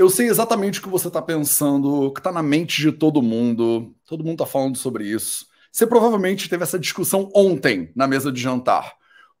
Eu 0.00 0.08
sei 0.08 0.28
exatamente 0.28 0.80
o 0.80 0.82
que 0.82 0.88
você 0.88 1.08
está 1.08 1.20
pensando, 1.20 2.06
o 2.06 2.10
que 2.10 2.20
está 2.20 2.32
na 2.32 2.42
mente 2.42 2.80
de 2.80 2.90
todo 2.90 3.20
mundo. 3.20 3.94
Todo 4.06 4.24
mundo 4.24 4.42
está 4.42 4.46
falando 4.46 4.78
sobre 4.78 5.04
isso. 5.04 5.46
Você 5.70 5.86
provavelmente 5.86 6.48
teve 6.48 6.62
essa 6.62 6.78
discussão 6.78 7.30
ontem 7.36 7.92
na 7.94 8.06
mesa 8.06 8.32
de 8.32 8.40
jantar. 8.40 8.96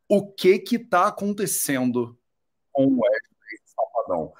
O 0.06 0.30
que 0.30 0.58
que 0.58 0.76
está 0.76 1.06
acontecendo 1.06 2.14
com 2.72 2.84
o 2.84 3.00
Wesley 3.00 3.58
Safadão? 3.64 4.34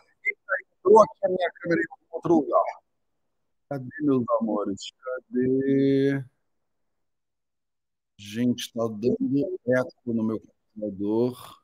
Entrou 0.77 1.03
aqui 1.03 1.19
a 1.25 1.29
minha 1.31 1.51
câmera 1.54 1.81
em 1.81 2.15
outro 2.15 2.35
lugar. 2.35 2.65
Cadê, 3.71 3.89
meus 4.03 4.25
amores? 4.43 4.93
Cadê? 5.03 6.23
Gente, 8.19 8.71
tá 8.75 8.87
dando 8.89 9.59
eco 9.69 10.13
no 10.13 10.23
meu 10.23 10.39
computador. 10.39 11.63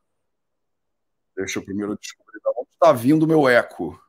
Deixa 1.36 1.58
eu 1.58 1.62
primeiro 1.62 1.98
descobrir 1.98 2.40
de 2.40 2.48
onde 2.58 2.70
está 2.70 2.90
vindo 2.94 3.24
o 3.24 3.28
meu 3.28 3.46
eco. 3.46 4.00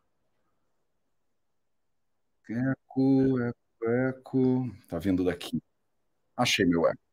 Eco, 2.50 3.40
eco, 3.42 3.86
eco. 3.86 4.72
Tá 4.88 4.98
vindo 5.00 5.24
daqui. 5.24 5.62
Achei 6.36 6.66
meu 6.66 6.88
eco. 6.88 7.08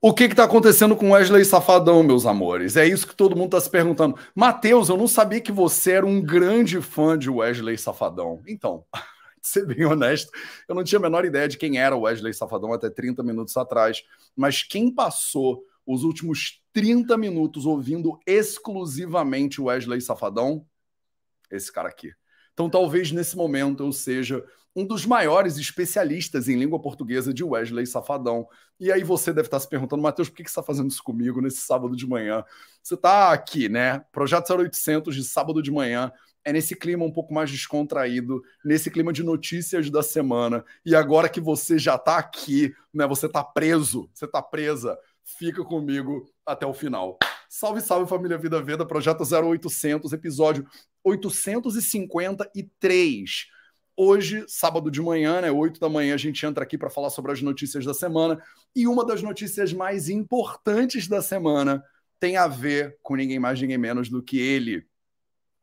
O 0.00 0.14
que 0.14 0.24
está 0.24 0.44
acontecendo 0.44 0.94
com 0.94 1.10
Wesley 1.10 1.44
Safadão, 1.44 2.04
meus 2.04 2.24
amores? 2.24 2.76
É 2.76 2.86
isso 2.86 3.04
que 3.04 3.16
todo 3.16 3.34
mundo 3.34 3.46
está 3.46 3.60
se 3.60 3.68
perguntando. 3.68 4.16
Matheus, 4.32 4.88
eu 4.88 4.96
não 4.96 5.08
sabia 5.08 5.40
que 5.40 5.50
você 5.50 5.92
era 5.92 6.06
um 6.06 6.22
grande 6.22 6.80
fã 6.80 7.18
de 7.18 7.28
Wesley 7.28 7.76
Safadão. 7.76 8.40
Então, 8.46 8.84
ser 9.42 9.66
bem 9.66 9.84
honesto, 9.84 10.30
eu 10.68 10.74
não 10.76 10.84
tinha 10.84 11.00
a 11.00 11.02
menor 11.02 11.24
ideia 11.24 11.48
de 11.48 11.56
quem 11.56 11.80
era 11.80 11.96
Wesley 11.96 12.32
Safadão 12.32 12.72
até 12.72 12.88
30 12.88 13.24
minutos 13.24 13.56
atrás. 13.56 14.04
Mas 14.36 14.62
quem 14.62 14.94
passou 14.94 15.64
os 15.84 16.04
últimos 16.04 16.62
30 16.72 17.18
minutos 17.18 17.66
ouvindo 17.66 18.20
exclusivamente 18.24 19.60
Wesley 19.60 20.00
Safadão? 20.00 20.64
Esse 21.50 21.72
cara 21.72 21.88
aqui. 21.88 22.12
Então, 22.58 22.68
talvez 22.68 23.12
nesse 23.12 23.36
momento 23.36 23.84
eu 23.84 23.92
seja 23.92 24.44
um 24.74 24.84
dos 24.84 25.06
maiores 25.06 25.58
especialistas 25.58 26.48
em 26.48 26.58
língua 26.58 26.80
portuguesa 26.80 27.32
de 27.32 27.44
Wesley 27.44 27.86
Safadão. 27.86 28.48
E 28.80 28.90
aí 28.90 29.04
você 29.04 29.32
deve 29.32 29.46
estar 29.46 29.60
se 29.60 29.68
perguntando, 29.68 30.02
Matheus, 30.02 30.28
por 30.28 30.38
que 30.38 30.42
você 30.42 30.48
está 30.48 30.62
fazendo 30.64 30.90
isso 30.90 31.00
comigo 31.00 31.40
nesse 31.40 31.58
sábado 31.58 31.94
de 31.94 32.04
manhã? 32.04 32.42
Você 32.82 32.94
está 32.94 33.30
aqui, 33.30 33.68
né? 33.68 34.00
Projeto 34.10 34.52
0800 34.52 35.14
de 35.14 35.22
sábado 35.22 35.62
de 35.62 35.70
manhã. 35.70 36.10
É 36.44 36.52
nesse 36.52 36.74
clima 36.74 37.04
um 37.04 37.12
pouco 37.12 37.32
mais 37.32 37.48
descontraído, 37.48 38.42
nesse 38.64 38.90
clima 38.90 39.12
de 39.12 39.22
notícias 39.22 39.88
da 39.88 40.02
semana. 40.02 40.64
E 40.84 40.96
agora 40.96 41.28
que 41.28 41.40
você 41.40 41.78
já 41.78 41.94
está 41.94 42.18
aqui, 42.18 42.74
né? 42.92 43.06
Você 43.06 43.26
está 43.26 43.44
preso, 43.44 44.10
você 44.12 44.24
está 44.24 44.42
presa. 44.42 44.98
Fica 45.22 45.62
comigo 45.62 46.28
até 46.44 46.66
o 46.66 46.74
final. 46.74 47.20
Salve, 47.48 47.80
salve 47.80 48.10
família 48.10 48.36
Vida 48.36 48.60
Veda, 48.60 48.84
projeto 48.84 49.22
0800, 49.22 50.12
episódio 50.12 50.66
853. 51.08 53.46
Hoje, 53.96 54.44
sábado 54.46 54.90
de 54.90 55.02
manhã, 55.02 55.40
né, 55.40 55.50
8 55.50 55.80
da 55.80 55.88
manhã, 55.88 56.14
a 56.14 56.18
gente 56.18 56.46
entra 56.46 56.62
aqui 56.62 56.78
para 56.78 56.90
falar 56.90 57.10
sobre 57.10 57.32
as 57.32 57.42
notícias 57.42 57.84
da 57.84 57.92
semana. 57.92 58.40
E 58.74 58.86
uma 58.86 59.04
das 59.04 59.22
notícias 59.22 59.72
mais 59.72 60.08
importantes 60.08 61.08
da 61.08 61.20
semana 61.20 61.82
tem 62.20 62.36
a 62.36 62.46
ver 62.46 62.96
com 63.02 63.16
ninguém 63.16 63.38
mais, 63.38 63.60
ninguém 63.60 63.78
menos 63.78 64.08
do 64.08 64.22
que 64.22 64.38
ele, 64.38 64.86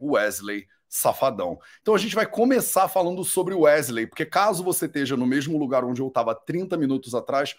Wesley 0.02 0.68
Safadão. 0.90 1.60
Então 1.82 1.94
a 1.94 1.98
gente 1.98 2.16
vai 2.16 2.26
começar 2.26 2.88
falando 2.88 3.24
sobre 3.24 3.54
Wesley, 3.54 4.08
porque 4.08 4.26
caso 4.26 4.64
você 4.64 4.86
esteja 4.86 5.16
no 5.16 5.28
mesmo 5.28 5.58
lugar 5.58 5.84
onde 5.84 6.02
eu 6.02 6.08
estava 6.08 6.34
30 6.34 6.78
minutos 6.78 7.14
atrás, 7.14 7.56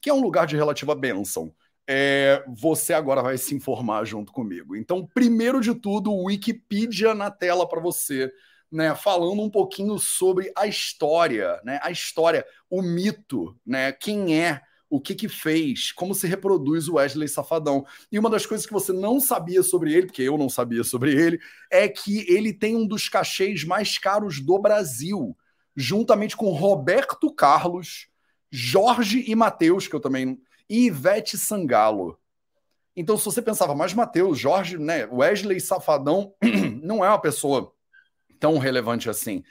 que 0.00 0.10
é 0.10 0.14
um 0.14 0.20
lugar 0.20 0.46
de 0.46 0.56
relativa 0.56 0.94
bênção, 0.94 1.54
é, 1.90 2.44
você 2.46 2.92
agora 2.92 3.22
vai 3.22 3.38
se 3.38 3.54
informar 3.54 4.04
junto 4.04 4.30
comigo. 4.30 4.76
Então, 4.76 5.06
primeiro 5.06 5.58
de 5.58 5.74
tudo, 5.74 6.14
Wikipedia 6.14 7.14
na 7.14 7.30
tela 7.30 7.66
para 7.66 7.80
você, 7.80 8.30
né, 8.70 8.94
falando 8.94 9.40
um 9.40 9.48
pouquinho 9.48 9.98
sobre 9.98 10.52
a 10.54 10.66
história, 10.66 11.58
né, 11.64 11.80
a 11.82 11.90
história, 11.90 12.44
o 12.68 12.82
mito, 12.82 13.56
né, 13.64 13.90
quem 13.90 14.38
é, 14.38 14.60
o 14.90 15.00
que 15.00 15.14
que 15.14 15.28
fez, 15.28 15.90
como 15.90 16.14
se 16.14 16.26
reproduz 16.26 16.88
o 16.88 16.96
Wesley 16.96 17.26
Safadão. 17.26 17.86
E 18.12 18.18
uma 18.18 18.28
das 18.28 18.44
coisas 18.44 18.66
que 18.66 18.72
você 18.72 18.92
não 18.92 19.18
sabia 19.18 19.62
sobre 19.62 19.94
ele, 19.94 20.06
porque 20.06 20.22
eu 20.22 20.36
não 20.36 20.50
sabia 20.50 20.84
sobre 20.84 21.14
ele, 21.14 21.40
é 21.70 21.88
que 21.88 22.30
ele 22.30 22.52
tem 22.52 22.76
um 22.76 22.86
dos 22.86 23.08
cachês 23.08 23.64
mais 23.64 23.96
caros 23.96 24.40
do 24.40 24.58
Brasil, 24.58 25.34
juntamente 25.74 26.36
com 26.36 26.50
Roberto 26.50 27.32
Carlos, 27.34 28.08
Jorge 28.50 29.24
e 29.26 29.34
Matheus, 29.34 29.88
que 29.88 29.94
eu 29.94 30.00
também 30.00 30.38
e 30.68 30.86
Ivete 30.86 31.38
Sangalo. 31.38 32.18
Então, 32.94 33.16
se 33.16 33.24
você 33.24 33.40
pensava, 33.40 33.74
mas 33.74 33.94
Matheus, 33.94 34.38
Jorge, 34.38 34.76
né, 34.76 35.06
Wesley 35.06 35.60
Safadão 35.60 36.34
não 36.82 37.04
é 37.04 37.08
uma 37.08 37.20
pessoa 37.20 37.72
tão 38.40 38.58
relevante 38.58 39.08
assim. 39.08 39.44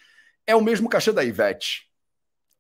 É 0.46 0.56
o 0.56 0.62
mesmo 0.62 0.90
cachê 0.90 1.12
da 1.12 1.24
Ivete. 1.24 1.90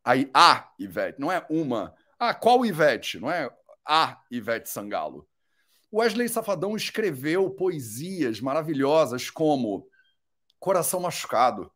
Aí, 0.03 0.29
a 0.33 0.71
Ivete, 0.79 1.19
não 1.19 1.31
é 1.31 1.45
uma. 1.49 1.93
Ah, 2.17 2.33
qual 2.33 2.65
Ivete? 2.65 3.19
Não 3.19 3.29
é 3.29 3.49
a 3.85 4.17
Ivete 4.31 4.69
Sangalo. 4.69 5.27
Wesley 5.93 6.27
Safadão 6.27 6.75
escreveu 6.75 7.49
poesias 7.49 8.39
maravilhosas 8.39 9.29
como 9.29 9.87
Coração 10.59 10.99
Machucado. 10.99 11.71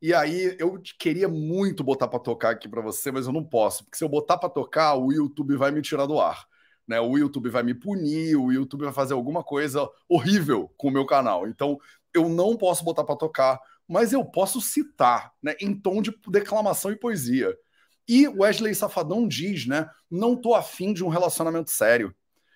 E 0.00 0.12
aí 0.12 0.54
eu 0.58 0.80
queria 0.98 1.28
muito 1.28 1.82
botar 1.82 2.06
para 2.06 2.18
tocar 2.18 2.50
aqui 2.50 2.68
para 2.68 2.82
você, 2.82 3.10
mas 3.10 3.26
eu 3.26 3.32
não 3.32 3.42
posso, 3.44 3.84
porque 3.84 3.96
se 3.96 4.04
eu 4.04 4.08
botar 4.08 4.36
para 4.36 4.50
tocar, 4.50 4.94
o 4.94 5.10
YouTube 5.10 5.56
vai 5.56 5.70
me 5.70 5.80
tirar 5.80 6.06
do 6.06 6.20
ar. 6.20 6.46
Né? 6.86 7.00
O 7.00 7.16
YouTube 7.16 7.48
vai 7.48 7.62
me 7.62 7.74
punir, 7.74 8.36
o 8.36 8.52
YouTube 8.52 8.84
vai 8.84 8.92
fazer 8.92 9.14
alguma 9.14 9.42
coisa 9.42 9.88
horrível 10.08 10.70
com 10.76 10.88
o 10.88 10.90
meu 10.92 11.06
canal. 11.06 11.48
Então 11.48 11.78
eu 12.14 12.28
não 12.28 12.56
posso 12.56 12.84
botar 12.84 13.04
para 13.04 13.16
tocar, 13.16 13.60
mas 13.88 14.12
eu 14.12 14.24
posso 14.24 14.60
citar, 14.60 15.32
né, 15.42 15.54
em 15.60 15.74
tom 15.74 16.00
de 16.02 16.14
declamação 16.28 16.90
e 16.90 16.96
poesia. 16.96 17.56
E 18.08 18.28
Wesley 18.28 18.74
Safadão 18.74 19.26
diz, 19.26 19.66
né, 19.66 19.88
não 20.10 20.36
tô 20.36 20.54
afim 20.54 20.92
de 20.92 21.04
um 21.04 21.08
relacionamento 21.08 21.70
sério, 21.70 22.14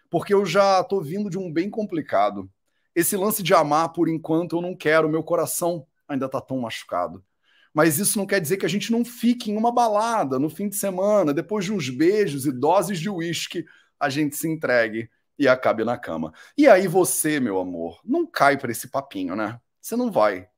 porque 0.08 0.32
eu 0.32 0.44
já 0.46 0.82
tô 0.84 1.00
vindo 1.00 1.28
de 1.28 1.38
um 1.38 1.52
bem 1.52 1.68
complicado. 1.70 2.50
Esse 2.94 3.16
lance 3.16 3.42
de 3.42 3.54
amar 3.54 3.92
por 3.92 4.08
enquanto 4.08 4.56
eu 4.56 4.62
não 4.62 4.74
quero, 4.74 5.08
meu 5.08 5.22
coração 5.22 5.86
ainda 6.08 6.28
tá 6.28 6.40
tão 6.40 6.58
machucado. 6.58 7.24
Mas 7.72 7.98
isso 7.98 8.18
não 8.18 8.26
quer 8.26 8.40
dizer 8.40 8.56
que 8.56 8.66
a 8.66 8.68
gente 8.68 8.90
não 8.90 9.04
fique 9.04 9.50
em 9.50 9.56
uma 9.56 9.72
balada 9.72 10.38
no 10.38 10.50
fim 10.50 10.68
de 10.68 10.76
semana, 10.76 11.32
depois 11.32 11.64
de 11.64 11.72
uns 11.72 11.88
beijos 11.88 12.46
e 12.46 12.52
doses 12.52 12.98
de 12.98 13.08
uísque, 13.08 13.64
a 13.98 14.08
gente 14.08 14.36
se 14.36 14.48
entregue 14.48 15.08
e 15.38 15.48
acabe 15.48 15.84
na 15.84 15.96
cama. 15.96 16.32
E 16.56 16.68
aí 16.68 16.86
você, 16.86 17.40
meu 17.40 17.58
amor, 17.58 18.00
não 18.04 18.26
cai 18.26 18.58
para 18.58 18.70
esse 18.70 18.88
papinho, 18.88 19.34
né? 19.34 19.58
Você 19.80 19.96
não 19.96 20.10
vai. 20.10 20.48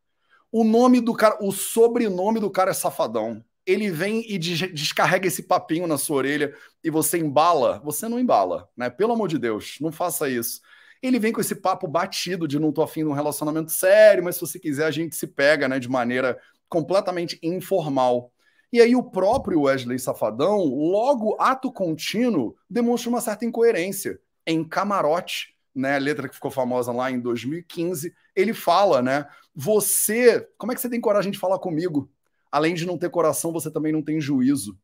O 0.51 0.65
nome 0.65 1.01
do 1.01 1.15
cara, 1.15 1.39
o 1.41 1.53
sobrenome 1.53 2.41
do 2.41 2.51
cara 2.51 2.73
é 2.73 2.75
Safadão. 2.75 3.45
Ele 3.65 3.91
vem 3.91 4.25
e 4.29 4.39
descarrega 4.39 5.29
esse 5.29 5.45
papinho 5.45 5.87
na 5.87 5.97
sua 5.97 6.17
orelha 6.17 6.55
e 6.83 6.91
você 6.91 7.17
embala. 7.17 7.81
Você 7.85 8.09
não 8.09 8.19
embala, 8.19 8.69
né? 8.77 8.91
Pelo 8.91 9.13
amor 9.13 9.29
de 9.29 9.39
Deus, 9.39 9.77
não 9.81 9.93
faça 9.93 10.29
isso. 10.29 10.61
Ele 11.01 11.19
vem 11.19 11.33
com 11.33 11.41
esse 11.41 11.55
papo 11.55 11.87
batido 11.87 12.47
de 12.47 12.59
não 12.59 12.73
tô 12.73 12.83
afim 12.83 13.03
de 13.03 13.09
um 13.09 13.13
relacionamento 13.13 13.71
sério, 13.73 14.23
mas 14.23 14.37
se 14.37 14.41
você 14.41 14.59
quiser 14.59 14.87
a 14.87 14.91
gente 14.91 15.17
se 15.17 15.27
pega, 15.27 15.69
né, 15.69 15.79
de 15.79 15.89
maneira 15.89 16.39
completamente 16.73 17.39
informal. 17.43 18.33
E 18.73 18.81
aí 18.81 18.97
o 18.97 19.03
próprio 19.03 19.61
Wesley 19.61 19.99
Safadão, 19.99 20.65
logo 20.65 21.37
ato 21.39 21.71
contínuo, 21.71 22.57
demonstra 22.69 23.11
uma 23.11 23.21
certa 23.21 23.45
incoerência. 23.45 24.19
Em 24.47 24.65
Camarote, 24.65 25.55
né, 25.75 25.99
letra 25.99 26.31
que 26.31 26.35
ficou 26.35 26.51
famosa 26.51 26.91
lá 26.91 27.11
em 27.11 27.21
2015, 27.21 28.15
ele 28.35 28.55
fala, 28.55 29.03
né, 29.03 29.27
você, 29.55 30.49
como 30.57 30.73
é 30.73 30.75
que 30.75 30.81
você 30.81 30.89
tem 30.89 30.99
coragem 30.99 31.31
de 31.31 31.39
falar 31.39 31.59
comigo? 31.59 32.11
Além 32.51 32.73
de 32.73 32.87
não 32.87 32.97
ter 32.97 33.11
coração, 33.11 33.53
você 33.53 33.71
também 33.71 33.93
não 33.93 34.03
tem 34.03 34.19
juízo. 34.19 34.79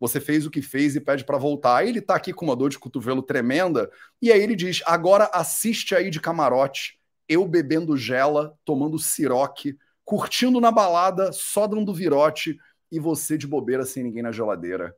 Você 0.00 0.20
fez 0.20 0.46
o 0.46 0.50
que 0.50 0.62
fez 0.62 0.96
e 0.96 1.00
pede 1.00 1.24
para 1.24 1.36
voltar. 1.36 1.76
Aí 1.76 1.90
ele 1.90 2.00
tá 2.00 2.14
aqui 2.14 2.32
com 2.32 2.46
uma 2.46 2.56
dor 2.56 2.70
de 2.70 2.78
cotovelo 2.78 3.22
tremenda, 3.22 3.90
e 4.20 4.32
aí 4.32 4.42
ele 4.42 4.56
diz: 4.56 4.82
"Agora 4.86 5.30
assiste 5.32 5.94
aí 5.94 6.10
de 6.10 6.20
camarote, 6.20 6.98
eu 7.28 7.46
bebendo 7.46 7.96
gela, 7.96 8.58
tomando 8.64 8.98
siroque, 8.98 9.76
curtindo 10.14 10.60
na 10.60 10.70
balada, 10.70 11.32
só 11.32 11.66
dando 11.66 11.92
virote 11.92 12.56
e 12.90 13.00
você 13.00 13.36
de 13.36 13.48
bobeira 13.48 13.84
sem 13.84 14.04
ninguém 14.04 14.22
na 14.22 14.30
geladeira. 14.30 14.94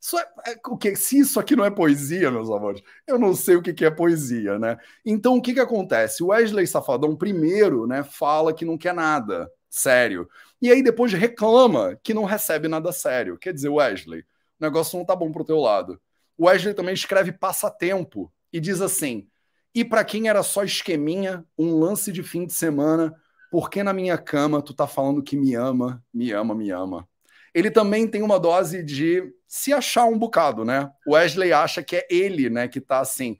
Isso 0.00 0.18
é, 0.18 0.22
é, 0.48 0.56
o 0.66 0.76
que? 0.76 0.96
Se 0.96 1.20
isso 1.20 1.38
aqui 1.38 1.54
não 1.54 1.64
é 1.64 1.70
poesia, 1.70 2.28
meus 2.28 2.50
amores, 2.50 2.82
eu 3.06 3.18
não 3.18 3.36
sei 3.36 3.54
o 3.54 3.62
que, 3.62 3.72
que 3.72 3.84
é 3.84 3.90
poesia, 3.90 4.58
né? 4.58 4.76
Então 5.06 5.36
o 5.36 5.42
que, 5.42 5.54
que 5.54 5.60
acontece? 5.60 6.24
O 6.24 6.28
Wesley 6.28 6.66
Safadão 6.66 7.14
primeiro, 7.14 7.86
né, 7.86 8.02
fala 8.02 8.52
que 8.52 8.64
não 8.64 8.76
quer 8.76 8.92
nada 8.92 9.48
sério. 9.70 10.28
E 10.60 10.72
aí 10.72 10.82
depois 10.82 11.12
reclama 11.12 11.96
que 12.02 12.12
não 12.12 12.24
recebe 12.24 12.66
nada 12.66 12.90
sério. 12.90 13.38
Quer 13.38 13.52
dizer, 13.52 13.68
Wesley, 13.68 14.22
o 14.22 14.24
negócio 14.58 14.98
não 14.98 15.04
tá 15.04 15.14
bom 15.14 15.30
pro 15.30 15.44
teu 15.44 15.60
lado. 15.60 16.00
O 16.36 16.46
Wesley 16.46 16.74
também 16.74 16.94
escreve 16.94 17.30
passatempo 17.30 18.32
e 18.52 18.58
diz 18.58 18.80
assim: 18.80 19.28
"E 19.72 19.84
para 19.84 20.04
quem 20.04 20.28
era 20.28 20.42
só 20.42 20.64
esqueminha, 20.64 21.44
um 21.56 21.78
lance 21.78 22.10
de 22.10 22.24
fim 22.24 22.44
de 22.44 22.52
semana, 22.52 23.14
por 23.50 23.70
que 23.70 23.82
na 23.82 23.92
minha 23.92 24.18
cama 24.18 24.62
tu 24.62 24.74
tá 24.74 24.86
falando 24.86 25.22
que 25.22 25.36
me 25.36 25.54
ama, 25.54 26.02
me 26.12 26.32
ama, 26.32 26.54
me 26.54 26.70
ama? 26.70 27.08
Ele 27.54 27.70
também 27.70 28.06
tem 28.06 28.22
uma 28.22 28.38
dose 28.38 28.82
de 28.82 29.22
se 29.46 29.72
achar 29.72 30.04
um 30.04 30.18
bocado, 30.18 30.64
né? 30.64 30.90
O 31.06 31.12
Wesley 31.12 31.52
acha 31.52 31.82
que 31.82 31.96
é 31.96 32.06
ele, 32.10 32.50
né, 32.50 32.68
que 32.68 32.80
tá 32.80 33.00
assim, 33.00 33.38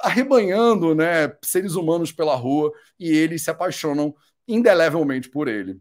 arrebanhando, 0.00 0.94
né, 0.94 1.32
seres 1.42 1.74
humanos 1.74 2.10
pela 2.10 2.34
rua 2.34 2.72
e 2.98 3.08
eles 3.08 3.42
se 3.42 3.50
apaixonam 3.50 4.14
indelevelmente 4.46 5.30
por 5.30 5.48
ele. 5.48 5.80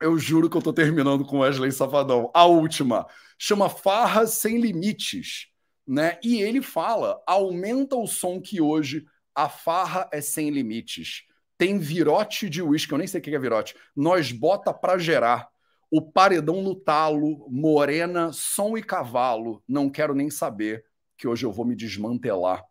Eu 0.00 0.18
juro 0.18 0.48
que 0.48 0.56
eu 0.56 0.62
tô 0.62 0.72
terminando 0.72 1.24
com 1.24 1.40
Wesley 1.40 1.72
Safadão. 1.72 2.30
A 2.32 2.44
última 2.44 3.06
chama 3.36 3.68
Farra 3.68 4.26
Sem 4.26 4.60
Limites, 4.60 5.48
né? 5.86 6.18
E 6.22 6.40
ele 6.40 6.62
fala: 6.62 7.20
aumenta 7.26 7.96
o 7.96 8.06
som 8.06 8.40
que 8.40 8.60
hoje 8.60 9.04
a 9.34 9.48
farra 9.48 10.08
é 10.12 10.20
sem 10.20 10.50
limites. 10.50 11.22
Tem 11.58 11.78
virote 11.78 12.48
de 12.48 12.62
uísque, 12.62 12.92
eu 12.92 12.98
nem 12.98 13.06
sei 13.06 13.20
o 13.20 13.22
que 13.22 13.34
é 13.34 13.38
virote. 13.38 13.74
Nós 13.94 14.32
bota 14.32 14.72
pra 14.72 14.96
gerar. 14.96 15.48
O 15.90 16.00
paredão 16.00 16.62
no 16.62 16.74
talo, 16.74 17.48
morena, 17.50 18.32
som 18.32 18.78
e 18.78 18.82
cavalo. 18.82 19.62
Não 19.66 19.90
quero 19.90 20.14
nem 20.14 20.30
saber 20.30 20.84
que 21.16 21.26
hoje 21.26 21.44
eu 21.44 21.52
vou 21.52 21.64
me 21.64 21.74
desmantelar. 21.74 22.64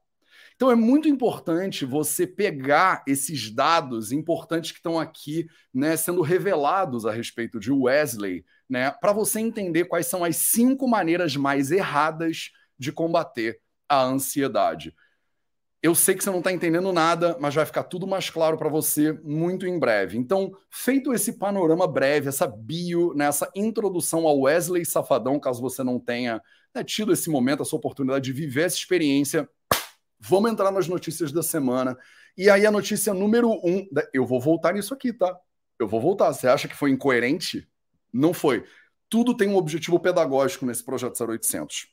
Então 0.55 0.71
é 0.71 0.75
muito 0.75 1.07
importante 1.07 1.85
você 1.85 2.25
pegar 2.25 3.03
esses 3.05 3.51
dados 3.51 4.11
importantes 4.11 4.71
que 4.71 4.77
estão 4.77 4.99
aqui, 4.99 5.45
né, 5.71 5.95
sendo 5.95 6.21
revelados 6.21 7.05
a 7.05 7.11
respeito 7.11 7.59
de 7.59 7.71
Wesley, 7.71 8.43
né, 8.67 8.89
para 8.89 9.13
você 9.13 9.39
entender 9.39 9.85
quais 9.85 10.07
são 10.07 10.23
as 10.23 10.35
cinco 10.37 10.87
maneiras 10.87 11.35
mais 11.35 11.69
erradas 11.69 12.49
de 12.77 12.91
combater 12.91 13.59
a 13.87 14.01
ansiedade. 14.01 14.95
Eu 15.87 15.95
sei 15.95 16.15
que 16.15 16.23
você 16.23 16.29
não 16.29 16.39
está 16.39 16.51
entendendo 16.51 16.91
nada, 16.91 17.37
mas 17.39 17.55
vai 17.55 17.65
ficar 17.65 17.83
tudo 17.83 18.05
mais 18.05 18.29
claro 18.29 18.57
para 18.57 18.67
você 18.67 19.13
muito 19.23 19.65
em 19.65 19.79
breve. 19.79 20.17
Então, 20.17 20.51
feito 20.69 21.13
esse 21.13 21.37
panorama 21.37 21.87
breve, 21.87 22.27
essa 22.27 22.45
bio, 22.45 23.13
né, 23.13 23.27
essa 23.27 23.49
introdução 23.55 24.27
ao 24.27 24.41
Wesley 24.41 24.83
Safadão, 24.83 25.39
caso 25.39 25.61
você 25.61 25.85
não 25.85 25.97
tenha 25.97 26.41
né, 26.75 26.83
tido 26.83 27.13
esse 27.13 27.29
momento, 27.29 27.63
essa 27.63 27.73
oportunidade 27.73 28.25
de 28.25 28.33
viver 28.33 28.63
essa 28.63 28.75
experiência, 28.75 29.49
Vamos 30.19 30.51
entrar 30.51 30.71
nas 30.71 30.89
notícias 30.89 31.31
da 31.31 31.43
semana. 31.43 31.97
E 32.35 32.49
aí, 32.49 32.65
a 32.65 32.71
notícia 32.71 33.13
número 33.13 33.49
um. 33.63 33.87
Eu 34.11 34.25
vou 34.25 34.41
voltar 34.41 34.73
nisso 34.73 34.93
aqui, 34.93 35.13
tá? 35.13 35.37
Eu 35.79 35.87
vou 35.87 36.01
voltar. 36.01 36.33
Você 36.33 36.47
acha 36.47 36.67
que 36.67 36.75
foi 36.75 36.91
incoerente? 36.91 37.65
Não 38.11 38.33
foi. 38.33 38.65
Tudo 39.07 39.37
tem 39.37 39.47
um 39.47 39.55
objetivo 39.55 39.99
pedagógico 39.99 40.65
nesse 40.65 40.83
projeto 40.83 41.23
0800. 41.23 41.87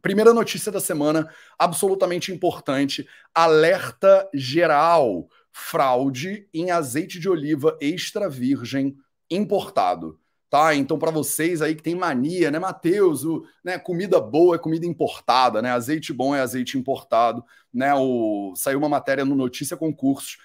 Primeira 0.00 0.32
notícia 0.32 0.72
da 0.72 0.80
semana, 0.80 1.28
absolutamente 1.58 2.32
importante: 2.32 3.06
alerta 3.34 4.28
geral. 4.34 5.28
Fraude 5.54 6.48
em 6.54 6.70
azeite 6.70 7.20
de 7.20 7.28
oliva 7.28 7.76
extra 7.78 8.26
virgem 8.26 8.96
importado 9.30 10.18
tá? 10.52 10.74
Então, 10.74 10.98
para 10.98 11.10
vocês 11.10 11.62
aí 11.62 11.74
que 11.74 11.82
tem 11.82 11.94
mania, 11.94 12.50
né, 12.50 12.58
Matheus, 12.58 13.24
o, 13.24 13.42
né, 13.64 13.78
comida 13.78 14.20
boa 14.20 14.56
é 14.56 14.58
comida 14.58 14.84
importada, 14.84 15.62
né? 15.62 15.70
Azeite 15.70 16.12
bom 16.12 16.34
é 16.34 16.42
azeite 16.42 16.76
importado, 16.76 17.42
né? 17.72 17.94
O, 17.94 18.52
saiu 18.54 18.78
uma 18.78 18.88
matéria 18.88 19.24
no 19.24 19.34
Notícia 19.34 19.78
Concursos. 19.78 20.36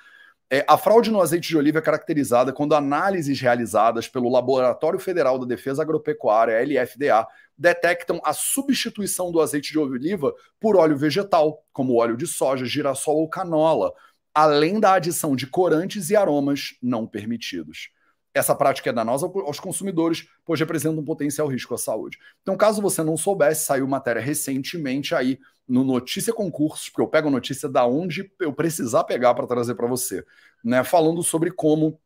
É, 0.49 0.63
a 0.67 0.77
fraude 0.77 1.09
no 1.09 1.21
azeite 1.21 1.47
de 1.47 1.57
oliva 1.57 1.79
é 1.79 1.81
caracterizada 1.81 2.53
quando 2.53 2.75
análises 2.75 3.39
realizadas 3.41 4.07
pelo 4.07 4.29
Laboratório 4.29 4.99
Federal 4.99 5.39
da 5.39 5.45
Defesa 5.45 5.81
Agropecuária, 5.81 6.61
LFDA, 6.63 7.25
detectam 7.57 8.21
a 8.23 8.33
substituição 8.33 9.31
do 9.31 9.41
azeite 9.41 9.71
de 9.71 9.79
oliva 9.79 10.31
por 10.59 10.75
óleo 10.75 10.95
vegetal, 10.95 11.63
como 11.71 11.95
óleo 11.95 12.15
de 12.15 12.27
soja, 12.27 12.65
girassol 12.65 13.17
ou 13.17 13.29
canola, 13.29 13.93
além 14.33 14.79
da 14.79 14.93
adição 14.93 15.35
de 15.35 15.47
corantes 15.47 16.09
e 16.09 16.15
aromas 16.15 16.75
não 16.81 17.05
permitidos 17.05 17.89
essa 18.33 18.55
prática 18.55 18.89
é 18.89 18.93
danosa 18.93 19.27
aos 19.27 19.59
consumidores, 19.59 20.27
pois 20.43 20.59
representa 20.59 20.99
um 20.99 21.05
potencial 21.05 21.47
risco 21.47 21.73
à 21.75 21.77
saúde. 21.77 22.17
Então, 22.41 22.57
caso 22.57 22.81
você 22.81 23.03
não 23.03 23.15
soubesse, 23.15 23.65
saiu 23.65 23.87
matéria 23.87 24.21
recentemente 24.21 25.13
aí 25.13 25.39
no 25.67 25.83
Notícia 25.83 26.33
Concursos, 26.33 26.89
porque 26.89 27.01
eu 27.01 27.07
pego 27.07 27.29
notícia 27.29 27.69
da 27.69 27.85
onde 27.85 28.31
eu 28.39 28.51
precisar 28.51 29.03
pegar 29.03 29.33
para 29.35 29.47
trazer 29.47 29.75
para 29.75 29.87
você, 29.87 30.25
né, 30.63 30.83
falando 30.83 31.21
sobre 31.21 31.51
como 31.51 31.99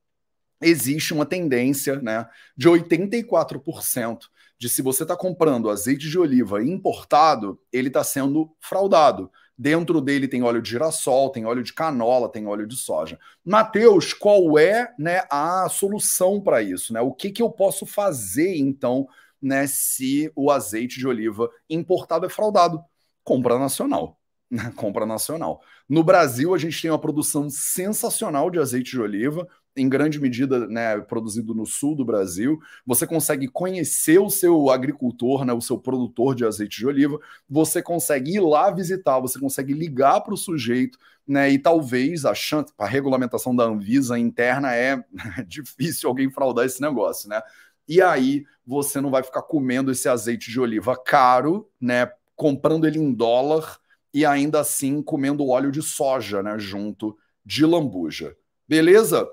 existe 0.61 1.13
uma 1.13 1.25
tendência, 1.25 2.01
né, 2.01 2.27
de 2.55 2.67
84% 2.67 4.29
de 4.59 4.67
se 4.67 4.81
você 4.81 5.03
está 5.03 5.15
comprando 5.15 5.69
azeite 5.69 6.09
de 6.09 6.17
oliva 6.17 6.63
importado, 6.63 7.59
ele 7.71 7.87
está 7.87 8.03
sendo 8.03 8.51
fraudado. 8.59 9.31
Dentro 9.57 9.99
dele 9.99 10.27
tem 10.27 10.43
óleo 10.43 10.61
de 10.61 10.69
girassol, 10.69 11.31
tem 11.31 11.45
óleo 11.45 11.63
de 11.63 11.73
canola, 11.73 12.31
tem 12.31 12.45
óleo 12.45 12.67
de 12.67 12.75
soja. 12.75 13.17
Mateus, 13.43 14.13
qual 14.13 14.59
é 14.59 14.93
né, 14.99 15.23
a 15.31 15.67
solução 15.67 16.39
para 16.39 16.61
isso? 16.61 16.93
Né? 16.93 17.01
O 17.01 17.11
que, 17.11 17.31
que 17.31 17.41
eu 17.41 17.49
posso 17.49 17.83
fazer, 17.83 18.55
então, 18.55 19.07
né, 19.41 19.65
se 19.65 20.31
o 20.35 20.51
azeite 20.51 20.99
de 20.99 21.07
oliva 21.07 21.49
importado 21.67 22.25
é 22.25 22.29
fraudado? 22.29 22.83
Compra 23.23 23.57
nacional. 23.57 24.15
Né? 24.49 24.71
Compra 24.77 25.05
nacional. 25.05 25.61
No 25.89 26.01
Brasil, 26.05 26.55
a 26.55 26.57
gente 26.57 26.81
tem 26.81 26.89
uma 26.89 26.97
produção 26.97 27.49
sensacional 27.49 28.49
de 28.49 28.57
azeite 28.57 28.91
de 28.91 29.01
oliva 29.01 29.45
em 29.77 29.87
grande 29.87 30.19
medida 30.19 30.67
né, 30.67 30.99
produzido 30.99 31.53
no 31.53 31.65
sul 31.65 31.95
do 31.95 32.03
Brasil. 32.03 32.59
Você 32.85 33.05
consegue 33.05 33.47
conhecer 33.47 34.19
o 34.19 34.29
seu 34.29 34.69
agricultor, 34.69 35.45
né, 35.45 35.53
o 35.53 35.61
seu 35.61 35.77
produtor 35.77 36.35
de 36.35 36.45
azeite 36.45 36.79
de 36.79 36.87
oliva, 36.87 37.19
você 37.49 37.81
consegue 37.81 38.35
ir 38.35 38.39
lá 38.39 38.71
visitar, 38.71 39.19
você 39.19 39.39
consegue 39.39 39.73
ligar 39.73 40.21
para 40.21 40.33
o 40.33 40.37
sujeito, 40.37 40.97
né, 41.27 41.49
e 41.49 41.59
talvez 41.59 42.25
a 42.25 42.33
chance, 42.33 42.73
a 42.77 42.87
regulamentação 42.87 43.55
da 43.55 43.65
Anvisa 43.65 44.17
interna 44.17 44.73
é 44.75 45.03
difícil 45.47 46.09
alguém 46.09 46.31
fraudar 46.31 46.65
esse 46.65 46.81
negócio, 46.81 47.29
né? 47.29 47.41
E 47.87 48.01
aí 48.01 48.45
você 48.65 48.99
não 48.99 49.09
vai 49.09 49.23
ficar 49.23 49.41
comendo 49.43 49.91
esse 49.91 50.09
azeite 50.09 50.51
de 50.51 50.59
oliva 50.59 50.97
caro, 50.97 51.69
né, 51.79 52.11
comprando 52.35 52.85
ele 52.85 52.99
em 52.99 53.13
dólar 53.13 53.79
e 54.13 54.25
ainda 54.25 54.59
assim 54.59 55.01
comendo 55.01 55.47
óleo 55.47 55.71
de 55.71 55.81
soja, 55.81 56.43
né, 56.43 56.57
junto 56.57 57.17
de 57.45 57.65
lambuja. 57.65 58.35
Beleza? 58.67 59.25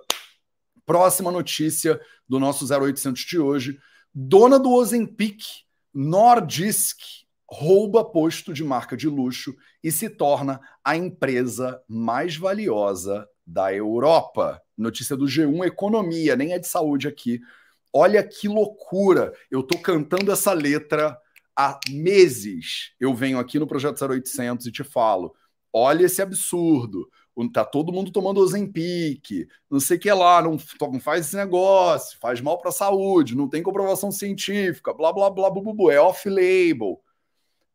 Próxima 0.87 1.31
notícia 1.31 2.01
do 2.29 2.39
nosso 2.39 2.67
0800 2.67 3.23
de 3.23 3.39
hoje. 3.39 3.79
Dona 4.13 4.59
do 4.59 4.71
Ozempic, 4.71 5.43
Nordisk, 5.93 6.99
rouba 7.51 8.05
posto 8.05 8.53
de 8.53 8.65
marca 8.65 8.97
de 8.97 9.09
luxo 9.09 9.55
e 9.83 9.93
se 9.93 10.09
torna 10.09 10.61
a 10.85 10.97
empresa 10.97 11.81
mais 11.89 12.37
valiosa 12.37 13.29
da 13.47 13.73
Europa. 13.75 14.61
Notícia 14.77 15.17
do 15.17 15.27
G1 15.27 15.67
Economia, 15.67 16.37
nem 16.37 16.53
é 16.53 16.59
de 16.59 16.67
saúde 16.67 17.07
aqui. 17.07 17.41
Olha 17.93 18.23
que 18.23 18.49
loucura. 18.49 19.33
Eu 19.51 19.63
tô 19.63 19.79
cantando 19.79 20.33
essa 20.33 20.53
letra 20.53 21.17
há 21.57 21.79
meses. 21.89 22.93
Eu 22.99 23.15
venho 23.15 23.39
aqui 23.39 23.59
no 23.59 23.67
projeto 23.67 24.05
0800 24.05 24.67
e 24.67 24.73
te 24.73 24.83
falo: 24.83 25.35
olha 25.73 26.07
esse 26.07 26.21
absurdo. 26.21 27.09
Tá 27.53 27.65
todo 27.65 27.93
mundo 27.93 28.13
tomando 28.13 28.39
Ozempic, 28.41 29.49
não 29.69 29.81
sei 29.81 29.97
o 29.97 30.01
que 30.01 30.13
lá, 30.13 30.41
não, 30.41 30.57
não 30.81 31.01
faz 31.01 31.27
esse 31.27 31.37
negócio, 31.37 32.17
faz 32.21 32.41
mal 32.41 32.59
para 32.59 32.69
a 32.69 32.73
saúde, 32.73 33.37
não 33.37 33.49
tem 33.49 33.63
comprovação 33.63 34.13
científica, 34.13 34.95
blá 34.95 35.13
blá 35.13 35.29
blá, 35.31 35.51
blá, 35.51 35.61
blá, 35.63 35.73
blá 35.75 35.93
é 35.93 36.01
off-label. 36.01 37.01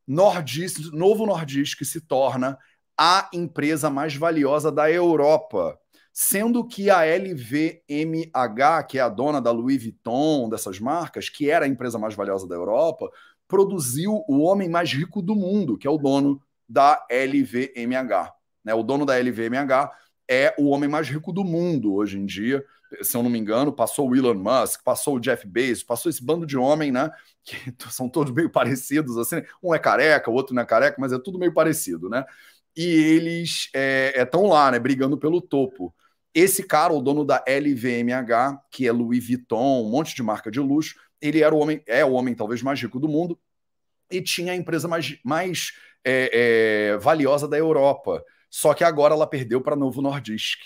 Nordisk, 0.08 0.92
Novo 0.94 1.26
Nordisk 1.26 1.84
se 1.84 2.02
torna 2.02 2.58
a 2.98 3.30
empresa 3.34 3.90
mais 3.90 4.16
valiosa 4.16 4.72
da 4.72 4.90
Europa, 4.92 5.78
sendo 6.12 6.66
que 6.66 6.90
a 6.90 7.06
LVMH, 7.06 8.84
que 8.88 8.98
é 8.98 9.02
a 9.02 9.08
dona 9.08 9.42
da 9.42 9.52
Louis 9.52 9.82
Vuitton, 9.82 10.50
dessas 10.50 10.80
marcas, 10.80 11.30
que 11.30 11.50
era 11.50 11.66
a 11.66 11.68
empresa 11.68 12.00
mais 12.00 12.16
valiosa 12.16 12.48
da 12.48 12.56
Europa, 12.56 13.10
produziu 13.48 14.24
o 14.28 14.40
homem 14.40 14.68
mais 14.68 14.92
rico 14.92 15.22
do 15.22 15.36
mundo, 15.36 15.78
que 15.78 15.88
é 15.88 15.90
o 15.90 15.98
dono 15.98 16.42
da 16.68 17.06
LVMH. 17.10 18.39
Né? 18.64 18.74
O 18.74 18.84
dono 18.84 19.06
da 19.06 19.18
LVMH 19.18 19.92
é 20.30 20.54
o 20.58 20.70
homem 20.70 20.90
mais 20.90 21.10
rico 21.10 21.32
do 21.34 21.44
mundo 21.44 21.94
hoje 21.94 22.18
em 22.18 22.26
dia. 22.26 22.64
Se 23.02 23.16
eu 23.16 23.24
não 23.24 23.30
me 23.30 23.40
engano, 23.40 23.72
passou 23.72 24.10
o 24.10 24.16
Elon 24.16 24.36
Musk, 24.36 24.84
passou 24.84 25.16
o 25.16 25.20
Jeff 25.20 25.48
Bezos, 25.48 25.84
passou 25.84 26.10
esse 26.10 26.24
bando 26.24 26.46
de 26.46 26.58
homem, 26.58 26.92
né? 26.92 27.10
Que 27.44 27.74
são 27.92 28.08
todos 28.08 28.34
meio 28.34 28.50
parecidos, 28.50 29.18
assim. 29.18 29.42
Um 29.64 29.74
é 29.74 29.80
careca, 29.80 30.30
o 30.30 30.34
outro 30.34 30.54
não 30.54 30.62
é 30.62 30.66
careca, 30.66 30.98
mas 31.00 31.12
é 31.12 31.18
tudo 31.18 31.40
meio 31.40 31.54
parecido, 31.54 32.10
né? 32.10 32.24
E 32.76 32.86
eles 32.86 33.70
estão 34.20 34.44
é, 34.44 34.48
é, 34.48 34.50
lá, 34.50 34.72
né? 34.72 34.80
Brigando 34.80 35.18
pelo 35.18 35.42
topo. 35.42 35.94
Esse 36.34 36.64
cara, 36.64 36.94
o 36.94 37.02
dono 37.02 37.26
da 37.26 37.44
LVMH, 37.48 38.62
que 38.72 38.88
é 38.88 38.92
Louis 38.92 39.26
Vuitton, 39.26 39.84
um 39.84 39.90
monte 39.90 40.16
de 40.16 40.22
marca 40.22 40.52
de 40.52 40.60
luxo, 40.60 40.96
ele 41.22 41.42
era 41.42 41.54
o 41.54 41.60
homem, 41.60 41.84
é 41.88 42.06
o 42.06 42.12
homem 42.14 42.36
talvez 42.36 42.62
mais 42.62 42.80
rico 42.82 43.00
do 43.00 43.08
mundo 43.08 43.40
e 44.12 44.22
tinha 44.22 44.54
a 44.54 44.56
empresa 44.56 44.88
mais, 44.88 45.20
mais 45.24 45.74
é, 46.04 46.92
é, 46.94 46.98
valiosa 46.98 47.48
da 47.48 47.58
Europa. 47.58 48.24
Só 48.50 48.74
que 48.74 48.84
agora 48.84 49.14
ela 49.14 49.28
perdeu 49.28 49.62
para 49.62 49.76
Novo 49.76 50.02
Nordisk. 50.02 50.60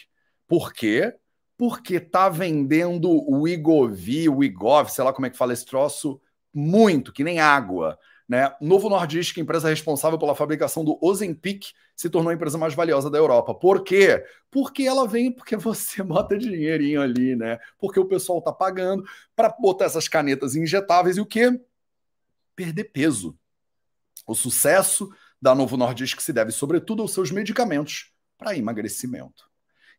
Por 0.48 0.74
quê? 0.74 1.14
Porque 1.58 2.00
tá 2.00 2.30
vendendo 2.30 3.10
o 3.12 3.48
Igovi, 3.48 4.30
o 4.30 4.44
Igov, 4.44 4.90
sei 4.90 5.04
lá 5.04 5.14
como 5.14 5.26
é 5.26 5.30
que 5.30 5.38
fala 5.38 5.54
esse 5.54 5.66
troço, 5.66 6.22
muito, 6.54 7.12
que 7.12 7.24
nem 7.24 7.40
água. 7.40 7.98
Né? 8.28 8.54
Novo 8.62 8.90
Nordisk, 8.90 9.38
empresa 9.38 9.70
responsável 9.70 10.18
pela 10.18 10.36
fabricação 10.36 10.84
do 10.84 10.98
Ozempic, 11.02 11.74
se 11.96 12.10
tornou 12.10 12.32
a 12.32 12.34
empresa 12.34 12.58
mais 12.58 12.74
valiosa 12.74 13.10
da 13.10 13.18
Europa. 13.18 13.54
Por 13.54 13.84
quê? 13.84 14.24
Porque 14.50 14.84
ela 14.84 15.08
vem 15.08 15.32
porque 15.32 15.58
você 15.58 16.02
bota 16.04 16.38
dinheirinho 16.38 17.02
ali, 17.02 17.36
né? 17.36 17.60
Porque 17.78 18.00
o 18.00 18.06
pessoal 18.06 18.42
tá 18.42 18.52
pagando 18.52 19.04
para 19.36 19.50
botar 19.50 19.86
essas 19.86 20.08
canetas 20.08 20.56
injetáveis 20.56 21.18
e 21.18 21.22
o 21.22 21.26
quê? 21.26 21.60
Perder 22.56 22.86
peso. 22.86 23.38
O 24.26 24.34
sucesso 24.34 25.10
da 25.44 25.54
Novo 25.54 25.76
Nordisk 25.76 26.22
se 26.22 26.32
deve, 26.32 26.54
sobretudo, 26.54 27.02
aos 27.02 27.14
seus 27.14 27.30
medicamentos 27.30 28.14
para 28.38 28.56
emagrecimento. 28.56 29.44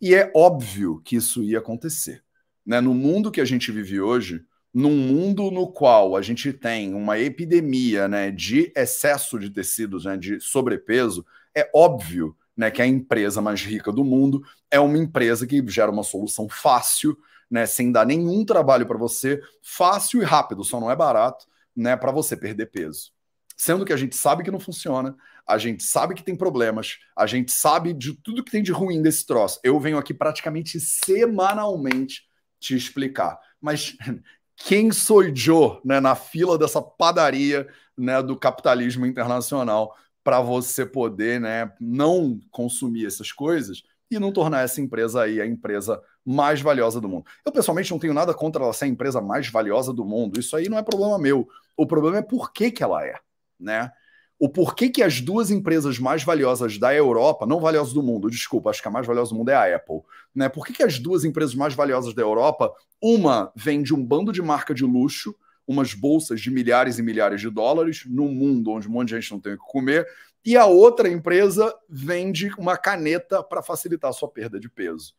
E 0.01 0.15
é 0.15 0.33
óbvio 0.35 1.03
que 1.05 1.17
isso 1.17 1.43
ia 1.43 1.59
acontecer. 1.59 2.25
Né? 2.65 2.81
No 2.81 2.95
mundo 2.95 3.31
que 3.31 3.43
a 3.43 3.45
gente 3.45 3.71
vive 3.71 4.01
hoje, 4.01 4.43
num 4.73 4.97
mundo 4.97 5.51
no 5.51 5.71
qual 5.71 6.17
a 6.17 6.23
gente 6.23 6.51
tem 6.51 6.95
uma 6.95 7.19
epidemia 7.19 8.09
né, 8.09 8.31
de 8.31 8.73
excesso 8.75 9.39
de 9.39 9.51
tecidos, 9.51 10.07
né, 10.07 10.17
de 10.17 10.41
sobrepeso, 10.41 11.27
é 11.55 11.71
óbvio 11.75 12.35
né, 12.57 12.71
que 12.71 12.81
a 12.81 12.87
empresa 12.87 13.43
mais 13.43 13.61
rica 13.61 13.93
do 13.93 14.03
mundo 14.03 14.43
é 14.71 14.81
uma 14.81 14.97
empresa 14.97 15.47
que 15.47 15.63
gera 15.69 15.93
uma 15.93 16.05
solução 16.05 16.49
fácil, 16.49 17.19
né, 17.51 17.67
sem 17.67 17.93
dar 17.93 18.07
nenhum 18.07 18.47
trabalho 18.47 18.87
para 18.87 18.97
você, 18.97 19.43
fácil 19.63 20.23
e 20.23 20.25
rápido, 20.25 20.65
só 20.65 20.81
não 20.81 20.91
é 20.91 20.97
barato, 20.97 21.45
né, 21.77 21.99
para 21.99 22.11
você 22.11 22.35
perder 22.35 22.71
peso. 22.71 23.14
Sendo 23.57 23.85
que 23.85 23.93
a 23.93 23.97
gente 23.97 24.17
sabe 24.17 24.43
que 24.43 24.51
não 24.51 24.61
funciona, 24.61 25.17
a 25.47 25.59
gente 25.59 25.83
sabe 25.83 26.15
que 26.15 26.25
tem 26.25 26.35
problemas, 26.35 26.99
a 27.17 27.27
gente 27.27 27.53
sabe 27.53 27.93
de 27.93 28.15
tudo 28.15 28.43
que 28.43 28.51
tem 28.51 28.63
de 28.63 28.73
ruim 28.73 29.03
desse 29.03 29.27
troço. 29.27 29.61
Eu 29.63 29.79
venho 29.79 29.99
aqui 29.99 30.15
praticamente 30.15 30.81
semanalmente 30.81 32.23
te 32.59 32.75
explicar. 32.75 33.39
Mas 33.61 33.97
quem 34.57 34.91
sou 34.91 35.23
eu, 35.23 35.81
né, 35.85 36.01
na 36.01 36.15
fila 36.15 36.57
dessa 36.57 36.81
padaria, 36.81 37.69
né, 37.97 38.23
do 38.23 38.37
capitalismo 38.37 39.07
internacional 39.07 39.95
para 40.23 40.41
você 40.41 40.87
poder, 40.87 41.39
né, 41.39 41.71
não 41.79 42.41
consumir 42.51 43.07
essas 43.07 43.31
coisas 43.31 43.83
e 44.11 44.19
não 44.19 44.33
tornar 44.33 44.63
essa 44.63 44.81
empresa 44.81 45.23
aí 45.23 45.41
a 45.41 45.47
empresa 45.47 46.01
mais 46.25 46.61
valiosa 46.63 47.01
do 47.01 47.09
mundo. 47.09 47.27
Eu 47.45 47.53
pessoalmente 47.53 47.91
não 47.91 47.99
tenho 47.99 48.15
nada 48.15 48.33
contra 48.33 48.63
ela 48.63 48.73
ser 48.73 48.87
a 48.87 48.89
empresa 48.89 49.21
mais 49.21 49.49
valiosa 49.49 49.93
do 49.93 50.05
mundo. 50.05 50.41
Isso 50.41 50.57
aí 50.57 50.69
não 50.69 50.79
é 50.79 50.83
problema 50.83 51.19
meu. 51.19 51.47
O 51.77 51.87
problema 51.87 52.19
é 52.19 52.23
por 52.23 52.53
que 52.53 52.71
que 52.71 52.83
ela 52.83 53.05
é, 53.05 53.19
né? 53.59 53.91
o 54.39 54.49
porquê 54.49 54.89
que 54.89 55.03
as 55.03 55.21
duas 55.21 55.51
empresas 55.51 55.99
mais 55.99 56.23
valiosas 56.23 56.77
da 56.77 56.95
Europa, 56.95 57.47
não 57.47 57.61
valiosas 57.61 57.93
do 57.93 58.03
mundo, 58.03 58.29
desculpa, 58.29 58.71
acho 58.71 58.83
que 58.83 58.89
a 58.89 58.91
mais 58.91 59.07
valiosa 59.07 59.31
do 59.31 59.37
mundo 59.37 59.49
é 59.49 59.55
a 59.55 59.77
Apple, 59.77 60.01
né? 60.35 60.49
Por 60.49 60.67
que, 60.67 60.73
que 60.73 60.83
as 60.83 60.99
duas 60.99 61.25
empresas 61.25 61.55
mais 61.55 61.73
valiosas 61.73 62.15
da 62.15 62.23
Europa, 62.23 62.73
uma 63.01 63.53
vende 63.55 63.95
um 63.95 64.05
bando 64.05 64.33
de 64.33 64.43
marca 64.43 64.75
de 64.75 64.85
luxo, 64.85 65.35
umas 65.67 65.95
bolsas 65.95 66.41
de 66.41 66.51
milhares 66.51 66.99
e 66.99 67.03
milhares 67.03 67.41
de 67.41 67.49
dólares, 67.49 68.05
num 68.07 68.29
mundo 68.29 68.73
onde 68.73 68.89
um 68.89 68.91
monte 68.91 69.09
de 69.09 69.21
gente 69.21 69.33
não 69.33 69.41
tem 69.41 69.55
o 69.55 69.59
que 69.59 69.65
comer, 69.65 70.07
e 70.45 70.57
a 70.57 70.67
outra 70.67 71.09
empresa 71.09 71.75
vende 71.89 72.53
uma 72.59 72.77
caneta 72.77 73.43
para 73.43 73.63
facilitar 73.63 74.11
a 74.11 74.13
sua 74.13 74.29
perda 74.29 74.61
de 74.61 74.69
peso. 74.69 75.15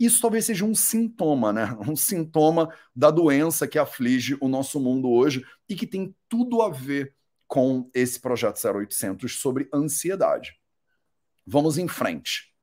Isso 0.00 0.20
talvez 0.20 0.46
seja 0.46 0.64
um 0.64 0.74
sintoma, 0.74 1.52
né? 1.52 1.76
Um 1.86 1.94
sintoma 1.94 2.74
da 2.96 3.10
doença 3.10 3.68
que 3.68 3.78
aflige 3.78 4.36
o 4.40 4.48
nosso 4.48 4.80
mundo 4.80 5.08
hoje 5.08 5.44
e 5.68 5.76
que 5.76 5.86
tem 5.86 6.12
tudo 6.28 6.60
a 6.60 6.70
ver 6.70 7.14
com 7.46 7.90
esse 7.94 8.20
projeto 8.20 8.58
0800 8.64 9.38
sobre 9.38 9.68
ansiedade. 9.72 10.58
Vamos 11.46 11.78
em 11.78 11.88
frente. 11.88 12.54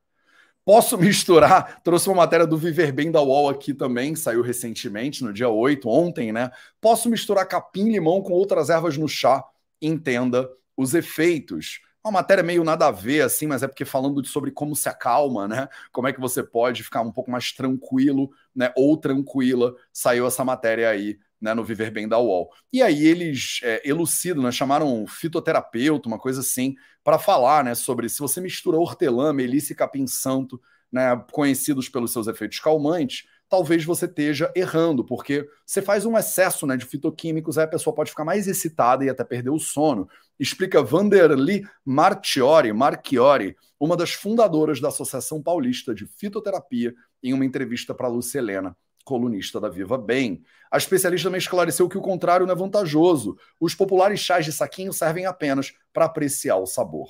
Posso 0.65 0.97
misturar? 0.99 1.81
Trouxe 1.83 2.07
uma 2.09 2.17
matéria 2.17 2.45
do 2.45 2.57
Viver 2.57 2.91
Bem 2.91 3.11
da 3.11 3.21
UOL 3.21 3.49
aqui 3.49 3.73
também, 3.73 4.15
saiu 4.15 4.41
recentemente, 4.41 5.23
no 5.23 5.33
dia 5.33 5.49
8, 5.49 5.87
ontem, 5.87 6.31
né? 6.31 6.51
Posso 6.79 7.09
misturar 7.09 7.47
capim-limão 7.47 8.21
com 8.21 8.33
outras 8.33 8.69
ervas 8.69 8.97
no 8.97 9.07
chá? 9.07 9.43
Entenda 9.81 10.49
os 10.75 10.93
efeitos. 10.93 11.81
Uma 12.03 12.13
matéria 12.13 12.43
meio 12.43 12.63
nada 12.63 12.87
a 12.87 12.91
ver, 12.91 13.21
assim, 13.21 13.45
mas 13.45 13.61
é 13.61 13.67
porque 13.67 13.85
falando 13.85 14.25
sobre 14.25 14.49
como 14.49 14.75
se 14.75 14.89
acalma, 14.89 15.47
né? 15.47 15.67
Como 15.91 16.07
é 16.07 16.13
que 16.13 16.19
você 16.19 16.41
pode 16.41 16.83
ficar 16.83 17.01
um 17.01 17.11
pouco 17.11 17.29
mais 17.29 17.51
tranquilo, 17.51 18.31
né? 18.55 18.73
Ou 18.75 18.97
tranquila. 18.97 19.75
Saiu 19.93 20.25
essa 20.25 20.43
matéria 20.43 20.89
aí 20.89 21.19
né, 21.41 21.53
no 21.53 21.63
Viver 21.63 21.89
Bem 21.89 22.07
da 22.07 22.19
UOL. 22.19 22.51
E 22.71 22.83
aí 22.83 23.05
eles 23.05 23.59
é, 23.63 23.81
elucidam, 23.83 24.43
né, 24.43 24.51
chamaram 24.51 25.01
um 25.01 25.07
fitoterapeuta, 25.07 26.07
uma 26.07 26.19
coisa 26.19 26.41
assim, 26.41 26.75
para 27.03 27.17
falar 27.17 27.63
né, 27.63 27.73
sobre 27.73 28.07
se 28.07 28.19
você 28.19 28.39
mistura 28.39 28.77
hortelã, 28.77 29.33
melissa 29.33 29.73
e 29.73 29.75
capim-santo, 29.75 30.61
né, 30.91 31.19
conhecidos 31.31 31.89
pelos 31.89 32.11
seus 32.11 32.27
efeitos 32.27 32.59
calmantes, 32.59 33.25
talvez 33.49 33.83
você 33.83 34.05
esteja 34.05 34.51
errando, 34.55 35.03
porque 35.03 35.47
você 35.65 35.81
faz 35.81 36.05
um 36.05 36.17
excesso 36.17 36.67
né, 36.67 36.77
de 36.77 36.85
fitoquímicos, 36.85 37.57
aí 37.57 37.65
a 37.65 37.67
pessoa 37.67 37.93
pode 37.93 38.11
ficar 38.11 38.23
mais 38.23 38.47
excitada 38.47 39.03
e 39.03 39.09
até 39.09 39.23
perder 39.23 39.49
o 39.49 39.59
sono. 39.59 40.07
Explica 40.39 40.83
Vanderly 40.83 41.65
Marchiori, 41.83 42.71
Marchiori, 42.71 43.57
uma 43.79 43.97
das 43.97 44.13
fundadoras 44.13 44.79
da 44.79 44.89
Associação 44.89 45.41
Paulista 45.41 45.93
de 45.93 46.05
Fitoterapia, 46.05 46.93
em 47.23 47.33
uma 47.33 47.45
entrevista 47.45 47.93
para 47.93 48.07
a 48.07 48.37
Helena 48.37 48.75
colunista 49.03 49.59
da 49.59 49.69
Viva 49.69 49.97
Bem. 49.97 50.43
A 50.69 50.77
especialista 50.77 51.27
também 51.27 51.39
esclareceu 51.39 51.89
que 51.89 51.97
o 51.97 52.01
contrário 52.01 52.45
não 52.45 52.53
é 52.53 52.57
vantajoso. 52.57 53.37
Os 53.59 53.75
populares 53.75 54.19
chás 54.19 54.45
de 54.45 54.51
saquinho 54.51 54.93
servem 54.93 55.25
apenas 55.25 55.73
para 55.93 56.05
apreciar 56.05 56.57
o 56.57 56.65
sabor. 56.65 57.09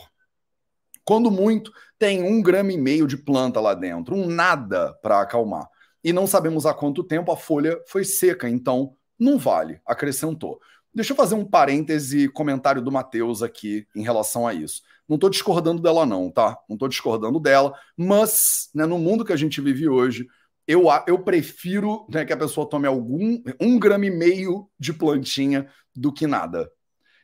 Quando 1.04 1.32
muito, 1.32 1.72
tem 1.98 2.24
um 2.24 2.42
grama 2.42 2.72
e 2.72 2.78
meio 2.78 3.08
de 3.08 3.18
planta 3.18 3.60
lá 3.60 3.74
dentro, 3.74 4.16
um 4.16 4.28
nada 4.28 4.94
para 5.02 5.22
acalmar. 5.22 5.68
E 6.04 6.12
não 6.14 6.26
sabemos 6.26 6.66
há 6.66 6.74
quanto 6.74 7.04
tempo 7.04 7.32
a 7.32 7.38
folha 7.38 7.80
foi 7.88 8.04
seca, 8.04 8.50
então 8.50 8.96
não 9.20 9.38
vale, 9.38 9.80
acrescentou. 9.86 10.60
Deixa 10.94 11.14
eu 11.14 11.18
fazer 11.18 11.36
um 11.36 11.46
parêntese 11.46 12.28
comentário 12.28 12.82
do 12.82 12.92
Matheus 12.92 13.42
aqui 13.42 13.88
em 13.96 14.04
relação 14.04 14.46
a 14.48 14.54
isso. 14.54 14.82
Não 15.08 15.16
estou 15.16 15.30
discordando 15.30 15.82
dela, 15.82 16.06
não, 16.06 16.30
tá? 16.30 16.58
Não 16.68 16.76
estou 16.76 16.88
discordando 16.88 17.40
dela, 17.40 17.74
mas 17.96 18.70
né, 18.74 18.86
no 18.86 18.98
mundo 18.98 19.24
que 19.24 19.34
a 19.34 19.38
gente 19.38 19.62
vive 19.62 19.88
hoje, 19.88 20.28
eu, 20.72 20.86
eu 21.06 21.20
prefiro 21.20 22.08
né, 22.10 22.24
que 22.24 22.32
a 22.32 22.38
pessoa 22.38 22.70
tome 22.70 22.88
algum 22.88 23.42
um 23.60 23.78
grama 23.78 24.06
e 24.06 24.10
meio 24.10 24.70
de 24.80 24.94
plantinha 24.94 25.70
do 25.94 26.14
que 26.14 26.26
nada. 26.26 26.72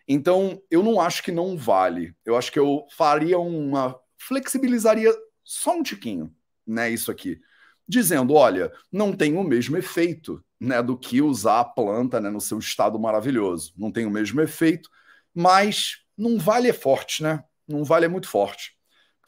Então, 0.05 0.61
eu 0.69 0.83
não 0.83 0.99
acho 0.99 1.23
que 1.23 1.31
não 1.31 1.57
vale. 1.57 2.13
Eu 2.25 2.35
acho 2.37 2.51
que 2.51 2.59
eu 2.59 2.85
faria 2.97 3.39
uma. 3.39 3.97
flexibilizaria 4.17 5.13
só 5.43 5.77
um 5.77 5.83
tiquinho, 5.83 6.33
né? 6.65 6.89
Isso 6.89 7.09
aqui. 7.09 7.39
Dizendo, 7.87 8.33
olha, 8.33 8.71
não 8.91 9.13
tem 9.13 9.37
o 9.37 9.43
mesmo 9.43 9.77
efeito 9.77 10.43
né, 10.59 10.83
do 10.83 10.97
que 10.97 11.21
usar 11.21 11.61
a 11.61 11.65
planta 11.65 12.19
né, 12.19 12.29
no 12.29 12.41
seu 12.41 12.59
estado 12.59 12.99
maravilhoso. 12.99 13.73
Não 13.77 13.91
tem 13.91 14.05
o 14.05 14.11
mesmo 14.11 14.41
efeito, 14.41 14.89
mas 15.33 15.99
não 16.17 16.37
vale 16.37 16.67
é 16.67 16.73
forte, 16.73 17.23
né? 17.23 17.43
Não 17.65 17.85
vale 17.85 18.05
é 18.05 18.09
muito 18.09 18.27
forte. 18.27 18.76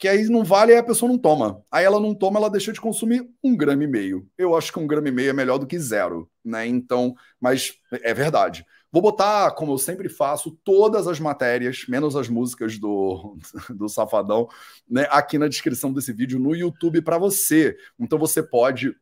Que 0.00 0.08
aí 0.08 0.24
não 0.30 0.42
vale 0.42 0.72
e 0.72 0.76
a 0.76 0.82
pessoa 0.82 1.12
não 1.12 1.18
toma. 1.18 1.62
Aí 1.70 1.84
ela 1.84 2.00
não 2.00 2.14
toma, 2.14 2.38
ela 2.38 2.48
deixa 2.48 2.72
de 2.72 2.80
consumir 2.80 3.28
um 3.44 3.54
grama 3.54 3.84
e 3.84 3.86
meio. 3.86 4.26
Eu 4.38 4.56
acho 4.56 4.72
que 4.72 4.78
um 4.78 4.86
grama 4.86 5.08
e 5.08 5.12
meio 5.12 5.28
é 5.28 5.34
melhor 5.34 5.58
do 5.58 5.66
que 5.66 5.78
zero, 5.78 6.26
né? 6.42 6.66
Então, 6.66 7.14
mas 7.38 7.74
é 7.92 8.14
verdade. 8.14 8.64
Vou 8.90 9.02
botar, 9.02 9.50
como 9.50 9.72
eu 9.72 9.78
sempre 9.78 10.08
faço, 10.08 10.58
todas 10.64 11.06
as 11.06 11.20
matérias, 11.20 11.84
menos 11.86 12.16
as 12.16 12.30
músicas 12.30 12.78
do, 12.78 13.36
do 13.76 13.90
Safadão, 13.90 14.48
né, 14.88 15.06
aqui 15.10 15.36
na 15.36 15.48
descrição 15.48 15.92
desse 15.92 16.14
vídeo 16.14 16.40
no 16.40 16.56
YouTube 16.56 17.02
para 17.02 17.18
você. 17.18 17.76
Então 17.98 18.18
você 18.18 18.42
pode 18.42 18.96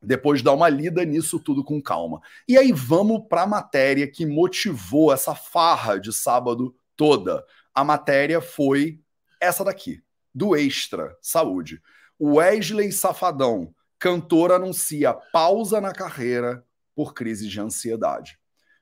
depois 0.00 0.42
dar 0.42 0.52
uma 0.52 0.68
lida 0.68 1.04
nisso 1.04 1.40
tudo 1.40 1.64
com 1.64 1.82
calma. 1.82 2.20
E 2.46 2.56
aí 2.56 2.70
vamos 2.70 3.26
para 3.28 3.42
a 3.42 3.48
matéria 3.48 4.06
que 4.06 4.24
motivou 4.24 5.12
essa 5.12 5.34
farra 5.34 5.98
de 5.98 6.12
sábado 6.12 6.72
toda. 6.96 7.44
A 7.74 7.82
matéria 7.82 8.40
foi 8.40 9.00
essa 9.40 9.64
daqui 9.64 10.00
do 10.34 10.56
Extra 10.56 11.16
Saúde. 11.20 11.80
Wesley 12.20 12.92
Safadão, 12.92 13.74
cantor, 13.98 14.52
anuncia 14.52 15.14
pausa 15.14 15.80
na 15.80 15.92
carreira 15.92 16.64
por 16.94 17.14
crise 17.14 17.48
de 17.48 17.60
ansiedade. 17.60 18.38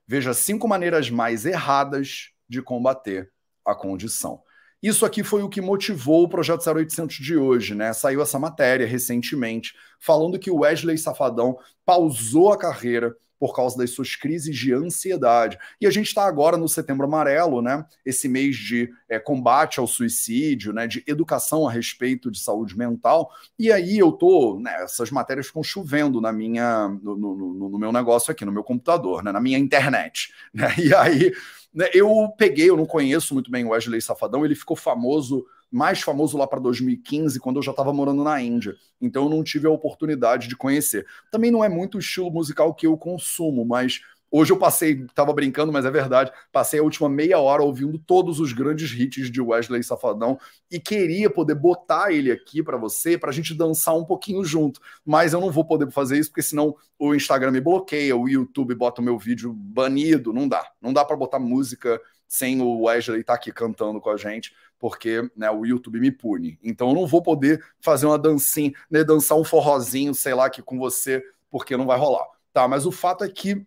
Veja 0.06 0.34
cinco 0.34 0.66
maneiras 0.66 1.10
mais 1.10 1.44
erradas 1.44 2.30
de 2.48 2.62
combater 2.62 3.30
a 3.64 3.74
condição. 3.74 4.42
Isso 4.82 5.04
aqui 5.04 5.24
foi 5.24 5.42
o 5.42 5.48
que 5.48 5.60
motivou 5.60 6.22
o 6.22 6.28
projeto 6.28 6.68
0800 6.68 7.16
de 7.16 7.36
hoje, 7.36 7.74
né? 7.74 7.92
Saiu 7.92 8.22
essa 8.22 8.38
matéria 8.38 8.86
recentemente 8.86 9.74
falando 9.98 10.38
que 10.38 10.50
o 10.50 10.60
Wesley 10.60 10.96
Safadão 10.96 11.58
pausou 11.84 12.52
a 12.52 12.58
carreira 12.58 13.16
por 13.38 13.54
causa 13.54 13.76
das 13.76 13.90
suas 13.90 14.16
crises 14.16 14.56
de 14.56 14.72
ansiedade. 14.72 15.58
E 15.80 15.86
a 15.86 15.90
gente 15.90 16.08
está 16.08 16.26
agora 16.26 16.56
no 16.56 16.68
Setembro 16.68 17.06
Amarelo, 17.06 17.62
né? 17.62 17.84
Esse 18.04 18.28
mês 18.28 18.56
de 18.56 18.90
é, 19.08 19.18
combate 19.18 19.78
ao 19.78 19.86
suicídio, 19.86 20.72
né? 20.72 20.86
De 20.86 21.04
educação 21.06 21.66
a 21.66 21.70
respeito 21.70 22.30
de 22.30 22.40
saúde 22.40 22.76
mental. 22.76 23.30
E 23.58 23.70
aí 23.70 23.98
eu 23.98 24.12
tô, 24.12 24.58
né? 24.60 24.82
Essas 24.82 25.10
matérias 25.10 25.46
ficam 25.46 25.62
chovendo 25.62 26.20
na 26.20 26.32
minha, 26.32 26.88
no, 27.02 27.16
no, 27.16 27.68
no 27.70 27.78
meu 27.78 27.92
negócio 27.92 28.30
aqui, 28.32 28.44
no 28.44 28.52
meu 28.52 28.64
computador, 28.64 29.22
né? 29.22 29.32
Na 29.32 29.40
minha 29.40 29.58
internet. 29.58 30.32
Né? 30.52 30.68
E 30.88 30.94
aí 30.94 31.32
né, 31.74 31.90
eu 31.92 32.32
peguei, 32.38 32.70
eu 32.70 32.76
não 32.76 32.86
conheço 32.86 33.34
muito 33.34 33.50
bem 33.50 33.64
o 33.64 33.70
Wesley 33.70 34.00
Safadão, 34.00 34.44
ele 34.44 34.54
ficou 34.54 34.76
famoso 34.76 35.44
mais 35.70 36.00
famoso 36.00 36.38
lá 36.38 36.46
para 36.46 36.60
2015, 36.60 37.38
quando 37.40 37.56
eu 37.56 37.62
já 37.62 37.70
estava 37.70 37.92
morando 37.92 38.24
na 38.24 38.40
Índia. 38.40 38.74
Então 39.00 39.24
eu 39.24 39.30
não 39.30 39.42
tive 39.42 39.66
a 39.66 39.70
oportunidade 39.70 40.48
de 40.48 40.56
conhecer. 40.56 41.06
Também 41.30 41.50
não 41.50 41.64
é 41.64 41.68
muito 41.68 41.96
o 41.96 42.00
estilo 42.00 42.30
musical 42.30 42.74
que 42.74 42.86
eu 42.86 42.96
consumo, 42.96 43.64
mas 43.64 44.00
Hoje 44.30 44.52
eu 44.52 44.58
passei, 44.58 45.04
estava 45.04 45.32
brincando, 45.32 45.72
mas 45.72 45.86
é 45.86 45.90
verdade, 45.90 46.30
passei 46.52 46.78
a 46.78 46.82
última 46.82 47.08
meia 47.08 47.38
hora 47.38 47.62
ouvindo 47.62 47.98
todos 47.98 48.38
os 48.40 48.52
grandes 48.52 48.92
hits 48.92 49.30
de 49.30 49.40
Wesley 49.40 49.82
Safadão 49.82 50.38
e 50.70 50.78
queria 50.78 51.30
poder 51.30 51.54
botar 51.54 52.12
ele 52.12 52.30
aqui 52.30 52.62
para 52.62 52.76
você, 52.76 53.16
para 53.16 53.30
a 53.30 53.32
gente 53.32 53.54
dançar 53.54 53.96
um 53.96 54.04
pouquinho 54.04 54.44
junto. 54.44 54.80
Mas 55.04 55.32
eu 55.32 55.40
não 55.40 55.50
vou 55.50 55.64
poder 55.64 55.90
fazer 55.90 56.18
isso, 56.18 56.28
porque 56.28 56.42
senão 56.42 56.76
o 56.98 57.14
Instagram 57.14 57.52
me 57.52 57.60
bloqueia, 57.60 58.14
o 58.14 58.28
YouTube 58.28 58.74
bota 58.74 59.00
o 59.00 59.04
meu 59.04 59.18
vídeo 59.18 59.50
banido. 59.50 60.30
Não 60.30 60.46
dá. 60.46 60.62
Não 60.80 60.92
dá 60.92 61.06
para 61.06 61.16
botar 61.16 61.38
música 61.38 61.98
sem 62.28 62.60
o 62.60 62.82
Wesley 62.82 63.20
estar 63.20 63.32
tá 63.32 63.36
aqui 63.38 63.50
cantando 63.50 64.00
com 64.00 64.10
a 64.10 64.16
gente 64.16 64.52
porque 64.78 65.28
né, 65.36 65.50
o 65.50 65.66
YouTube 65.66 66.00
me 66.00 66.10
pune. 66.10 66.58
Então 66.62 66.90
eu 66.90 66.94
não 66.94 67.06
vou 67.06 67.22
poder 67.22 67.64
fazer 67.80 68.06
uma 68.06 68.18
dancinha, 68.18 68.72
né, 68.90 69.02
dançar 69.02 69.36
um 69.36 69.44
forrozinho, 69.44 70.14
sei 70.14 70.34
lá, 70.34 70.46
aqui 70.46 70.62
com 70.62 70.78
você, 70.78 71.22
porque 71.50 71.76
não 71.76 71.86
vai 71.86 71.98
rolar. 71.98 72.26
Tá, 72.52 72.66
mas 72.66 72.86
o 72.86 72.92
fato 72.92 73.24
é 73.24 73.28
que 73.28 73.66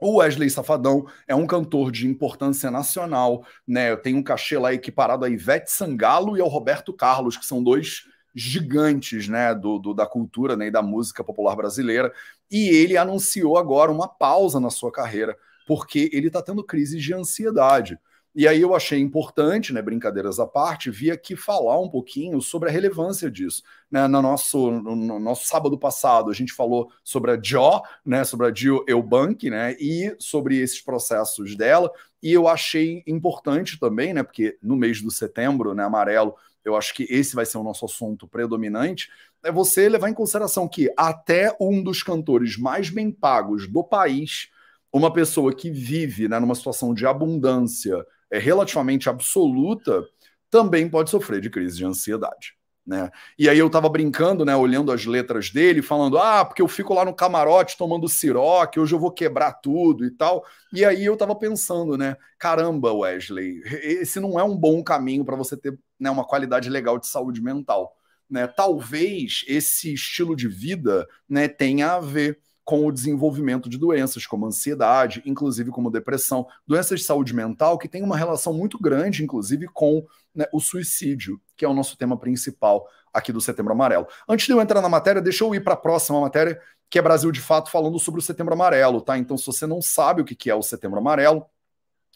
o 0.00 0.16
Wesley 0.16 0.50
Safadão 0.50 1.06
é 1.26 1.34
um 1.34 1.46
cantor 1.46 1.90
de 1.90 2.06
importância 2.06 2.70
nacional, 2.70 3.44
né? 3.66 3.96
Tem 3.96 4.14
um 4.14 4.22
cachê 4.22 4.58
lá 4.58 4.72
equiparado 4.72 5.24
a 5.24 5.28
Ivete 5.28 5.70
Sangalo 5.70 6.36
e 6.36 6.40
ao 6.40 6.48
Roberto 6.48 6.92
Carlos, 6.92 7.36
que 7.36 7.46
são 7.46 7.62
dois 7.62 8.04
gigantes, 8.34 9.28
né, 9.28 9.54
do, 9.54 9.78
do, 9.78 9.94
da 9.94 10.06
cultura 10.06 10.54
né, 10.56 10.66
e 10.66 10.70
da 10.70 10.82
música 10.82 11.24
popular 11.24 11.56
brasileira. 11.56 12.12
E 12.50 12.68
ele 12.68 12.96
anunciou 12.96 13.56
agora 13.58 13.90
uma 13.90 14.08
pausa 14.08 14.60
na 14.60 14.70
sua 14.70 14.92
carreira, 14.92 15.36
porque 15.66 16.10
ele 16.12 16.28
está 16.28 16.42
tendo 16.42 16.64
crise 16.64 16.98
de 16.98 17.12
ansiedade. 17.12 17.98
E 18.38 18.46
aí 18.46 18.60
eu 18.60 18.74
achei 18.74 19.00
importante, 19.00 19.72
né, 19.72 19.80
brincadeiras 19.80 20.38
à 20.38 20.46
parte, 20.46 20.90
vir 20.90 21.10
aqui 21.10 21.34
falar 21.34 21.80
um 21.80 21.88
pouquinho 21.88 22.38
sobre 22.42 22.68
a 22.68 22.72
relevância 22.72 23.30
disso. 23.30 23.62
Né, 23.90 24.06
no, 24.06 24.20
nosso, 24.20 24.70
no 24.70 25.18
nosso 25.18 25.46
sábado 25.46 25.78
passado, 25.78 26.30
a 26.30 26.34
gente 26.34 26.52
falou 26.52 26.92
sobre 27.02 27.30
a 27.30 27.40
Jo, 27.42 27.80
né, 28.04 28.24
sobre 28.24 28.46
a 28.46 28.52
Jill 28.52 28.84
Eubank, 28.86 29.48
né, 29.48 29.74
e 29.80 30.14
sobre 30.18 30.58
esses 30.58 30.82
processos 30.82 31.56
dela, 31.56 31.90
e 32.22 32.30
eu 32.30 32.46
achei 32.46 33.02
importante 33.06 33.80
também, 33.80 34.12
né, 34.12 34.22
porque 34.22 34.58
no 34.62 34.76
mês 34.76 35.00
do 35.00 35.10
setembro, 35.10 35.72
né, 35.72 35.84
amarelo, 35.84 36.34
eu 36.66 36.76
acho 36.76 36.92
que 36.92 37.06
esse 37.08 37.36
vai 37.36 37.46
ser 37.46 37.58
o 37.58 37.62
nosso 37.62 37.84
assunto 37.84 38.26
predominante, 38.26 39.08
é 39.44 39.52
você 39.52 39.88
levar 39.88 40.10
em 40.10 40.14
consideração 40.14 40.68
que 40.68 40.92
até 40.96 41.56
um 41.60 41.80
dos 41.80 42.02
cantores 42.02 42.58
mais 42.58 42.90
bem 42.90 43.12
pagos 43.12 43.68
do 43.70 43.84
país, 43.84 44.48
uma 44.92 45.12
pessoa 45.12 45.54
que 45.54 45.70
vive 45.70 46.26
né, 46.26 46.40
numa 46.40 46.56
situação 46.56 46.92
de 46.92 47.06
abundância, 47.06 48.04
é, 48.28 48.38
relativamente 48.38 49.08
absoluta, 49.08 50.04
também 50.50 50.90
pode 50.90 51.08
sofrer 51.08 51.40
de 51.40 51.50
crise 51.50 51.76
de 51.76 51.84
ansiedade. 51.84 52.56
Né? 52.86 53.10
E 53.36 53.48
aí 53.48 53.58
eu 53.58 53.68
tava 53.68 53.88
brincando, 53.88 54.44
né, 54.44 54.54
olhando 54.54 54.92
as 54.92 55.06
letras 55.06 55.50
dele, 55.50 55.82
falando: 55.82 56.18
"Ah, 56.18 56.44
porque 56.44 56.62
eu 56.62 56.68
fico 56.68 56.94
lá 56.94 57.04
no 57.04 57.12
camarote 57.12 57.76
tomando 57.76 58.08
siroque, 58.08 58.78
hoje 58.78 58.94
eu 58.94 58.98
vou 59.00 59.10
quebrar 59.10 59.54
tudo 59.54 60.04
e 60.04 60.10
tal". 60.12 60.44
E 60.72 60.84
aí 60.84 61.04
eu 61.04 61.16
tava 61.16 61.34
pensando, 61.34 61.98
né, 61.98 62.16
caramba, 62.38 62.92
Wesley, 62.92 63.60
esse 63.82 64.20
não 64.20 64.38
é 64.38 64.44
um 64.44 64.56
bom 64.56 64.84
caminho 64.84 65.24
para 65.24 65.34
você 65.34 65.56
ter, 65.56 65.76
né, 65.98 66.10
uma 66.10 66.24
qualidade 66.24 66.68
legal 66.68 66.98
de 66.98 67.06
saúde 67.06 67.40
mental, 67.42 67.96
né? 68.28 68.46
Talvez 68.46 69.44
esse 69.46 69.94
estilo 69.94 70.34
de 70.34 70.48
vida, 70.48 71.06
né, 71.28 71.48
tenha 71.48 71.92
a 71.92 72.00
ver 72.00 72.40
com 72.64 72.84
o 72.84 72.90
desenvolvimento 72.90 73.68
de 73.68 73.78
doenças 73.78 74.26
como 74.26 74.44
ansiedade, 74.44 75.22
inclusive 75.24 75.70
como 75.70 75.88
depressão, 75.88 76.48
doenças 76.66 76.98
de 76.98 77.06
saúde 77.06 77.32
mental 77.32 77.78
que 77.78 77.88
tem 77.88 78.02
uma 78.02 78.16
relação 78.16 78.52
muito 78.52 78.76
grande, 78.76 79.22
inclusive, 79.22 79.68
com 79.68 80.04
né, 80.34 80.46
o 80.52 80.58
suicídio, 80.58 81.40
que 81.56 81.64
é 81.64 81.68
o 81.68 81.72
nosso 81.72 81.96
tema 81.96 82.18
principal 82.18 82.88
aqui 83.14 83.32
do 83.32 83.40
Setembro 83.40 83.72
Amarelo. 83.72 84.08
Antes 84.28 84.46
de 84.46 84.52
eu 84.52 84.60
entrar 84.60 84.82
na 84.82 84.88
matéria, 84.88 85.22
deixa 85.22 85.44
eu 85.44 85.54
ir 85.54 85.62
para 85.62 85.74
a 85.74 85.76
próxima 85.76 86.20
matéria, 86.20 86.60
que 86.90 86.98
é 86.98 87.02
Brasil 87.02 87.30
de 87.30 87.40
Fato, 87.40 87.70
falando 87.70 88.00
sobre 88.00 88.18
o 88.18 88.22
Setembro 88.22 88.54
Amarelo, 88.54 89.00
tá? 89.00 89.16
Então, 89.16 89.38
se 89.38 89.46
você 89.46 89.64
não 89.64 89.80
sabe 89.80 90.22
o 90.22 90.24
que 90.24 90.50
é 90.50 90.54
o 90.54 90.60
Setembro 90.60 90.98
Amarelo, 90.98 91.46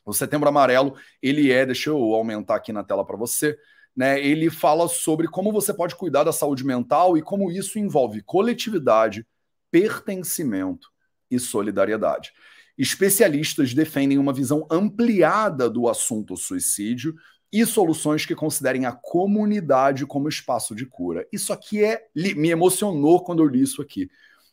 o 0.04 0.12
Setembro 0.12 0.48
Amarelo, 0.48 0.94
ele 1.22 1.50
é, 1.52 1.64
deixa 1.66 1.90
eu 1.90 1.96
aumentar 2.14 2.56
aqui 2.56 2.72
na 2.72 2.82
tela 2.82 3.04
para 3.04 3.16
você, 3.16 3.56
né? 3.94 4.24
Ele 4.24 4.50
fala 4.50 4.88
sobre 4.88 5.28
como 5.28 5.52
você 5.52 5.74
pode 5.74 5.94
cuidar 5.94 6.24
da 6.24 6.32
saúde 6.32 6.64
mental 6.64 7.16
e 7.18 7.22
como 7.22 7.50
isso 7.50 7.78
envolve 7.78 8.22
coletividade, 8.22 9.26
pertencimento 9.70 10.88
e 11.30 11.38
solidariedade. 11.38 12.32
Especialistas 12.78 13.74
defendem 13.74 14.18
uma 14.18 14.32
visão 14.32 14.66
ampliada 14.70 15.68
do 15.68 15.88
assunto 15.88 16.36
suicídio 16.36 17.14
e 17.52 17.66
soluções 17.66 18.24
que 18.24 18.34
considerem 18.34 18.86
a 18.86 18.92
comunidade 18.92 20.06
como 20.06 20.28
espaço 20.28 20.74
de 20.74 20.86
cura. 20.86 21.26
Isso 21.32 21.52
aqui 21.52 21.84
é 21.84 22.06
me 22.14 22.48
emocionou 22.48 23.22
quando 23.22 23.42
eu 23.42 23.48
li 23.48 23.60
isso 23.60 23.82
aqui, 23.82 24.08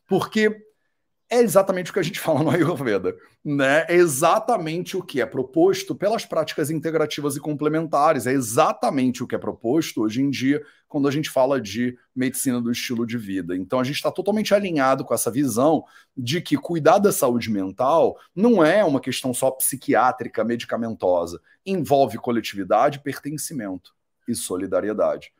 porque 0.07 0.66
é 1.29 1.41
exatamente 1.41 1.91
o 1.91 1.93
que 1.93 1.99
a 1.99 2.03
gente 2.03 2.19
fala 2.21 2.43
no 2.43 2.49
Ayurveda, 2.49 3.15
né? 3.43 3.85
É 3.87 3.95
exatamente 3.95 4.95
o 4.95 5.03
que 5.03 5.21
é 5.21 5.25
proposto 5.25 5.95
pelas 5.95 6.25
práticas 6.25 6.69
integrativas 6.69 7.35
e 7.35 7.39
complementares, 7.39 8.27
é 8.27 8.31
exatamente 8.31 9.23
o 9.23 9.27
que 9.27 9.35
é 9.35 9.37
proposto 9.37 10.01
hoje 10.01 10.21
em 10.21 10.29
dia 10.29 10.61
quando 10.87 11.07
a 11.07 11.11
gente 11.11 11.29
fala 11.29 11.59
de 11.59 11.97
medicina 12.15 12.61
do 12.61 12.71
estilo 12.71 13.05
de 13.05 13.17
vida. 13.17 13.55
Então 13.55 13.79
a 13.79 13.83
gente 13.83 13.95
está 13.95 14.11
totalmente 14.11 14.53
alinhado 14.53 15.03
com 15.03 15.13
essa 15.13 15.29
visão 15.29 15.83
de 16.15 16.41
que 16.41 16.55
cuidar 16.55 16.97
da 16.97 17.11
saúde 17.11 17.51
mental 17.51 18.17
não 18.35 18.63
é 18.63 18.83
uma 18.83 19.01
questão 19.01 19.33
só 19.33 19.51
psiquiátrica, 19.51 20.43
medicamentosa, 20.43 21.41
envolve 21.65 22.17
coletividade, 22.17 22.99
pertencimento 22.99 23.93
e 24.27 24.33
solidariedade. 24.33 25.33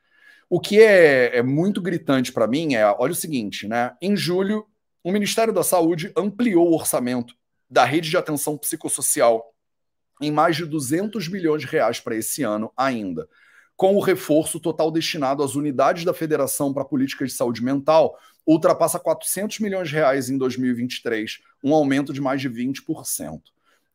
O 0.49 0.59
que 0.59 0.81
é, 0.81 1.37
é 1.37 1.43
muito 1.43 1.81
gritante 1.81 2.31
para 2.31 2.47
mim 2.47 2.75
é, 2.75 2.85
olha 2.85 3.11
o 3.11 3.15
seguinte, 3.15 3.67
né? 3.67 3.95
Em 4.01 4.15
julho 4.15 4.65
o 5.07 5.11
Ministério 5.13 5.53
da 5.53 5.63
Saúde 5.63 6.11
ampliou 6.17 6.67
o 6.67 6.75
orçamento 6.75 7.33
da 7.69 7.85
rede 7.85 8.09
de 8.09 8.17
atenção 8.17 8.57
psicossocial 8.57 9.53
em 10.21 10.29
mais 10.29 10.57
de 10.57 10.65
200 10.65 11.29
milhões 11.29 11.61
de 11.61 11.67
reais 11.69 11.97
para 11.97 12.17
esse 12.17 12.43
ano 12.43 12.73
ainda, 12.75 13.25
com 13.77 13.95
o 13.95 14.01
reforço 14.01 14.59
total 14.59 14.91
destinado 14.91 15.41
às 15.41 15.55
unidades 15.55 16.03
da 16.03 16.13
Federação 16.13 16.73
para 16.73 16.83
Políticas 16.83 17.29
de 17.29 17.37
Saúde 17.37 17.63
Mental, 17.63 18.19
ultrapassa 18.45 18.99
400 18.99 19.59
milhões 19.59 19.87
de 19.87 19.95
reais 19.95 20.29
em 20.29 20.37
2023, 20.37 21.39
um 21.63 21.73
aumento 21.73 22.11
de 22.11 22.19
mais 22.19 22.41
de 22.41 22.49
20%. 22.49 23.39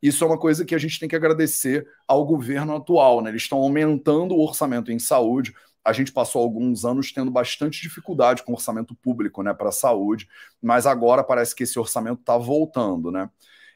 Isso 0.01 0.25
é 0.25 0.27
uma 0.27 0.39
coisa 0.39 0.65
que 0.65 0.75
a 0.75 0.79
gente 0.79 0.99
tem 0.99 1.11
que 1.11 1.17
agradecer 1.17 1.87
ao 2.09 2.25
governo 2.25 2.75
atual, 2.75 3.21
né? 3.21 3.29
Eles 3.29 3.43
estão 3.43 3.59
aumentando 3.59 4.35
o 4.35 4.43
orçamento 4.43 4.91
em 4.91 4.99
saúde, 4.99 5.53
a 5.85 5.93
gente 5.93 6.13
passou 6.13 6.43
alguns 6.43 6.85
anos 6.85 7.13
tendo 7.13 7.31
bastante 7.31 7.81
dificuldade 7.81 8.43
com 8.43 8.53
orçamento 8.53 8.95
público 8.95 9.43
né, 9.43 9.53
para 9.53 9.71
a 9.71 9.73
saúde, 9.73 10.29
mas 10.61 10.87
agora 10.87 11.25
parece 11.25 11.55
que 11.55 11.65
esse 11.65 11.79
orçamento 11.79 12.21
está 12.21 12.37
voltando. 12.37 13.11
Né? 13.11 13.29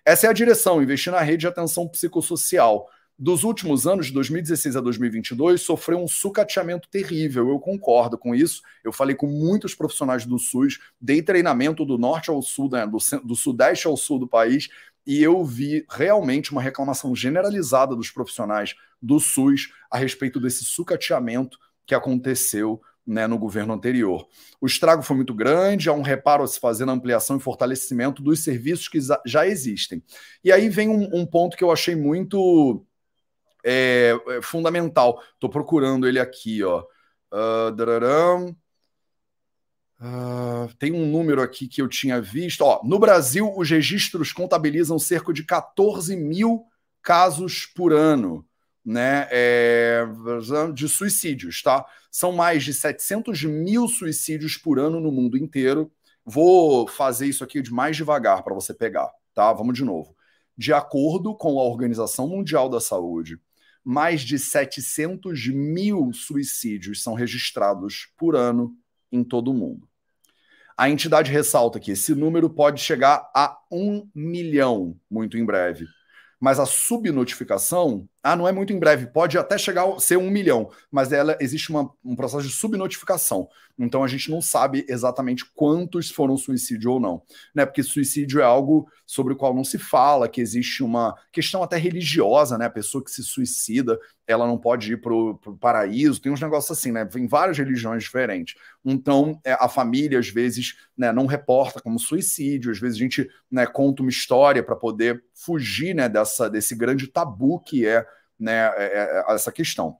Essa 0.04 0.26
é 0.26 0.30
a 0.30 0.32
direção, 0.32 0.82
investir 0.82 1.12
na 1.12 1.20
rede 1.20 1.38
de 1.38 1.46
atenção 1.48 1.88
psicossocial. 1.88 2.88
dos 3.18 3.44
últimos 3.44 3.86
anos, 3.86 4.06
de 4.06 4.12
2016 4.12 4.76
a 4.76 4.80
2022, 4.80 5.62
sofreu 5.62 5.98
um 5.98 6.06
sucateamento 6.06 6.86
terrível. 6.88 7.48
Eu 7.48 7.58
concordo 7.58 8.18
com 8.18 8.34
isso. 8.34 8.60
Eu 8.84 8.92
falei 8.92 9.16
com 9.16 9.26
muitos 9.26 9.74
profissionais 9.74 10.26
do 10.26 10.38
SUS, 10.38 10.78
dei 11.00 11.22
treinamento 11.22 11.84
do 11.84 11.96
norte 11.96 12.28
ao 12.28 12.42
sul, 12.42 12.70
né, 12.70 12.86
do, 12.86 12.98
do 13.24 13.34
sudeste 13.34 13.86
ao 13.86 13.96
sul 13.96 14.18
do 14.18 14.28
país, 14.28 14.68
e 15.06 15.22
eu 15.22 15.42
vi 15.44 15.86
realmente 15.88 16.52
uma 16.52 16.60
reclamação 16.60 17.14
generalizada 17.16 17.96
dos 17.96 18.10
profissionais 18.10 18.74
do 19.00 19.18
SUS 19.18 19.72
a 19.90 19.96
respeito 19.96 20.38
desse 20.38 20.64
sucateamento 20.64 21.58
que 21.86 21.94
aconteceu 21.94 22.80
né, 23.06 23.26
no 23.26 23.38
governo 23.38 23.72
anterior. 23.72 24.26
O 24.60 24.66
estrago 24.66 25.02
foi 25.02 25.14
muito 25.14 25.32
grande, 25.32 25.88
há 25.88 25.92
um 25.92 26.02
reparo 26.02 26.42
a 26.42 26.46
se 26.48 26.58
fazer 26.58 26.84
na 26.84 26.92
ampliação 26.92 27.36
e 27.36 27.40
fortalecimento 27.40 28.20
dos 28.20 28.40
serviços 28.42 28.88
que 28.88 28.98
já 29.24 29.46
existem. 29.46 30.02
E 30.42 30.50
aí 30.50 30.68
vem 30.68 30.88
um, 30.88 31.08
um 31.14 31.24
ponto 31.24 31.56
que 31.56 31.62
eu 31.62 31.70
achei 31.70 31.94
muito 31.94 32.84
é, 33.64 34.18
é 34.28 34.42
fundamental. 34.42 35.22
Estou 35.34 35.48
procurando 35.48 36.08
ele 36.08 36.18
aqui, 36.18 36.64
ó. 36.64 36.84
Uh, 37.32 38.50
uh, 40.00 40.74
tem 40.78 40.92
um 40.92 41.06
número 41.06 41.42
aqui 41.42 41.68
que 41.68 41.80
eu 41.80 41.88
tinha 41.88 42.20
visto. 42.20 42.62
Ó, 42.62 42.80
no 42.84 42.98
Brasil, 42.98 43.52
os 43.56 43.70
registros 43.70 44.32
contabilizam 44.32 44.98
cerca 44.98 45.32
de 45.32 45.44
14 45.44 46.16
mil 46.16 46.64
casos 47.02 47.66
por 47.66 47.92
ano 47.92 48.44
né, 48.86 49.26
é, 49.32 50.04
de 50.72 50.88
suicídios, 50.88 51.60
tá? 51.60 51.84
São 52.08 52.30
mais 52.30 52.62
de 52.62 52.72
700 52.72 53.42
mil 53.42 53.88
suicídios 53.88 54.56
por 54.56 54.78
ano 54.78 55.00
no 55.00 55.10
mundo 55.10 55.36
inteiro. 55.36 55.90
Vou 56.24 56.86
fazer 56.86 57.26
isso 57.26 57.42
aqui 57.42 57.60
de 57.60 57.72
mais 57.72 57.96
devagar 57.96 58.44
para 58.44 58.54
você 58.54 58.72
pegar, 58.72 59.10
tá? 59.34 59.52
Vamos 59.52 59.74
de 59.74 59.84
novo. 59.84 60.14
De 60.56 60.72
acordo 60.72 61.34
com 61.34 61.58
a 61.58 61.64
Organização 61.64 62.28
Mundial 62.28 62.68
da 62.68 62.80
Saúde, 62.80 63.40
mais 63.84 64.20
de 64.20 64.38
700 64.38 65.48
mil 65.48 66.12
suicídios 66.12 67.02
são 67.02 67.14
registrados 67.14 68.08
por 68.16 68.36
ano 68.36 68.72
em 69.10 69.24
todo 69.24 69.50
o 69.50 69.54
mundo. 69.54 69.88
A 70.76 70.88
entidade 70.88 71.32
ressalta 71.32 71.80
que 71.80 71.90
esse 71.90 72.14
número 72.14 72.48
pode 72.48 72.80
chegar 72.80 73.28
a 73.34 73.58
um 73.70 74.08
milhão 74.14 74.96
muito 75.10 75.36
em 75.36 75.44
breve. 75.44 75.86
Mas 76.38 76.58
a 76.60 76.66
subnotificação, 76.66 78.08
ah, 78.26 78.36
não 78.36 78.48
é 78.48 78.52
muito 78.52 78.72
em 78.72 78.78
breve, 78.78 79.06
pode 79.06 79.38
até 79.38 79.56
chegar 79.56 79.88
a 79.88 80.00
ser 80.00 80.16
um 80.16 80.30
milhão, 80.30 80.68
mas 80.90 81.12
ela 81.12 81.36
existe 81.40 81.70
uma, 81.70 81.88
um 82.04 82.16
processo 82.16 82.46
de 82.46 82.52
subnotificação. 82.52 83.48
Então 83.78 84.02
a 84.02 84.08
gente 84.08 84.30
não 84.30 84.40
sabe 84.40 84.84
exatamente 84.88 85.44
quantos 85.54 86.10
foram 86.10 86.36
suicídio 86.36 86.92
ou 86.92 87.00
não, 87.00 87.22
né? 87.54 87.66
Porque 87.66 87.82
suicídio 87.82 88.40
é 88.40 88.44
algo 88.44 88.88
sobre 89.04 89.34
o 89.34 89.36
qual 89.36 89.54
não 89.54 89.62
se 89.62 89.78
fala, 89.78 90.28
que 90.28 90.40
existe 90.40 90.82
uma 90.82 91.14
questão 91.30 91.62
até 91.62 91.76
religiosa, 91.76 92.56
né? 92.56 92.64
A 92.66 92.70
pessoa 92.70 93.04
que 93.04 93.10
se 93.10 93.22
suicida, 93.22 93.98
ela 94.26 94.46
não 94.46 94.58
pode 94.58 94.92
ir 94.92 95.00
para 95.00 95.12
o 95.12 95.36
paraíso, 95.60 96.20
tem 96.20 96.32
uns 96.32 96.40
negócios 96.40 96.76
assim, 96.76 96.90
né? 96.90 97.08
Em 97.14 97.26
várias 97.26 97.58
religiões 97.58 98.02
diferentes. 98.02 98.54
Então 98.84 99.38
é, 99.44 99.52
a 99.52 99.68
família 99.68 100.18
às 100.18 100.28
vezes 100.28 100.74
né, 100.96 101.12
não 101.12 101.26
reporta 101.26 101.80
como 101.80 101.98
suicídio, 101.98 102.70
às 102.70 102.78
vezes 102.78 102.96
a 102.96 103.00
gente 103.00 103.28
né, 103.50 103.66
conta 103.66 104.02
uma 104.02 104.10
história 104.10 104.62
para 104.62 104.74
poder 104.74 105.22
fugir 105.34 105.94
né, 105.94 106.08
dessa, 106.08 106.48
desse 106.48 106.74
grande 106.74 107.06
tabu 107.08 107.60
que 107.60 107.86
é, 107.86 108.06
né, 108.38 108.66
é, 108.76 109.22
é 109.28 109.34
essa 109.34 109.52
questão. 109.52 109.98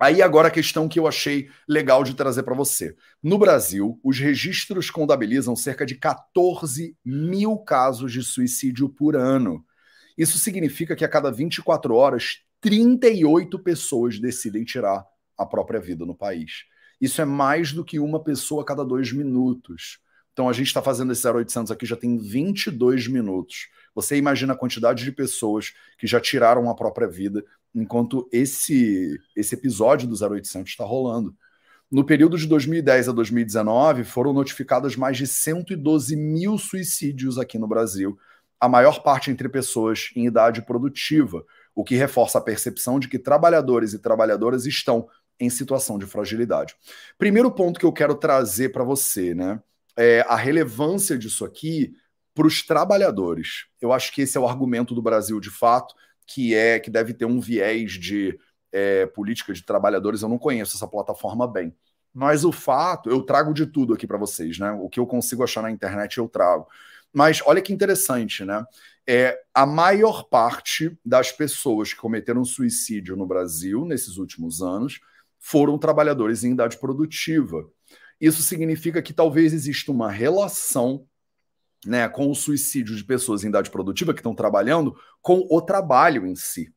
Aí 0.00 0.22
agora 0.22 0.46
a 0.46 0.50
questão 0.50 0.88
que 0.88 0.98
eu 0.98 1.08
achei 1.08 1.50
legal 1.68 2.04
de 2.04 2.14
trazer 2.14 2.44
para 2.44 2.54
você. 2.54 2.94
No 3.20 3.36
Brasil, 3.36 3.98
os 4.04 4.18
registros 4.18 4.90
contabilizam 4.90 5.56
cerca 5.56 5.84
de 5.84 5.96
14 5.96 6.96
mil 7.04 7.58
casos 7.58 8.12
de 8.12 8.22
suicídio 8.22 8.88
por 8.88 9.16
ano. 9.16 9.64
Isso 10.16 10.38
significa 10.38 10.94
que 10.94 11.04
a 11.04 11.08
cada 11.08 11.32
24 11.32 11.94
horas, 11.94 12.42
38 12.60 13.58
pessoas 13.58 14.20
decidem 14.20 14.64
tirar 14.64 15.04
a 15.36 15.44
própria 15.44 15.80
vida 15.80 16.06
no 16.06 16.14
país. 16.14 16.64
Isso 17.00 17.20
é 17.20 17.24
mais 17.24 17.72
do 17.72 17.84
que 17.84 17.98
uma 17.98 18.22
pessoa 18.22 18.62
a 18.62 18.64
cada 18.64 18.84
dois 18.84 19.12
minutos. 19.12 19.98
Então 20.32 20.48
a 20.48 20.52
gente 20.52 20.68
está 20.68 20.80
fazendo 20.80 21.10
esse 21.10 21.28
0800 21.28 21.72
aqui 21.72 21.84
já 21.84 21.96
tem 21.96 22.16
22 22.16 23.08
minutos. 23.08 23.68
Você 23.98 24.16
imagina 24.16 24.52
a 24.52 24.56
quantidade 24.56 25.02
de 25.02 25.10
pessoas 25.10 25.74
que 25.98 26.06
já 26.06 26.20
tiraram 26.20 26.70
a 26.70 26.74
própria 26.74 27.08
vida 27.08 27.44
enquanto 27.74 28.28
esse, 28.30 29.18
esse 29.34 29.56
episódio 29.56 30.06
do 30.06 30.14
0800 30.14 30.70
está 30.70 30.84
rolando. 30.84 31.34
No 31.90 32.04
período 32.04 32.38
de 32.38 32.46
2010 32.46 33.08
a 33.08 33.12
2019, 33.12 34.04
foram 34.04 34.32
notificadas 34.32 34.94
mais 34.94 35.16
de 35.16 35.26
112 35.26 36.14
mil 36.14 36.56
suicídios 36.58 37.38
aqui 37.38 37.58
no 37.58 37.66
Brasil, 37.66 38.16
a 38.60 38.68
maior 38.68 39.02
parte 39.02 39.32
entre 39.32 39.48
pessoas 39.48 40.10
em 40.14 40.26
idade 40.26 40.62
produtiva, 40.62 41.44
o 41.74 41.82
que 41.82 41.96
reforça 41.96 42.38
a 42.38 42.40
percepção 42.40 43.00
de 43.00 43.08
que 43.08 43.18
trabalhadores 43.18 43.94
e 43.94 43.98
trabalhadoras 43.98 44.64
estão 44.64 45.08
em 45.40 45.50
situação 45.50 45.98
de 45.98 46.06
fragilidade. 46.06 46.76
Primeiro 47.18 47.50
ponto 47.50 47.80
que 47.80 47.86
eu 47.86 47.92
quero 47.92 48.14
trazer 48.14 48.68
para 48.68 48.84
você, 48.84 49.34
né, 49.34 49.60
é 49.96 50.24
a 50.28 50.36
relevância 50.36 51.18
disso 51.18 51.44
aqui 51.44 51.96
para 52.38 52.46
os 52.46 52.62
trabalhadores. 52.62 53.66
Eu 53.80 53.92
acho 53.92 54.12
que 54.12 54.22
esse 54.22 54.38
é 54.38 54.40
o 54.40 54.46
argumento 54.46 54.94
do 54.94 55.02
Brasil 55.02 55.40
de 55.40 55.50
fato 55.50 55.92
que 56.24 56.54
é 56.54 56.78
que 56.78 56.88
deve 56.88 57.12
ter 57.12 57.24
um 57.24 57.40
viés 57.40 57.94
de 57.94 58.38
é, 58.70 59.06
política 59.06 59.52
de 59.52 59.64
trabalhadores. 59.64 60.22
Eu 60.22 60.28
não 60.28 60.38
conheço 60.38 60.76
essa 60.76 60.86
plataforma 60.86 61.48
bem. 61.48 61.74
Mas 62.14 62.44
o 62.44 62.52
fato, 62.52 63.10
eu 63.10 63.22
trago 63.22 63.52
de 63.52 63.66
tudo 63.66 63.92
aqui 63.92 64.06
para 64.06 64.16
vocês, 64.18 64.56
né? 64.56 64.70
O 64.70 64.88
que 64.88 65.00
eu 65.00 65.06
consigo 65.06 65.42
achar 65.42 65.62
na 65.62 65.70
internet 65.70 66.18
eu 66.18 66.28
trago. 66.28 66.68
Mas 67.12 67.42
olha 67.44 67.60
que 67.60 67.72
interessante, 67.72 68.44
né? 68.44 68.64
É, 69.04 69.36
a 69.52 69.66
maior 69.66 70.28
parte 70.28 70.96
das 71.04 71.32
pessoas 71.32 71.92
que 71.92 71.98
cometeram 71.98 72.44
suicídio 72.44 73.16
no 73.16 73.26
Brasil 73.26 73.84
nesses 73.84 74.16
últimos 74.16 74.62
anos 74.62 75.00
foram 75.40 75.76
trabalhadores 75.76 76.44
em 76.44 76.52
idade 76.52 76.78
produtiva. 76.78 77.68
Isso 78.20 78.42
significa 78.42 79.02
que 79.02 79.12
talvez 79.12 79.52
exista 79.52 79.90
uma 79.90 80.08
relação 80.08 81.04
né, 81.86 82.08
com 82.08 82.30
o 82.30 82.34
suicídio 82.34 82.96
de 82.96 83.04
pessoas 83.04 83.44
em 83.44 83.48
idade 83.48 83.70
produtiva 83.70 84.12
que 84.12 84.20
estão 84.20 84.34
trabalhando 84.34 84.96
com 85.22 85.46
o 85.50 85.60
trabalho 85.60 86.26
em 86.26 86.34
si. 86.34 86.72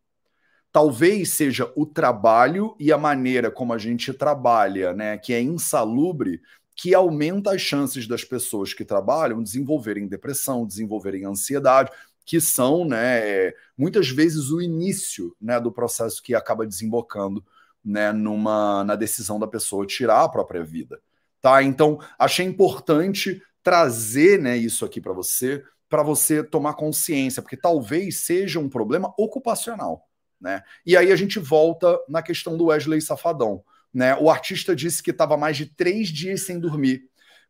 Talvez 0.72 1.34
seja 1.34 1.72
o 1.76 1.86
trabalho 1.86 2.76
e 2.80 2.92
a 2.92 2.98
maneira 2.98 3.52
como 3.52 3.74
a 3.74 3.78
gente 3.78 4.14
trabalha, 4.14 4.94
né, 4.94 5.18
que 5.18 5.34
é 5.34 5.42
insalubre, 5.42 6.42
que 6.76 6.94
aumenta 6.94 7.54
as 7.54 7.62
chances 7.62 8.08
das 8.08 8.24
pessoas 8.24 8.74
que 8.74 8.86
trabalham 8.86 9.44
desenvolverem 9.44 10.08
depressão, 10.08 10.66
desenvolverem 10.66 11.26
ansiedade, 11.26 11.92
que 12.26 12.40
são, 12.40 12.86
né, 12.86 13.52
muitas 13.78 14.10
vezes 14.10 14.50
o 14.50 14.62
início, 14.62 15.36
né, 15.42 15.60
do 15.60 15.72
processo 15.72 16.22
que 16.24 16.34
acaba 16.34 16.66
desembocando, 16.66 17.44
né, 17.84 18.12
numa 18.12 18.84
na 18.84 18.96
decisão 18.96 19.40
da 19.40 19.48
pessoa 19.48 19.86
tirar 19.86 20.24
a 20.24 20.30
própria 20.30 20.64
vida. 20.64 21.02
Tá? 21.42 21.64
Então, 21.64 22.00
achei 22.18 22.46
importante 22.46 23.42
trazer 23.64 24.40
né, 24.40 24.58
isso 24.58 24.86
aqui 24.86 25.00
para 25.00 25.14
você, 25.14 25.64
para 25.90 26.04
você 26.04 26.44
tomar 26.44 26.74
consciência, 26.74 27.42
porque 27.42 27.58
talvez 27.58 28.18
seja 28.20 28.60
um 28.60 28.70
problema 28.70 29.14
ocupacional. 29.18 30.08
Né? 30.40 30.64
E 30.86 30.98
aí 30.98 31.12
a 31.12 31.16
gente 31.16 31.40
volta 31.40 32.00
na 32.08 32.22
questão 32.22 32.58
do 32.58 32.66
Wesley 32.66 33.02
Safadão. 33.02 33.64
Né? 33.94 34.16
O 34.16 34.30
artista 34.30 34.76
disse 34.76 35.04
que 35.04 35.12
estava 35.12 35.38
mais 35.38 35.58
de 35.58 35.66
três 35.66 36.10
dias 36.10 36.42
sem 36.44 36.60
dormir, 36.60 37.04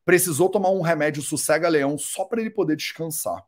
precisou 0.03 0.49
tomar 0.49 0.71
um 0.71 0.81
remédio 0.81 1.21
sossega-leão 1.21 1.97
só 1.97 2.25
para 2.25 2.41
ele 2.41 2.49
poder 2.49 2.75
descansar 2.75 3.45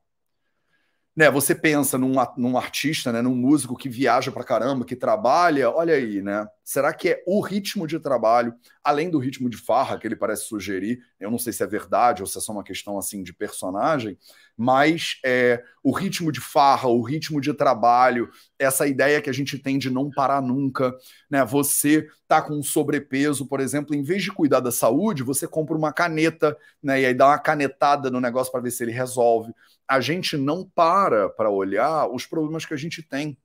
né, 1.15 1.30
você 1.30 1.54
pensa 1.54 1.95
num, 1.97 2.15
num 2.38 2.58
artista, 2.58 3.12
né, 3.12 3.21
num 3.21 3.36
músico 3.36 3.78
que 3.78 3.88
viaja 3.88 4.32
pra 4.32 4.43
caramba, 4.43 4.84
que 4.84 4.95
trabalha, 4.95 5.69
olha 5.69 5.93
aí, 5.93 6.23
né? 6.23 6.47
Será 6.63 6.91
que 6.93 7.10
é 7.10 7.23
o 7.28 7.39
ritmo 7.39 7.86
de 7.86 7.99
trabalho, 7.99 8.54
além 8.84 9.10
do 9.12 9.19
ritmo 9.19 9.49
de 9.49 9.58
farra 9.58 9.99
que 9.99 10.08
ele 10.08 10.15
parece 10.15 10.45
sugerir? 10.45 10.99
Eu 11.19 11.30
não 11.30 11.38
sei 11.38 11.54
se 11.54 11.62
é 11.62 11.67
verdade 11.67 12.23
ou 12.23 12.28
se 12.28 12.38
é 12.38 12.41
só 12.41 12.52
uma 12.52 12.63
questão 12.63 12.97
assim 12.97 13.21
de 13.21 13.32
personagem, 13.34 14.17
mas 14.58 15.19
é, 15.23 15.62
o 15.84 15.91
ritmo 15.91 16.32
de 16.32 16.39
farra, 16.39 16.88
o 16.88 17.02
ritmo 17.04 17.39
de 17.39 17.54
trabalho, 17.54 18.30
essa 18.58 18.88
ideia 18.88 19.21
que 19.21 19.30
a 19.30 19.34
gente 19.34 19.60
tem 19.60 19.78
de 19.78 19.91
não 19.91 20.10
parar 20.10 20.41
nunca, 20.41 20.95
né? 21.30 21.43
Você 21.45 22.08
tá 22.28 22.41
com 22.41 22.63
sobrepeso, 22.63 23.45
por 23.45 23.60
exemplo, 23.60 23.93
em 23.93 24.02
vez 24.02 24.23
de 24.23 24.32
cuidar 24.32 24.62
da 24.62 24.71
saúde, 24.71 25.21
você 25.21 25.47
compra 25.47 25.78
uma 25.78 25.93
caneta, 25.93 26.58
né? 26.82 27.02
E 27.02 27.06
aí 27.06 27.13
dá 27.13 27.28
uma 27.28 27.39
canetada 27.39 28.10
no 28.10 28.19
negócio 28.19 28.52
para 28.52 28.62
ver 28.62 28.71
se 28.71 28.84
ele 28.84 28.91
resolve 28.91 29.54
a 29.88 30.00
gente 30.00 30.38
não 30.38 30.67
para 30.76 31.30
para 31.30 31.50
olhar 31.50 32.08
os 32.08 32.26
problemas 32.26 32.65
que 32.65 32.74
a 32.74 32.78
gente 32.78 33.02
tem. 33.02 33.38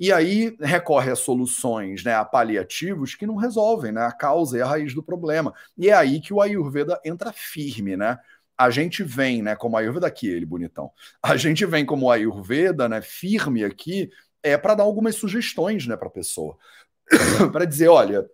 E 0.00 0.12
aí 0.12 0.56
recorre 0.60 1.10
a 1.10 1.16
soluções, 1.16 2.04
né, 2.04 2.14
a 2.14 2.24
paliativos 2.24 3.16
que 3.16 3.26
não 3.26 3.34
resolvem 3.34 3.90
né, 3.90 4.02
a 4.02 4.12
causa 4.12 4.56
e 4.56 4.62
a 4.62 4.66
raiz 4.66 4.94
do 4.94 5.02
problema. 5.02 5.52
E 5.76 5.88
é 5.88 5.92
aí 5.92 6.20
que 6.20 6.32
o 6.32 6.40
Ayurveda 6.40 7.00
entra 7.04 7.32
firme, 7.32 7.96
né? 7.96 8.16
A 8.56 8.70
gente 8.70 9.02
vem, 9.02 9.42
né, 9.42 9.56
como 9.56 9.76
Ayurveda 9.76 10.06
aqui, 10.06 10.28
ele 10.28 10.46
bonitão. 10.46 10.90
A 11.22 11.36
gente 11.36 11.64
vem 11.66 11.84
como 11.84 12.10
Ayurveda, 12.10 12.88
né, 12.88 13.02
firme 13.02 13.64
aqui, 13.64 14.10
é 14.42 14.56
para 14.56 14.74
dar 14.76 14.84
algumas 14.84 15.16
sugestões, 15.16 15.86
né, 15.86 15.96
para 15.96 16.08
a 16.08 16.12
pessoa. 16.12 16.56
para 17.52 17.64
dizer, 17.64 17.88
olha, 17.88 18.24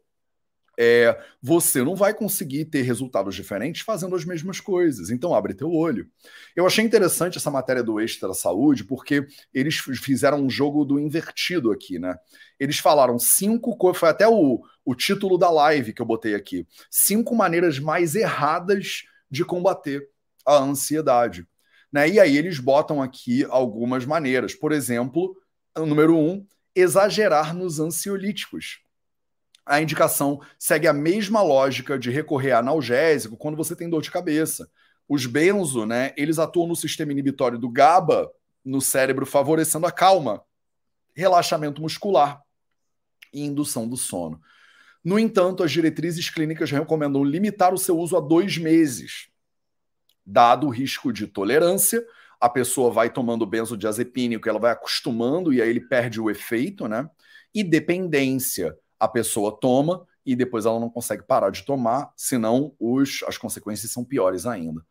é, 0.79 1.19
você 1.43 1.83
não 1.83 1.95
vai 1.95 2.13
conseguir 2.13 2.67
ter 2.67 2.83
resultados 2.83 3.35
diferentes 3.35 3.83
fazendo 3.83 4.15
as 4.17 4.25
mesmas 4.25 4.61
coisas. 4.61 5.11
Então, 5.11 5.35
abre 5.35 5.55
teu 5.55 5.73
olho. 5.73 6.09
Eu 6.55 6.67
achei 6.67 6.85
interessante 6.85 7.39
essa 7.39 7.51
matéria 7.51 7.83
do 7.83 8.01
Extra 8.01 8.33
Saúde, 8.35 8.85
porque 8.85 9.27
eles 9.53 9.77
fizeram 9.77 10.45
um 10.45 10.51
jogo 10.51 10.85
do 10.85 10.99
invertido 10.99 11.71
aqui, 11.71 11.99
né? 11.99 12.15
Eles 12.59 12.79
falaram 12.79 13.19
cinco 13.19 13.77
coisas, 13.77 13.99
foi 13.99 14.09
até 14.09 14.27
o, 14.29 14.63
o 14.85 14.95
título 14.95 15.39
da 15.39 15.51
live 15.51 15.93
que 15.93 16.03
eu 16.03 16.07
botei 16.07 16.35
aqui: 16.35 16.67
cinco 16.91 17.35
maneiras 17.35 17.79
mais 17.79 18.15
erradas 18.15 19.03
de 19.31 19.45
combater 19.45 20.09
a 20.47 20.57
ansiedade. 20.57 21.47
Né? 21.93 22.09
E 22.09 22.21
aí 22.21 22.37
eles 22.37 22.59
botam 22.59 23.01
aqui 23.01 23.45
algumas 23.49 24.05
maneiras. 24.05 24.55
Por 24.55 24.73
exemplo, 24.73 25.37
número 25.77 26.17
um, 26.17 26.45
exagerar 26.75 27.55
nos 27.55 27.79
ansiolíticos 27.79 28.84
a 29.67 29.81
indicação 29.81 30.41
segue 30.59 30.87
a 30.87 30.93
mesma 30.93 31.43
lógica 31.43 31.99
de 31.99 32.11
recorrer 32.11 32.53
a 32.53 32.59
analgésico 32.59 33.37
quando 33.37 33.57
você 33.57 33.75
tem 33.75 33.89
dor 33.89 34.03
de 34.03 34.11
cabeça. 34.11 34.69
Os 35.09 35.27
benzo, 35.27 35.87
né, 35.87 36.13
eles 36.17 36.39
atuam 36.39 36.67
no 36.69 36.77
sistema 36.77 37.13
inibitório 37.13 37.59
do 37.59 37.69
GABA 37.69 38.31
no 38.65 38.81
cérebro, 38.81 39.27
favorecendo 39.27 39.87
a 39.87 39.93
calma, 39.93 40.43
relaxamento 41.15 41.81
muscular 41.81 42.43
e 43.33 43.43
indução 43.43 43.89
do 43.89 43.97
sono. 43.97 44.41
No 45.03 45.19
entanto, 45.19 45.63
as 45.63 45.71
diretrizes 45.71 46.31
clínicas 46.31 46.71
recomendam 46.71 47.23
limitar 47.23 47.75
o 47.75 47.79
seu 47.79 47.99
uso 47.99 48.17
a 48.17 48.21
dois 48.21 48.57
meses. 48.57 49.29
Dado 50.25 50.67
o 50.67 50.71
risco 50.71 51.13
de 51.13 51.27
tolerância, 51.27 52.03
a 52.41 52.49
pessoa 52.49 52.91
vai 52.91 53.11
tomando 53.11 53.45
benzodiazepínico, 53.45 54.49
ela 54.49 54.59
vai 54.59 54.73
acostumando 54.73 55.53
e 55.53 55.61
aí 55.61 55.69
ele 55.69 55.81
perde 55.81 56.21
o 56.21 56.31
efeito, 56.31 56.89
né? 56.89 57.09
E 57.55 57.63
dependência 57.63 58.75
a 59.05 59.09
pessoa 59.09 59.57
toma 59.61 60.07
e 60.25 60.35
depois 60.35 60.65
ela 60.65 60.81
não 60.81 60.89
consegue 60.89 61.23
parar 61.23 61.51
de 61.51 61.65
tomar, 61.65 62.11
senão 62.17 62.73
os, 62.81 63.23
as 63.29 63.37
consequências 63.37 63.91
são 63.93 64.03
piores 64.03 64.47
ainda. 64.47 64.83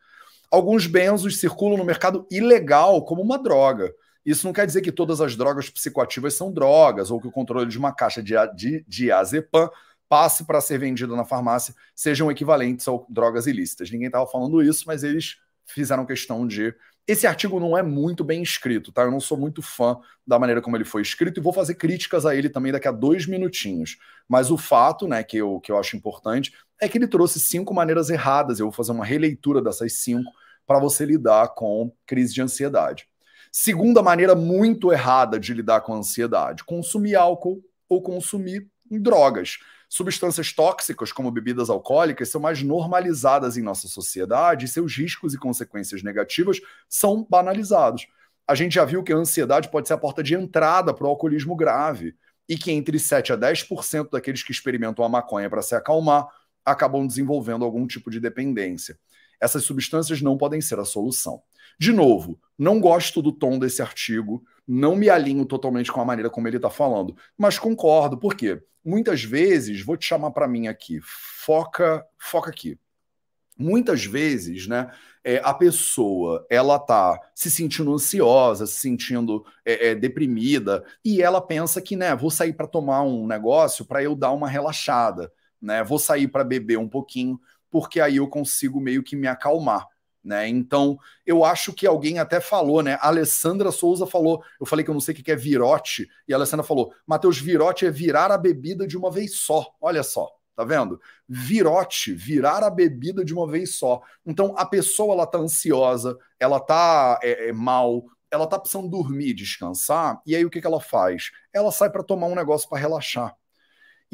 Alguns 0.51 0.85
benzos 0.85 1.39
circulam 1.39 1.77
no 1.77 1.83
mercado 1.83 2.27
ilegal 2.29 3.03
como 3.03 3.21
uma 3.21 3.39
droga. 3.39 3.91
Isso 4.23 4.45
não 4.45 4.53
quer 4.53 4.67
dizer 4.67 4.81
que 4.81 4.91
todas 4.91 5.19
as 5.19 5.35
drogas 5.35 5.69
psicoativas 5.69 6.35
são 6.35 6.51
drogas, 6.51 7.09
ou 7.09 7.19
que 7.19 7.27
o 7.27 7.31
controle 7.31 7.67
de 7.67 7.77
uma 7.77 7.91
caixa 7.91 8.21
de, 8.21 8.35
de 8.55 8.85
diazepam 8.87 9.69
passe 10.07 10.45
para 10.45 10.61
ser 10.61 10.77
vendido 10.77 11.15
na 11.15 11.25
farmácia 11.25 11.73
sejam 11.95 12.29
equivalentes 12.29 12.87
a 12.87 12.91
drogas 13.09 13.47
ilícitas. 13.47 13.89
Ninguém 13.89 14.07
estava 14.07 14.27
falando 14.27 14.61
isso, 14.61 14.83
mas 14.85 15.03
eles 15.03 15.37
fizeram 15.65 16.05
questão 16.05 16.45
de 16.45 16.73
esse 17.05 17.27
artigo 17.27 17.59
não 17.59 17.77
é 17.77 17.83
muito 17.83 18.23
bem 18.23 18.41
escrito, 18.41 18.91
tá? 18.91 19.03
Eu 19.03 19.11
não 19.11 19.19
sou 19.19 19.37
muito 19.37 19.61
fã 19.61 19.97
da 20.25 20.39
maneira 20.39 20.61
como 20.61 20.77
ele 20.77 20.85
foi 20.85 21.01
escrito 21.01 21.39
e 21.39 21.43
vou 21.43 21.51
fazer 21.51 21.75
críticas 21.75 22.25
a 22.25 22.35
ele 22.35 22.49
também 22.49 22.71
daqui 22.71 22.87
a 22.87 22.91
dois 22.91 23.27
minutinhos. 23.27 23.97
Mas 24.27 24.49
o 24.49 24.57
fato, 24.57 25.07
né, 25.07 25.21
que 25.23 25.37
eu, 25.37 25.59
que 25.59 25.71
eu 25.71 25.77
acho 25.77 25.97
importante, 25.97 26.53
é 26.79 26.87
que 26.87 26.97
ele 26.97 27.07
trouxe 27.07 27.39
cinco 27.39 27.73
maneiras 27.73 28.09
erradas. 28.09 28.59
Eu 28.59 28.67
vou 28.67 28.73
fazer 28.73 28.93
uma 28.93 29.05
releitura 29.05 29.61
dessas 29.61 29.93
cinco 29.93 30.31
para 30.65 30.79
você 30.79 31.05
lidar 31.05 31.49
com 31.49 31.91
crise 32.05 32.33
de 32.33 32.41
ansiedade. 32.41 33.07
Segunda 33.51 34.01
maneira 34.01 34.33
muito 34.33 34.91
errada 34.91 35.39
de 35.39 35.53
lidar 35.53 35.81
com 35.81 35.93
a 35.93 35.97
ansiedade: 35.97 36.63
consumir 36.63 37.15
álcool 37.15 37.61
ou 37.89 38.01
consumir 38.01 38.67
drogas. 38.89 39.57
Substâncias 39.95 40.51
tóxicas, 40.51 41.11
como 41.11 41.29
bebidas 41.29 41.69
alcoólicas, 41.69 42.27
são 42.27 42.41
mais 42.41 42.63
normalizadas 42.63 43.57
em 43.57 43.61
nossa 43.61 43.87
sociedade 43.87 44.65
e 44.65 44.67
seus 44.67 44.97
riscos 44.97 45.35
e 45.35 45.37
consequências 45.37 46.01
negativas 46.01 46.59
são 46.89 47.23
banalizados. 47.29 48.07
A 48.47 48.55
gente 48.55 48.73
já 48.73 48.85
viu 48.85 49.03
que 49.03 49.13
a 49.13 49.15
ansiedade 49.15 49.69
pode 49.69 49.87
ser 49.87 49.93
a 49.93 49.97
porta 49.99 50.23
de 50.23 50.33
entrada 50.33 50.95
para 50.95 51.05
o 51.05 51.09
alcoolismo 51.09 51.55
grave 51.55 52.15
e 52.49 52.57
que 52.57 52.71
entre 52.71 52.97
7 52.97 53.33
a 53.33 53.37
10% 53.37 54.09
daqueles 54.09 54.41
que 54.41 54.51
experimentam 54.51 55.05
a 55.05 55.09
maconha 55.09 55.47
para 55.47 55.61
se 55.61 55.75
acalmar 55.75 56.27
acabam 56.65 57.05
desenvolvendo 57.05 57.63
algum 57.63 57.85
tipo 57.85 58.09
de 58.09 58.19
dependência. 58.19 58.97
Essas 59.39 59.63
substâncias 59.63 60.23
não 60.23 60.39
podem 60.39 60.59
ser 60.59 60.79
a 60.79 60.85
solução. 60.85 61.43
De 61.77 61.91
novo, 61.91 62.39
não 62.57 62.79
gosto 62.79 63.21
do 63.21 63.31
tom 63.31 63.59
desse 63.59 63.79
artigo, 63.79 64.43
não 64.67 64.95
me 64.95 65.09
alinho 65.09 65.45
totalmente 65.45 65.91
com 65.91 66.01
a 66.01 66.05
maneira 66.05 66.29
como 66.29 66.47
ele 66.47 66.57
está 66.57 66.69
falando, 66.69 67.15
mas 67.37 67.59
concordo, 67.59 68.17
por 68.17 68.35
quê? 68.35 68.61
Muitas 68.83 69.23
vezes, 69.23 69.83
vou 69.83 69.97
te 69.97 70.05
chamar 70.05 70.31
para 70.31 70.47
mim 70.47 70.67
aqui, 70.67 70.99
foca, 71.01 72.05
foca 72.17 72.49
aqui. 72.49 72.77
Muitas 73.57 74.03
vezes, 74.03 74.67
né, 74.67 74.91
é, 75.23 75.39
a 75.43 75.53
pessoa 75.53 76.45
ela 76.49 76.79
tá 76.79 77.19
se 77.35 77.49
sentindo 77.51 77.93
ansiosa, 77.93 78.65
se 78.65 78.77
sentindo 78.81 79.45
é, 79.65 79.89
é, 79.89 79.95
deprimida 79.95 80.83
e 81.05 81.21
ela 81.21 81.39
pensa 81.39 81.81
que, 81.81 81.95
né, 81.95 82.15
vou 82.15 82.31
sair 82.31 82.53
para 82.53 82.67
tomar 82.67 83.03
um 83.03 83.27
negócio 83.27 83.85
para 83.85 84.03
eu 84.03 84.15
dar 84.15 84.31
uma 84.31 84.49
relaxada, 84.49 85.31
né, 85.61 85.83
vou 85.83 85.99
sair 85.99 86.27
para 86.27 86.43
beber 86.43 86.77
um 86.77 86.89
pouquinho 86.89 87.39
porque 87.73 87.99
aí 87.99 88.17
eu 88.17 88.27
consigo 88.27 88.79
meio 88.79 89.01
que 89.01 89.15
me 89.15 89.27
acalmar. 89.27 89.87
Né? 90.23 90.47
Então, 90.47 90.97
eu 91.25 91.43
acho 91.43 91.73
que 91.73 91.85
alguém 91.85 92.17
até 92.17 92.39
falou, 92.39 92.81
né? 92.81 92.97
A 93.01 93.07
Alessandra 93.07 93.71
Souza 93.71 94.07
falou, 94.07 94.41
eu 94.59 94.65
falei 94.65 94.85
que 94.85 94.89
eu 94.89 94.93
não 94.93 95.01
sei 95.01 95.13
o 95.13 95.17
que 95.21 95.31
é 95.31 95.35
virote, 95.35 96.07
e 96.25 96.33
a 96.33 96.37
Alessandra 96.37 96.65
falou: 96.65 96.93
Matheus, 97.05 97.37
virote 97.37 97.85
é 97.85 97.91
virar 97.91 98.31
a 98.31 98.37
bebida 98.37 98.87
de 98.87 98.97
uma 98.97 99.11
vez 99.11 99.35
só. 99.39 99.75
Olha 99.81 100.01
só, 100.01 100.31
tá 100.55 100.63
vendo? 100.63 100.99
Virote, 101.27 102.13
virar 102.13 102.63
a 102.63 102.69
bebida 102.69 103.25
de 103.25 103.33
uma 103.33 103.45
vez 103.45 103.75
só. 103.75 104.01
Então, 104.25 104.53
a 104.57 104.65
pessoa 104.65 105.13
ela 105.13 105.27
tá 105.27 105.39
ansiosa, 105.39 106.17
ela 106.39 106.59
tá 106.59 107.19
é, 107.21 107.49
é, 107.49 107.51
mal, 107.51 108.05
ela 108.31 108.47
tá 108.47 108.57
precisando 108.57 108.87
dormir, 108.87 109.33
descansar, 109.33 110.21
e 110.25 110.35
aí 110.37 110.45
o 110.45 110.49
que, 110.49 110.61
que 110.61 110.67
ela 110.67 110.79
faz? 110.79 111.31
Ela 111.51 111.71
sai 111.71 111.89
para 111.89 112.03
tomar 112.03 112.27
um 112.27 112.35
negócio 112.35 112.69
para 112.69 112.79
relaxar. 112.79 113.35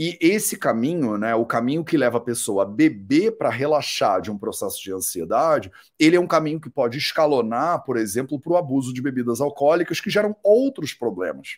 E 0.01 0.17
esse 0.21 0.55
caminho, 0.55 1.17
né, 1.17 1.35
o 1.35 1.45
caminho 1.45 1.83
que 1.83 1.97
leva 1.97 2.19
a 2.19 2.21
pessoa 2.21 2.63
a 2.63 2.65
beber 2.65 3.38
para 3.38 3.49
relaxar 3.49 4.21
de 4.21 4.31
um 4.31 4.38
processo 4.38 4.81
de 4.81 4.93
ansiedade, 4.93 5.69
ele 5.99 6.15
é 6.15 6.19
um 6.19 6.25
caminho 6.25 6.62
que 6.62 6.69
pode 6.69 6.97
escalonar, 6.97 7.83
por 7.83 7.97
exemplo, 7.97 8.39
para 8.39 8.53
o 8.53 8.55
abuso 8.55 8.93
de 8.93 9.01
bebidas 9.01 9.41
alcoólicas 9.41 9.99
que 9.99 10.09
geram 10.09 10.33
outros 10.41 10.93
problemas. 10.93 11.57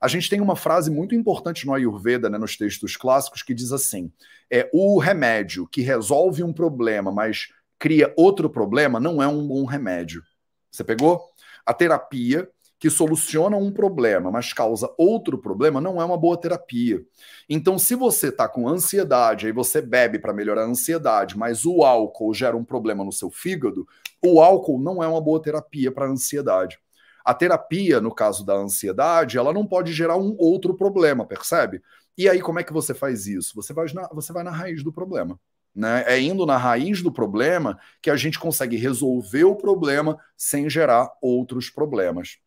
A 0.00 0.08
gente 0.08 0.28
tem 0.28 0.40
uma 0.40 0.56
frase 0.56 0.90
muito 0.90 1.14
importante 1.14 1.64
no 1.64 1.72
Ayurveda, 1.72 2.28
né, 2.28 2.36
nos 2.36 2.56
textos 2.56 2.96
clássicos, 2.96 3.44
que 3.44 3.54
diz 3.54 3.70
assim: 3.70 4.10
é 4.50 4.68
o 4.72 4.98
remédio 4.98 5.64
que 5.68 5.80
resolve 5.80 6.42
um 6.42 6.52
problema, 6.52 7.12
mas 7.12 7.46
cria 7.78 8.12
outro 8.16 8.50
problema, 8.50 8.98
não 8.98 9.22
é 9.22 9.28
um 9.28 9.46
bom 9.46 9.64
remédio. 9.64 10.24
Você 10.68 10.82
pegou? 10.82 11.22
A 11.64 11.72
terapia 11.72 12.50
que 12.78 12.88
soluciona 12.88 13.56
um 13.56 13.72
problema, 13.72 14.30
mas 14.30 14.52
causa 14.52 14.88
outro 14.96 15.36
problema, 15.36 15.80
não 15.80 16.00
é 16.00 16.04
uma 16.04 16.16
boa 16.16 16.36
terapia. 16.40 17.04
Então, 17.48 17.78
se 17.78 17.94
você 17.94 18.28
está 18.28 18.48
com 18.48 18.68
ansiedade, 18.68 19.46
aí 19.46 19.52
você 19.52 19.82
bebe 19.82 20.18
para 20.18 20.32
melhorar 20.32 20.62
a 20.62 20.66
ansiedade, 20.66 21.36
mas 21.36 21.66
o 21.66 21.82
álcool 21.82 22.32
gera 22.32 22.56
um 22.56 22.64
problema 22.64 23.04
no 23.04 23.12
seu 23.12 23.30
fígado, 23.30 23.86
o 24.22 24.40
álcool 24.40 24.78
não 24.78 25.02
é 25.02 25.08
uma 25.08 25.20
boa 25.20 25.42
terapia 25.42 25.90
para 25.90 26.06
a 26.06 26.10
ansiedade. 26.10 26.78
A 27.24 27.34
terapia, 27.34 28.00
no 28.00 28.14
caso 28.14 28.46
da 28.46 28.54
ansiedade, 28.54 29.36
ela 29.36 29.52
não 29.52 29.66
pode 29.66 29.92
gerar 29.92 30.16
um 30.16 30.36
outro 30.38 30.74
problema, 30.74 31.26
percebe? 31.26 31.82
E 32.16 32.28
aí, 32.28 32.40
como 32.40 32.58
é 32.58 32.64
que 32.64 32.72
você 32.72 32.94
faz 32.94 33.26
isso? 33.26 33.54
Você 33.54 33.72
vai 33.72 33.86
na, 33.92 34.08
você 34.08 34.32
vai 34.32 34.42
na 34.42 34.50
raiz 34.50 34.82
do 34.82 34.92
problema. 34.92 35.38
Né? 35.74 36.04
É 36.06 36.20
indo 36.20 36.46
na 36.46 36.56
raiz 36.56 37.02
do 37.02 37.12
problema 37.12 37.78
que 38.00 38.10
a 38.10 38.16
gente 38.16 38.38
consegue 38.38 38.76
resolver 38.76 39.44
o 39.44 39.54
problema 39.54 40.18
sem 40.36 40.68
gerar 40.70 41.10
outros 41.20 41.70
problemas. 41.70 42.38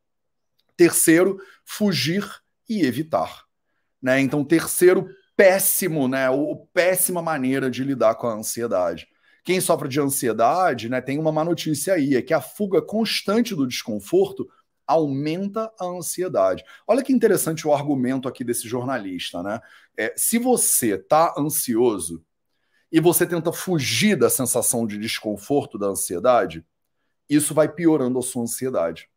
Terceiro, 0.82 1.40
fugir 1.64 2.28
e 2.68 2.82
evitar. 2.82 3.44
Né? 4.02 4.20
Então, 4.20 4.44
terceiro, 4.44 5.08
péssimo, 5.38 6.08
né? 6.08 6.28
O, 6.28 6.68
péssima 6.74 7.22
maneira 7.22 7.70
de 7.70 7.84
lidar 7.84 8.16
com 8.16 8.26
a 8.26 8.34
ansiedade. 8.34 9.08
Quem 9.44 9.62
sofre 9.62 9.88
de 9.88 10.02
ansiedade, 10.02 10.90
né, 10.90 11.00
tem 11.00 11.20
uma 11.20 11.32
má 11.32 11.46
notícia 11.46 11.94
aí, 11.94 12.16
é 12.16 12.22
que 12.24 12.34
a 12.34 12.42
fuga 12.42 12.82
constante 12.82 13.54
do 13.54 13.68
desconforto 13.68 14.50
aumenta 14.88 15.72
a 15.80 15.86
ansiedade. 15.86 16.64
Olha 16.88 17.04
que 17.04 17.14
interessante 17.14 17.68
o 17.68 17.74
argumento 17.76 18.28
aqui 18.28 18.44
desse 18.44 18.68
jornalista, 18.68 19.44
né? 19.44 19.62
É, 19.96 20.16
se 20.18 20.40
você 20.40 20.96
está 20.96 21.36
ansioso 21.38 22.26
e 22.92 23.00
você 23.00 23.28
tenta 23.28 23.54
fugir 23.54 24.16
da 24.16 24.32
sensação 24.32 24.88
de 24.88 24.98
desconforto 24.98 25.78
da 25.78 25.86
ansiedade, 25.86 26.66
isso 27.30 27.54
vai 27.54 27.72
piorando 27.72 28.18
a 28.18 28.24
sua 28.24 28.42
ansiedade. 28.42 29.11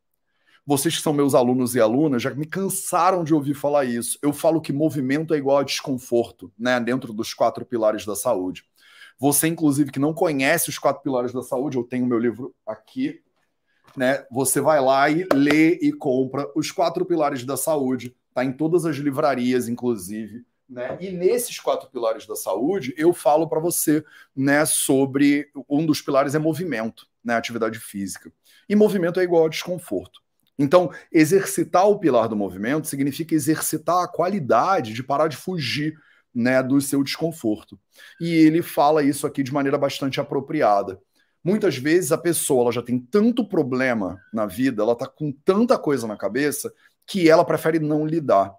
Vocês 0.67 0.97
que 0.97 1.03
são 1.03 1.13
meus 1.13 1.35
alunos 1.35 1.75
e 1.75 1.81
alunas 1.81 2.23
já 2.23 2.31
me 2.31 2.47
cansaram 2.47 3.23
de 3.23 3.35
ouvir 3.35 3.55
falar 3.55 3.85
isso. 3.85 4.19
Eu 4.23 4.33
falo 4.33 4.61
que 4.61 4.73
movimento 4.73 5.35
é 5.35 5.37
igual 5.37 5.59
a 5.59 5.63
desconforto, 5.63 6.51
né, 6.59 6.81
dentro 6.81 7.13
dos 7.13 7.35
quatro 7.35 7.67
pilares 7.67 8.07
da 8.07 8.17
saúde. 8.17 8.65
Você, 9.19 9.47
inclusive, 9.47 9.93
que 9.93 9.99
não 9.99 10.15
conhece 10.15 10.71
os 10.71 10.79
quatro 10.79 11.03
pilares 11.03 11.33
da 11.33 11.43
saúde, 11.43 11.77
eu 11.77 11.85
tenho 11.85 12.07
meu 12.07 12.19
livro 12.19 12.55
aqui, 12.67 13.23
né? 13.97 14.25
Você 14.31 14.61
vai 14.61 14.81
lá 14.81 15.09
e 15.09 15.27
lê 15.33 15.79
e 15.81 15.93
compra 15.93 16.51
os 16.57 16.73
quatro 16.73 17.05
pilares 17.05 17.45
da 17.45 17.57
saúde, 17.57 18.17
tá 18.33 18.45
em 18.45 18.53
todas 18.53 18.85
as 18.85 18.97
livrarias, 18.97 19.69
inclusive. 19.69 20.45
Né? 20.69 20.97
E 21.01 21.11
nesses 21.11 21.61
quatro 21.61 21.89
pilares 21.91 22.27
da 22.27 22.35
saúde, 22.35 22.95
eu 22.97 23.13
falo 23.13 23.49
para 23.49 23.61
você 23.61 24.03
né, 24.35 24.65
sobre 24.65 25.51
um 25.69 25.85
dos 25.85 26.01
pilares 26.01 26.35
é 26.35 26.39
movimento, 26.39 27.07
né, 27.23 27.35
atividade 27.35 27.79
física. 27.79 28.33
E 28.69 28.75
movimento 28.75 29.21
é 29.21 29.23
igual 29.23 29.47
a 29.47 29.51
desconforto. 29.51 30.24
Então, 30.59 30.91
exercitar 31.13 31.89
o 31.89 31.99
pilar 31.99 32.29
do 32.29 32.37
movimento 32.37 32.87
significa 32.87 33.35
exercitar 33.35 34.05
a 34.05 34.09
qualidade 34.09 34.93
de 34.93 35.03
parar 35.03 35.29
de 35.29 35.37
fugir 35.37 35.95
né, 36.35 36.63
do 36.63 36.81
seu 36.81 37.03
desconforto. 37.03 37.79
E 38.21 38.33
ele 38.33 38.63
fala 38.63 39.03
isso 39.03 39.27
aqui 39.27 39.43
de 39.43 39.53
maneira 39.53 39.79
bastante 39.79 40.21
apropriada. 40.21 41.01
Muitas 41.43 41.77
vezes 41.77 42.11
a 42.11 42.19
pessoa 42.19 42.63
ela 42.63 42.73
já 42.73 42.83
tem 42.83 42.99
tanto 42.99 43.47
problema 43.47 44.19
na 44.33 44.47
vida, 44.47 44.83
ela 44.83 44.95
está 44.95 45.07
com 45.07 45.31
tanta 45.45 45.79
coisa 45.79 46.07
na 46.07 46.17
cabeça 46.17 46.73
que 47.07 47.29
ela 47.29 47.45
prefere 47.45 47.79
não 47.79 48.07
lidar 48.07 48.55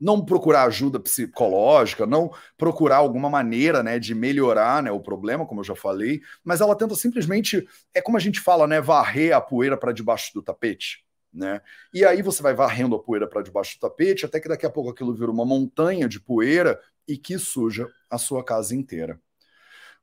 não 0.00 0.24
procurar 0.24 0.64
ajuda 0.64 1.00
psicológica, 1.00 2.06
não 2.06 2.30
procurar 2.56 2.96
alguma 2.96 3.28
maneira 3.28 3.82
né, 3.82 3.98
de 3.98 4.14
melhorar 4.14 4.82
né, 4.82 4.90
o 4.90 5.00
problema, 5.00 5.46
como 5.46 5.60
eu 5.60 5.64
já 5.64 5.74
falei, 5.74 6.20
mas 6.44 6.60
ela 6.60 6.76
tenta 6.76 6.94
simplesmente, 6.94 7.66
é 7.94 8.00
como 8.00 8.16
a 8.16 8.20
gente 8.20 8.40
fala, 8.40 8.66
né, 8.66 8.80
varrer 8.80 9.34
a 9.34 9.40
poeira 9.40 9.76
para 9.76 9.92
debaixo 9.92 10.32
do 10.34 10.42
tapete. 10.42 11.04
Né? 11.32 11.60
E 11.92 12.04
aí 12.04 12.22
você 12.22 12.42
vai 12.42 12.54
varrendo 12.54 12.96
a 12.96 13.02
poeira 13.02 13.26
para 13.26 13.42
debaixo 13.42 13.76
do 13.76 13.80
tapete, 13.80 14.24
até 14.24 14.40
que 14.40 14.48
daqui 14.48 14.64
a 14.64 14.70
pouco 14.70 14.90
aquilo 14.90 15.14
vira 15.14 15.30
uma 15.30 15.44
montanha 15.44 16.08
de 16.08 16.20
poeira 16.20 16.80
e 17.06 17.16
que 17.16 17.38
suja 17.38 17.88
a 18.10 18.18
sua 18.18 18.44
casa 18.44 18.74
inteira. 18.74 19.20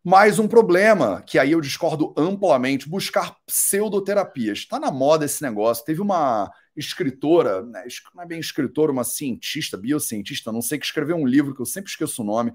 Mais 0.08 0.38
um 0.38 0.48
problema, 0.48 1.24
que 1.24 1.40
aí 1.40 1.54
eu 1.54 1.60
discordo 1.60 2.14
amplamente, 2.16 2.88
buscar 2.88 3.38
pseudoterapias. 3.44 4.60
Está 4.60 4.80
na 4.80 4.92
moda 4.92 5.26
esse 5.26 5.42
negócio. 5.42 5.84
Teve 5.84 6.00
uma 6.00 6.52
escritora, 6.78 7.64
né, 7.64 7.84
não 8.14 8.22
é 8.22 8.28
bem 8.28 8.40
escritora, 8.40 8.92
uma 8.92 9.04
cientista, 9.04 9.76
biocientista, 9.76 10.52
não 10.52 10.62
sei, 10.62 10.78
que 10.78 10.86
escreveu 10.86 11.16
um 11.16 11.26
livro 11.26 11.56
que 11.56 11.62
eu 11.62 11.66
sempre 11.66 11.90
esqueço 11.90 12.22
o 12.22 12.26
nome, 12.26 12.54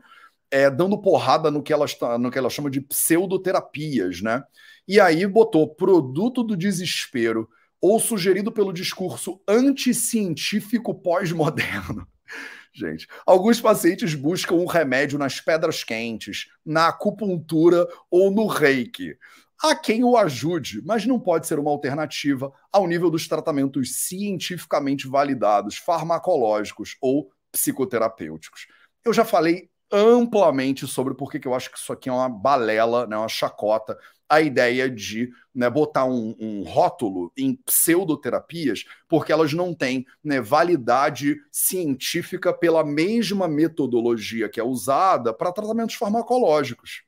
é, 0.49 0.71
dando 0.71 0.97
porrada 1.03 1.51
no 1.51 1.61
que, 1.61 1.73
ela, 1.73 1.87
no 2.21 2.31
que 2.31 2.39
ela 2.39 2.49
chama 2.49 2.71
de 2.71 2.81
pseudoterapias, 2.83 4.23
né? 4.23 4.45
E 4.87 5.01
aí 5.01 5.27
botou 5.27 5.75
produto 5.75 6.45
do 6.45 6.57
desespero 6.57 7.49
ou 7.81 7.99
sugerido 7.99 8.53
pelo 8.53 8.73
discurso 8.73 9.41
anticientífico 9.49 10.95
pós-moderno. 10.95 12.07
Gente, 12.73 13.09
alguns 13.27 13.61
pacientes 13.61 14.15
buscam 14.15 14.55
um 14.55 14.67
remédio 14.67 15.19
nas 15.19 15.41
pedras 15.41 15.83
quentes, 15.83 16.47
na 16.65 16.89
acupuntura 16.89 17.87
ou 18.11 18.31
no 18.31 18.47
reiki 18.47 19.17
há 19.63 19.75
quem 19.75 20.03
o 20.03 20.17
ajude, 20.17 20.81
mas 20.85 21.05
não 21.05 21.21
pode 21.21 21.47
ser 21.47 21.59
uma 21.59 21.71
alternativa 21.71 22.53
ao 22.73 22.87
nível 22.87 23.11
dos 23.11 23.29
tratamentos 23.29 24.07
cientificamente 24.07 25.07
validados, 25.07 25.77
farmacológicos 25.77 26.97
ou 27.01 27.31
psicoterapêuticos. 27.53 28.67
Eu 29.05 29.13
já 29.13 29.25
falei 29.25 29.69
amplamente 29.92 30.87
sobre 30.87 31.14
por 31.14 31.31
que 31.31 31.46
eu 31.46 31.55
acho 31.55 31.70
que 31.70 31.79
isso 31.79 31.92
aqui 31.92 32.09
é 32.09 32.12
uma 32.12 32.29
balela, 32.29 33.07
né, 33.07 33.16
uma 33.16 33.29
chacota, 33.29 33.98
a 34.29 34.40
ideia 34.40 34.88
de 34.88 35.29
né, 35.53 35.68
botar 35.68 36.05
um, 36.05 36.37
um, 36.38 36.62
rótulo 36.62 37.33
em 37.37 37.57
pseudoterapias, 37.66 38.85
porque 39.09 39.33
elas 39.33 39.53
não 39.53 39.74
têm 39.74 40.07
né, 40.22 40.40
validade 40.40 41.37
científica 41.50 42.53
pela 42.53 42.85
mesma 42.85 43.48
metodologia 43.48 44.48
que 44.48 44.61
é 44.61 44.64
usada 44.64 45.35
para 45.35 45.53
tratamentos 45.53 45.96
farmacológicos. 45.96 47.03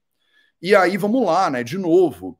E 0.60 0.74
aí, 0.74 0.96
vamos 0.96 1.24
lá, 1.24 1.48
né? 1.50 1.62
De 1.62 1.78
novo, 1.78 2.38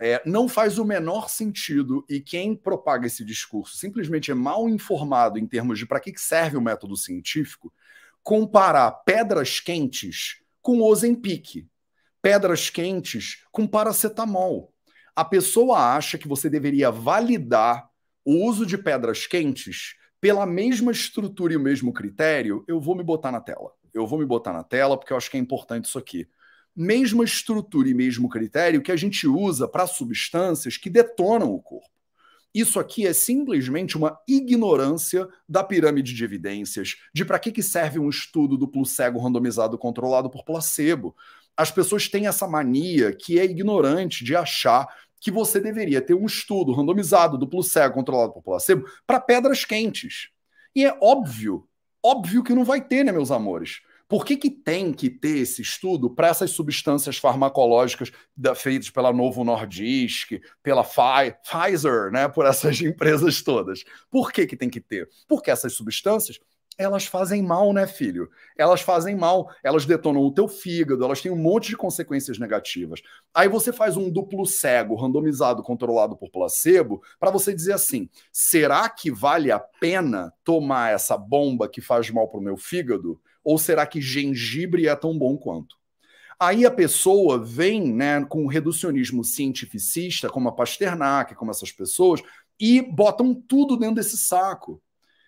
é, 0.00 0.22
não 0.26 0.48
faz 0.48 0.78
o 0.78 0.84
menor 0.84 1.28
sentido 1.28 2.04
e 2.08 2.20
quem 2.20 2.54
propaga 2.54 3.06
esse 3.06 3.24
discurso 3.24 3.76
simplesmente 3.76 4.30
é 4.30 4.34
mal 4.34 4.68
informado 4.68 5.38
em 5.38 5.46
termos 5.46 5.78
de 5.78 5.86
para 5.86 6.00
que 6.00 6.12
serve 6.16 6.56
o 6.56 6.60
método 6.60 6.96
científico, 6.96 7.72
comparar 8.24 8.90
pedras 9.04 9.60
quentes 9.60 10.42
com 10.60 10.82
Ozempic, 10.82 11.68
pedras 12.20 12.68
quentes 12.70 13.44
com 13.52 13.66
paracetamol. 13.66 14.72
A 15.14 15.24
pessoa 15.24 15.94
acha 15.94 16.18
que 16.18 16.26
você 16.26 16.50
deveria 16.50 16.90
validar 16.90 17.88
o 18.24 18.44
uso 18.44 18.66
de 18.66 18.76
pedras 18.76 19.26
quentes 19.26 19.94
pela 20.20 20.44
mesma 20.44 20.90
estrutura 20.90 21.52
e 21.52 21.56
o 21.56 21.60
mesmo 21.60 21.92
critério. 21.92 22.64
Eu 22.66 22.80
vou 22.80 22.96
me 22.96 23.04
botar 23.04 23.30
na 23.30 23.40
tela. 23.40 23.70
Eu 23.92 24.06
vou 24.06 24.18
me 24.18 24.24
botar 24.24 24.52
na 24.52 24.64
tela 24.64 24.98
porque 24.98 25.12
eu 25.12 25.16
acho 25.16 25.30
que 25.30 25.36
é 25.36 25.40
importante 25.40 25.84
isso 25.84 25.98
aqui 25.98 26.26
mesma 26.76 27.22
estrutura 27.22 27.88
e 27.88 27.94
mesmo 27.94 28.28
critério 28.28 28.82
que 28.82 28.90
a 28.90 28.96
gente 28.96 29.26
usa 29.26 29.68
para 29.68 29.86
substâncias 29.86 30.76
que 30.76 30.90
detonam 30.90 31.52
o 31.52 31.62
corpo. 31.62 31.88
Isso 32.54 32.78
aqui 32.78 33.04
é 33.04 33.12
simplesmente 33.12 33.96
uma 33.96 34.16
ignorância 34.28 35.28
da 35.48 35.64
pirâmide 35.64 36.14
de 36.14 36.22
evidências, 36.22 36.94
de 37.12 37.24
para 37.24 37.40
que, 37.40 37.50
que 37.50 37.62
serve 37.62 37.98
um 37.98 38.08
estudo 38.08 38.56
duplo 38.56 38.86
cego 38.86 39.18
randomizado 39.18 39.76
controlado 39.76 40.30
por 40.30 40.44
placebo. 40.44 41.16
As 41.56 41.72
pessoas 41.72 42.08
têm 42.08 42.28
essa 42.28 42.46
mania 42.46 43.12
que 43.12 43.40
é 43.40 43.44
ignorante 43.44 44.24
de 44.24 44.36
achar 44.36 44.86
que 45.20 45.32
você 45.32 45.58
deveria 45.58 46.00
ter 46.00 46.14
um 46.14 46.26
estudo 46.26 46.72
randomizado 46.72 47.36
duplo 47.36 47.62
cego 47.62 47.94
controlado 47.94 48.32
por 48.32 48.42
placebo 48.42 48.86
para 49.04 49.18
pedras 49.18 49.64
quentes. 49.64 50.28
E 50.76 50.84
é 50.84 50.96
óbvio, 51.02 51.66
óbvio 52.00 52.44
que 52.44 52.54
não 52.54 52.64
vai 52.64 52.80
ter, 52.80 53.04
né, 53.04 53.10
meus 53.10 53.32
amores? 53.32 53.80
Por 54.08 54.24
que, 54.24 54.36
que 54.36 54.50
tem 54.50 54.92
que 54.92 55.08
ter 55.08 55.38
esse 55.38 55.62
estudo 55.62 56.10
para 56.10 56.28
essas 56.28 56.50
substâncias 56.50 57.16
farmacológicas 57.16 58.12
da, 58.36 58.54
feitas 58.54 58.90
pela 58.90 59.12
Novo 59.12 59.44
Nordisk, 59.44 60.40
pela 60.62 60.84
Pfizer, 60.84 62.10
né, 62.12 62.28
por 62.28 62.46
essas 62.46 62.80
empresas 62.82 63.42
todas? 63.42 63.84
Por 64.10 64.32
que, 64.32 64.46
que 64.46 64.56
tem 64.56 64.68
que 64.68 64.80
ter? 64.80 65.08
Porque 65.26 65.50
essas 65.50 65.72
substâncias 65.72 66.38
elas 66.76 67.06
fazem 67.06 67.42
mal, 67.42 67.72
né, 67.72 67.86
filho? 67.86 68.28
Elas 68.56 68.80
fazem 68.80 69.14
mal, 69.14 69.50
elas 69.62 69.86
detonam 69.86 70.22
o 70.22 70.32
teu 70.32 70.48
fígado, 70.48 71.04
elas 71.04 71.20
têm 71.20 71.30
um 71.30 71.36
monte 71.36 71.68
de 71.68 71.76
consequências 71.76 72.38
negativas. 72.38 73.00
Aí 73.32 73.48
você 73.48 73.72
faz 73.72 73.96
um 73.96 74.10
duplo 74.10 74.44
cego, 74.44 74.96
randomizado, 74.96 75.62
controlado 75.62 76.16
por 76.16 76.30
placebo, 76.30 77.02
para 77.18 77.30
você 77.30 77.54
dizer 77.54 77.74
assim: 77.74 78.08
será 78.32 78.88
que 78.88 79.10
vale 79.10 79.50
a 79.50 79.58
pena 79.58 80.32
tomar 80.42 80.92
essa 80.92 81.16
bomba 81.16 81.68
que 81.68 81.80
faz 81.80 82.10
mal 82.10 82.28
para 82.28 82.40
o 82.40 82.42
meu 82.42 82.56
fígado? 82.56 83.20
Ou 83.44 83.58
será 83.58 83.86
que 83.86 84.00
gengibre 84.00 84.88
é 84.88 84.96
tão 84.96 85.16
bom 85.16 85.36
quanto? 85.36 85.76
Aí 86.38 86.66
a 86.66 86.70
pessoa 86.70 87.38
vem 87.38 87.92
né, 87.92 88.24
com 88.24 88.44
o 88.44 88.48
reducionismo 88.48 89.22
cientificista, 89.22 90.28
como 90.28 90.48
a 90.48 90.52
Pasternak, 90.52 91.34
como 91.34 91.50
essas 91.50 91.70
pessoas, 91.70 92.20
e 92.58 92.82
botam 92.82 93.34
tudo 93.34 93.76
dentro 93.76 93.96
desse 93.96 94.16
saco. 94.16 94.82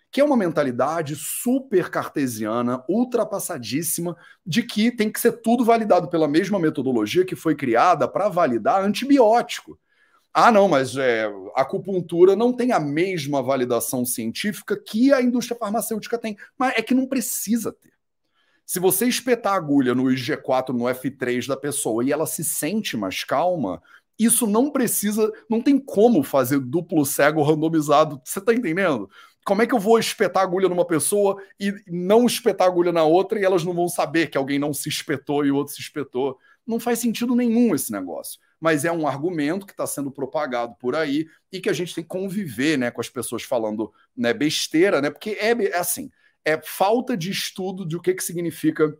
Que 0.09 0.21
é 0.21 0.23
uma 0.23 0.37
mentalidade 0.37 1.15
super 1.15 1.89
cartesiana, 1.89 2.83
ultrapassadíssima, 2.87 4.15
de 4.45 4.63
que 4.63 4.91
tem 4.91 5.11
que 5.11 5.19
ser 5.19 5.41
tudo 5.41 5.65
validado 5.65 6.09
pela 6.09 6.27
mesma 6.27 6.59
metodologia 6.59 7.25
que 7.25 7.35
foi 7.35 7.55
criada 7.55 8.07
para 8.07 8.29
validar 8.29 8.83
antibiótico. 8.83 9.77
Ah, 10.33 10.51
não, 10.51 10.67
mas 10.67 10.95
é, 10.95 11.25
acupuntura 11.55 12.35
não 12.35 12.53
tem 12.53 12.71
a 12.71 12.79
mesma 12.79 13.41
validação 13.41 14.05
científica 14.05 14.77
que 14.77 15.11
a 15.11 15.21
indústria 15.21 15.57
farmacêutica 15.57 16.17
tem. 16.17 16.37
Mas 16.57 16.75
é 16.77 16.81
que 16.81 16.93
não 16.93 17.07
precisa 17.07 17.73
ter. 17.73 17.96
Se 18.67 18.81
você 18.81 19.07
espetar 19.07 19.53
a 19.53 19.55
agulha 19.55 19.95
no 19.95 20.03
IG4, 20.03 20.73
no 20.73 20.83
F3 20.83 21.47
da 21.47 21.55
pessoa 21.55 22.03
e 22.03 22.11
ela 22.11 22.27
se 22.27 22.43
sente 22.43 22.97
mais 22.97 23.23
calma, 23.23 23.81
isso 24.19 24.45
não 24.45 24.69
precisa, 24.69 25.31
não 25.49 25.61
tem 25.61 25.79
como 25.79 26.21
fazer 26.21 26.59
duplo 26.59 27.05
cego 27.05 27.41
randomizado. 27.41 28.21
Você 28.25 28.41
tá 28.41 28.53
entendendo? 28.53 29.09
Como 29.45 29.61
é 29.61 29.65
que 29.65 29.73
eu 29.73 29.79
vou 29.79 29.97
espetar 29.97 30.43
a 30.43 30.45
agulha 30.45 30.67
numa 30.67 30.85
pessoa 30.85 31.41
e 31.57 31.73
não 31.87 32.25
espetar 32.25 32.67
a 32.67 32.69
agulha 32.69 32.91
na 32.91 33.05
outra 33.05 33.39
e 33.39 33.45
elas 33.45 33.63
não 33.63 33.73
vão 33.73 33.87
saber 33.87 34.27
que 34.27 34.37
alguém 34.37 34.59
não 34.59 34.73
se 34.73 34.89
espetou 34.89 35.45
e 35.45 35.51
o 35.51 35.55
outro 35.55 35.73
se 35.73 35.79
espetou? 35.79 36.37
Não 36.67 36.77
faz 36.77 36.99
sentido 36.99 37.37
nenhum 37.37 37.73
esse 37.73 37.89
negócio. 37.89 38.37
Mas 38.59 38.83
é 38.83 38.91
um 38.91 39.07
argumento 39.07 39.65
que 39.65 39.71
está 39.71 39.87
sendo 39.87 40.11
propagado 40.11 40.75
por 40.77 40.93
aí 40.93 41.25
e 41.53 41.61
que 41.61 41.69
a 41.69 41.73
gente 41.73 41.95
tem 41.95 42.03
que 42.03 42.09
conviver 42.09 42.77
né, 42.77 42.91
com 42.91 42.99
as 42.99 43.07
pessoas 43.07 43.43
falando 43.43 43.93
né, 44.15 44.33
besteira, 44.33 44.99
né? 44.99 45.09
Porque 45.09 45.37
é, 45.39 45.51
é 45.51 45.77
assim 45.77 46.11
é 46.47 46.57
falta 46.63 47.17
de 47.17 47.29
estudo 47.29 47.85
de 47.85 47.97
o 47.97 48.01
que, 48.01 48.13
que 48.13 48.23
significa 48.23 48.97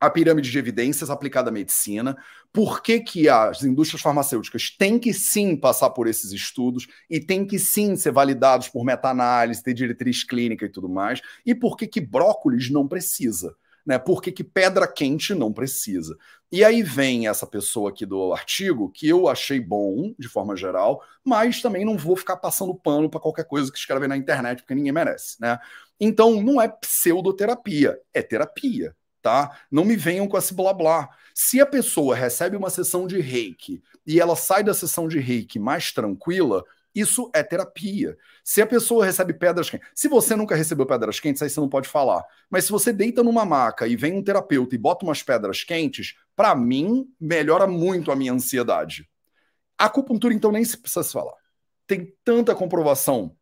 a 0.00 0.08
pirâmide 0.08 0.52
de 0.52 0.58
evidências 0.58 1.10
aplicada 1.10 1.50
à 1.50 1.52
medicina, 1.52 2.16
por 2.52 2.80
que, 2.80 3.00
que 3.00 3.28
as 3.28 3.64
indústrias 3.64 4.00
farmacêuticas 4.00 4.70
têm 4.70 4.96
que 4.96 5.12
sim 5.12 5.56
passar 5.56 5.90
por 5.90 6.06
esses 6.06 6.30
estudos 6.30 6.86
e 7.10 7.18
têm 7.18 7.44
que 7.44 7.58
sim 7.58 7.96
ser 7.96 8.12
validados 8.12 8.68
por 8.68 8.84
meta-análise, 8.84 9.64
ter 9.64 9.74
diretriz 9.74 10.22
clínica 10.22 10.64
e 10.64 10.68
tudo 10.68 10.88
mais, 10.88 11.20
e 11.44 11.56
por 11.56 11.76
que, 11.76 11.88
que 11.88 12.00
brócolis 12.00 12.70
não 12.70 12.86
precisa. 12.86 13.56
Né? 13.86 13.98
Por 13.98 14.20
que, 14.20 14.32
que 14.32 14.42
pedra 14.42 14.88
quente 14.88 15.32
não 15.32 15.52
precisa? 15.52 16.16
E 16.50 16.64
aí 16.64 16.82
vem 16.82 17.28
essa 17.28 17.46
pessoa 17.46 17.90
aqui 17.90 18.04
do 18.04 18.32
artigo, 18.32 18.90
que 18.90 19.08
eu 19.08 19.28
achei 19.28 19.60
bom, 19.60 20.12
de 20.18 20.28
forma 20.28 20.56
geral, 20.56 21.02
mas 21.24 21.62
também 21.62 21.84
não 21.84 21.96
vou 21.96 22.16
ficar 22.16 22.36
passando 22.36 22.74
pano 22.74 23.08
para 23.08 23.20
qualquer 23.20 23.44
coisa 23.44 23.70
que 23.70 23.78
escreve 23.78 24.08
na 24.08 24.16
internet, 24.16 24.62
porque 24.62 24.74
ninguém 24.74 24.92
merece, 24.92 25.40
né? 25.40 25.58
Então, 25.98 26.42
não 26.42 26.60
é 26.60 26.68
pseudoterapia, 26.68 27.98
é 28.12 28.22
terapia, 28.22 28.94
tá? 29.22 29.58
Não 29.70 29.84
me 29.84 29.96
venham 29.96 30.28
com 30.28 30.36
esse 30.36 30.54
blá 30.54 30.72
blá. 30.72 31.08
Se 31.34 31.60
a 31.60 31.66
pessoa 31.66 32.14
recebe 32.14 32.56
uma 32.56 32.70
sessão 32.70 33.06
de 33.06 33.20
reiki 33.20 33.82
e 34.06 34.20
ela 34.20 34.36
sai 34.36 34.62
da 34.62 34.74
sessão 34.74 35.08
de 35.08 35.18
reiki 35.18 35.58
mais 35.58 35.92
tranquila, 35.92 36.64
isso 36.96 37.30
é 37.34 37.42
terapia. 37.42 38.16
Se 38.42 38.62
a 38.62 38.66
pessoa 38.66 39.04
recebe 39.04 39.34
pedras 39.34 39.68
quentes, 39.70 39.86
se 39.94 40.08
você 40.08 40.34
nunca 40.34 40.56
recebeu 40.56 40.86
pedras 40.86 41.20
quentes, 41.20 41.42
aí 41.42 41.50
você 41.50 41.60
não 41.60 41.68
pode 41.68 41.88
falar. 41.88 42.24
Mas 42.50 42.64
se 42.64 42.72
você 42.72 42.92
deita 42.92 43.22
numa 43.22 43.44
maca 43.44 43.86
e 43.86 43.94
vem 43.94 44.14
um 44.14 44.22
terapeuta 44.22 44.74
e 44.74 44.78
bota 44.78 45.04
umas 45.04 45.22
pedras 45.22 45.62
quentes, 45.62 46.14
para 46.34 46.54
mim 46.54 47.06
melhora 47.20 47.66
muito 47.66 48.10
a 48.10 48.16
minha 48.16 48.32
ansiedade. 48.32 49.08
A 49.78 49.84
acupuntura 49.84 50.32
então 50.32 50.50
nem 50.50 50.64
se 50.64 50.78
precisa 50.78 51.04
falar. 51.04 51.34
Tem 51.86 52.12
tanta 52.24 52.54
comprovação 52.54 53.36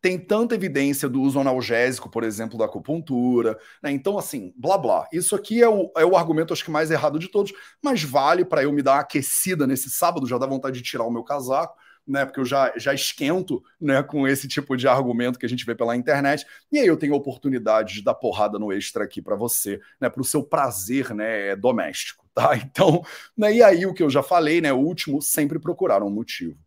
tem 0.00 0.18
tanta 0.18 0.54
evidência 0.54 1.08
do 1.08 1.20
uso 1.20 1.38
analgésico, 1.38 2.08
por 2.08 2.24
exemplo, 2.24 2.58
da 2.58 2.64
acupuntura, 2.64 3.58
né? 3.82 3.90
Então, 3.90 4.18
assim, 4.18 4.52
blá 4.56 4.78
blá. 4.78 5.06
Isso 5.12 5.36
aqui 5.36 5.62
é 5.62 5.68
o, 5.68 5.92
é 5.96 6.04
o 6.04 6.16
argumento, 6.16 6.52
acho 6.52 6.64
que 6.64 6.70
mais 6.70 6.90
errado 6.90 7.18
de 7.18 7.28
todos, 7.28 7.52
mas 7.82 8.02
vale 8.02 8.44
para 8.44 8.62
eu 8.62 8.72
me 8.72 8.82
dar 8.82 8.94
uma 8.94 9.00
aquecida 9.00 9.66
nesse 9.66 9.90
sábado, 9.90 10.26
já 10.26 10.38
dá 10.38 10.46
vontade 10.46 10.78
de 10.78 10.82
tirar 10.82 11.04
o 11.04 11.10
meu 11.10 11.22
casaco. 11.22 11.76
Né, 12.10 12.24
porque 12.24 12.40
eu 12.40 12.44
já, 12.44 12.72
já 12.76 12.92
esquento 12.92 13.62
né, 13.80 14.02
com 14.02 14.26
esse 14.26 14.48
tipo 14.48 14.76
de 14.76 14.88
argumento 14.88 15.38
que 15.38 15.46
a 15.46 15.48
gente 15.48 15.64
vê 15.64 15.76
pela 15.76 15.94
internet, 15.94 16.44
e 16.72 16.76
aí 16.76 16.86
eu 16.88 16.96
tenho 16.96 17.14
a 17.14 17.16
oportunidade 17.16 17.94
de 17.94 18.02
dar 18.02 18.14
porrada 18.14 18.58
no 18.58 18.72
extra 18.72 19.04
aqui 19.04 19.22
para 19.22 19.36
você, 19.36 19.80
né, 20.00 20.10
para 20.10 20.20
o 20.20 20.24
seu 20.24 20.42
prazer 20.42 21.14
né, 21.14 21.54
doméstico. 21.54 22.28
Tá? 22.34 22.50
Então, 22.58 23.04
né, 23.36 23.54
e 23.54 23.62
aí 23.62 23.86
o 23.86 23.94
que 23.94 24.02
eu 24.02 24.10
já 24.10 24.24
falei, 24.24 24.60
né, 24.60 24.72
o 24.72 24.78
último, 24.78 25.22
sempre 25.22 25.60
procurar 25.60 26.02
um 26.02 26.10
motivo. 26.10 26.58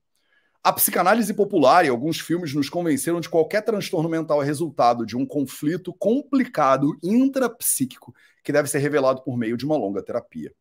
A 0.64 0.72
psicanálise 0.72 1.34
popular 1.34 1.84
e 1.84 1.90
alguns 1.90 2.22
filmes 2.22 2.54
nos 2.54 2.70
convenceram 2.70 3.20
de 3.20 3.28
qualquer 3.28 3.64
transtorno 3.64 4.08
mental 4.08 4.42
é 4.42 4.46
resultado 4.46 5.06
de 5.06 5.18
um 5.18 5.26
conflito 5.26 5.94
complicado 5.94 6.98
intrapsíquico 7.04 8.16
que 8.42 8.54
deve 8.54 8.70
ser 8.70 8.80
revelado 8.80 9.22
por 9.24 9.38
meio 9.38 9.58
de 9.58 9.66
uma 9.66 9.76
longa 9.76 10.02
terapia. 10.02 10.54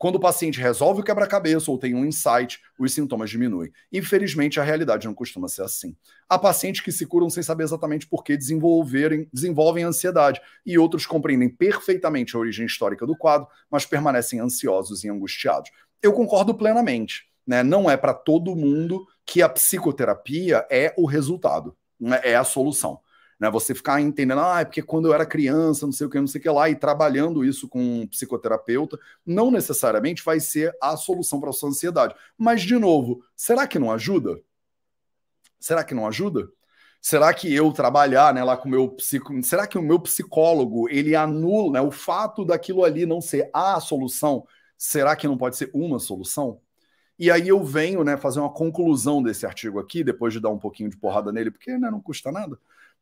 Quando 0.00 0.14
o 0.14 0.20
paciente 0.20 0.58
resolve 0.58 1.02
o 1.02 1.04
quebra-cabeça 1.04 1.70
ou 1.70 1.76
tem 1.76 1.94
um 1.94 2.06
insight, 2.06 2.58
os 2.78 2.90
sintomas 2.90 3.28
diminuem. 3.28 3.70
Infelizmente, 3.92 4.58
a 4.58 4.62
realidade 4.62 5.06
não 5.06 5.12
costuma 5.12 5.46
ser 5.46 5.60
assim. 5.60 5.94
Há 6.26 6.38
pacientes 6.38 6.80
que 6.80 6.90
se 6.90 7.04
curam 7.04 7.28
sem 7.28 7.42
saber 7.42 7.64
exatamente 7.64 8.06
por 8.06 8.24
que 8.24 8.34
desenvolverem, 8.34 9.28
desenvolvem 9.30 9.84
ansiedade, 9.84 10.40
e 10.64 10.78
outros 10.78 11.04
compreendem 11.04 11.50
perfeitamente 11.50 12.34
a 12.34 12.38
origem 12.38 12.64
histórica 12.64 13.06
do 13.06 13.14
quadro, 13.14 13.46
mas 13.70 13.84
permanecem 13.84 14.40
ansiosos 14.40 15.04
e 15.04 15.10
angustiados. 15.10 15.70
Eu 16.02 16.14
concordo 16.14 16.54
plenamente. 16.54 17.26
Né? 17.46 17.62
Não 17.62 17.90
é 17.90 17.94
para 17.94 18.14
todo 18.14 18.56
mundo 18.56 19.06
que 19.26 19.42
a 19.42 19.50
psicoterapia 19.50 20.66
é 20.70 20.94
o 20.96 21.04
resultado, 21.04 21.76
né? 22.00 22.18
é 22.24 22.36
a 22.36 22.44
solução. 22.44 23.00
Né? 23.40 23.50
Você 23.50 23.74
ficar 23.74 24.00
entendendo, 24.02 24.40
ah, 24.42 24.60
é 24.60 24.64
porque 24.66 24.82
quando 24.82 25.08
eu 25.08 25.14
era 25.14 25.24
criança, 25.24 25.86
não 25.86 25.92
sei 25.92 26.06
o 26.06 26.10
que, 26.10 26.20
não 26.20 26.26
sei 26.26 26.38
o 26.38 26.42
que 26.42 26.50
lá, 26.50 26.68
e 26.68 26.76
trabalhando 26.76 27.42
isso 27.42 27.66
com 27.66 28.02
um 28.02 28.06
psicoterapeuta, 28.06 28.98
não 29.24 29.50
necessariamente 29.50 30.22
vai 30.22 30.38
ser 30.38 30.76
a 30.80 30.94
solução 30.96 31.40
para 31.40 31.48
a 31.48 31.52
sua 31.52 31.70
ansiedade. 31.70 32.14
Mas, 32.36 32.60
de 32.60 32.76
novo, 32.76 33.24
será 33.34 33.66
que 33.66 33.78
não 33.78 33.90
ajuda? 33.90 34.38
Será 35.58 35.82
que 35.82 35.94
não 35.94 36.06
ajuda? 36.06 36.50
Será 37.00 37.32
que 37.32 37.52
eu 37.52 37.72
trabalhar 37.72 38.34
né, 38.34 38.44
lá 38.44 38.58
com 38.58 38.68
o 38.68 38.70
meu 38.70 38.88
psico... 38.90 39.42
Será 39.42 39.66
que 39.66 39.78
o 39.78 39.82
meu 39.82 39.98
psicólogo 39.98 40.86
ele 40.90 41.16
anula 41.16 41.72
né, 41.72 41.80
o 41.80 41.90
fato 41.90 42.44
daquilo 42.44 42.84
ali 42.84 43.06
não 43.06 43.22
ser 43.22 43.48
a 43.54 43.80
solução? 43.80 44.46
Será 44.76 45.16
que 45.16 45.26
não 45.26 45.38
pode 45.38 45.56
ser 45.56 45.70
uma 45.72 45.98
solução? 45.98 46.60
E 47.18 47.30
aí 47.30 47.48
eu 47.48 47.62
venho 47.64 48.04
né, 48.04 48.18
fazer 48.18 48.40
uma 48.40 48.52
conclusão 48.52 49.22
desse 49.22 49.46
artigo 49.46 49.78
aqui, 49.78 50.04
depois 50.04 50.32
de 50.32 50.40
dar 50.40 50.50
um 50.50 50.58
pouquinho 50.58 50.90
de 50.90 50.96
porrada 50.96 51.32
nele, 51.32 51.50
porque 51.50 51.76
né, 51.78 51.90
não 51.90 52.00
custa 52.00 52.30
nada. 52.30 52.58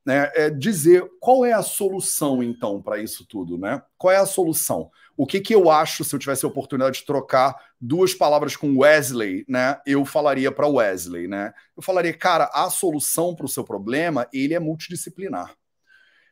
Né, 0.06 0.30
é 0.34 0.48
dizer 0.48 1.04
qual 1.20 1.44
é 1.44 1.52
a 1.52 1.62
solução, 1.62 2.42
então, 2.42 2.80
para 2.80 2.98
isso 2.98 3.26
tudo, 3.26 3.58
né? 3.58 3.82
Qual 3.98 4.10
é 4.10 4.16
a 4.16 4.24
solução? 4.24 4.90
O 5.14 5.26
que, 5.26 5.38
que 5.38 5.54
eu 5.54 5.70
acho, 5.70 6.02
se 6.02 6.14
eu 6.14 6.18
tivesse 6.18 6.46
a 6.46 6.48
oportunidade 6.48 7.00
de 7.00 7.06
trocar 7.06 7.54
duas 7.78 8.14
palavras 8.14 8.56
com 8.56 8.78
Wesley, 8.78 9.44
né? 9.46 9.78
Eu 9.84 10.04
falaria 10.06 10.50
para 10.50 10.66
Wesley, 10.66 11.28
né? 11.28 11.52
Eu 11.76 11.82
falaria, 11.82 12.14
cara, 12.14 12.50
a 12.54 12.70
solução 12.70 13.34
para 13.34 13.44
o 13.44 13.48
seu 13.48 13.64
problema, 13.64 14.26
ele 14.32 14.54
é 14.54 14.58
multidisciplinar. 14.58 15.54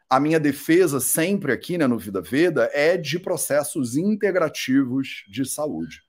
A 0.09 0.21
minha 0.21 0.41
defesa 0.41 1.01
sempre 1.01 1.53
aqui, 1.53 1.77
né, 1.77 1.87
no 1.87 1.99
Vida 1.99 2.23
Veda, 2.23 2.71
é 2.73 2.97
de 2.97 3.19
processos 3.19 3.97
integrativos 3.97 5.25
de 5.29 5.45
saúde 5.45 6.06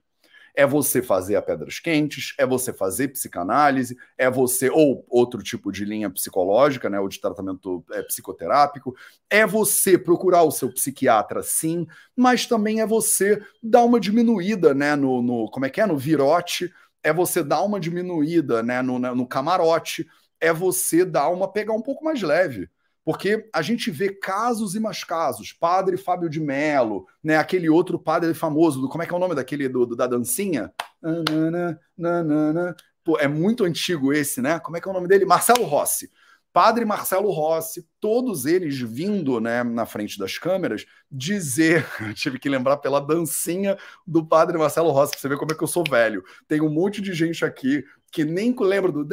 é 0.57 0.65
você 0.65 1.03
fazer 1.03 1.35
a 1.35 1.41
pedras 1.41 1.79
quentes, 1.79 2.33
é 2.35 2.43
você 2.43 2.73
fazer 2.73 3.09
psicanálise, 3.09 3.95
é 4.17 4.27
você, 4.27 4.71
ou 4.71 5.05
outro 5.07 5.43
tipo 5.43 5.71
de 5.71 5.85
linha 5.85 6.09
psicológica, 6.09 6.89
né, 6.89 6.99
ou 6.99 7.07
de 7.07 7.21
tratamento 7.21 7.85
é, 7.91 8.01
psicoterápico, 8.01 8.95
é 9.29 9.45
você 9.45 9.99
procurar 9.99 10.41
o 10.41 10.51
seu 10.51 10.73
psiquiatra, 10.73 11.43
sim, 11.43 11.85
mas 12.15 12.47
também 12.47 12.81
é 12.81 12.87
você 12.87 13.39
dar 13.61 13.83
uma 13.83 13.99
diminuída, 13.99 14.73
né, 14.73 14.95
no, 14.95 15.21
no 15.21 15.47
como 15.51 15.67
é 15.67 15.69
que 15.69 15.79
é, 15.79 15.85
no 15.85 15.95
virote, 15.95 16.73
é 17.03 17.13
você 17.13 17.43
dar 17.43 17.61
uma 17.61 17.79
diminuída, 17.79 18.63
né, 18.63 18.81
no, 18.81 18.97
no 18.97 19.27
camarote, 19.27 20.07
é 20.41 20.51
você 20.51 21.05
dar 21.05 21.29
uma, 21.29 21.47
pegar 21.51 21.73
um 21.73 21.83
pouco 21.83 22.03
mais 22.03 22.19
leve, 22.23 22.67
porque 23.07 23.47
a 23.53 23.61
gente 23.61 23.89
vê 23.89 24.09
casos 24.09 24.75
e 24.75 24.81
mais 24.81 25.01
casos. 25.01 25.53
Padre 25.53 25.95
Fábio 25.95 26.29
de 26.29 26.41
Mello, 26.41 27.07
né, 27.23 27.37
aquele 27.37 27.69
outro 27.69 27.97
padre 27.97 28.33
famoso, 28.33 28.81
do, 28.81 28.89
como 28.89 29.01
é 29.01 29.05
que 29.07 29.13
é 29.13 29.15
o 29.15 29.19
nome 29.19 29.33
daquele 29.33 29.69
do, 29.69 29.85
do 29.85 29.95
da 29.95 30.07
dancinha? 30.07 30.73
Nanana, 31.01 31.79
nanana. 31.97 32.75
Pô, 33.05 33.17
é 33.17 33.25
muito 33.25 33.63
antigo 33.63 34.11
esse, 34.11 34.41
né? 34.41 34.59
Como 34.59 34.75
é 34.75 34.81
que 34.81 34.89
é 34.89 34.91
o 34.91 34.93
nome 34.93 35.07
dele? 35.07 35.23
Marcelo 35.23 35.63
Rossi. 35.63 36.11
Padre 36.51 36.83
Marcelo 36.83 37.31
Rossi, 37.31 37.87
todos 37.99 38.45
eles 38.45 38.77
vindo 38.77 39.39
né, 39.39 39.63
na 39.63 39.85
frente 39.85 40.19
das 40.19 40.37
câmeras 40.37 40.85
dizer, 41.09 41.85
tive 42.13 42.37
que 42.37 42.49
lembrar 42.49 42.75
pela 42.77 42.99
dancinha 42.99 43.77
do 44.05 44.25
Padre 44.25 44.57
Marcelo 44.57 44.91
Rossi, 44.91 45.11
pra 45.11 45.21
você 45.21 45.29
ver 45.29 45.37
como 45.37 45.53
é 45.53 45.55
que 45.55 45.63
eu 45.63 45.67
sou 45.67 45.83
velho. 45.89 46.25
Tem 46.45 46.59
um 46.59 46.69
monte 46.69 47.01
de 47.01 47.13
gente 47.13 47.45
aqui 47.45 47.85
que 48.11 48.23
nem 48.23 48.55
lembra 48.59 48.91
do 48.91 49.05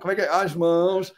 como 0.00 0.12
é 0.12 0.14
que 0.14 0.20
é? 0.22 0.28
As 0.28 0.54
mãos. 0.54 1.12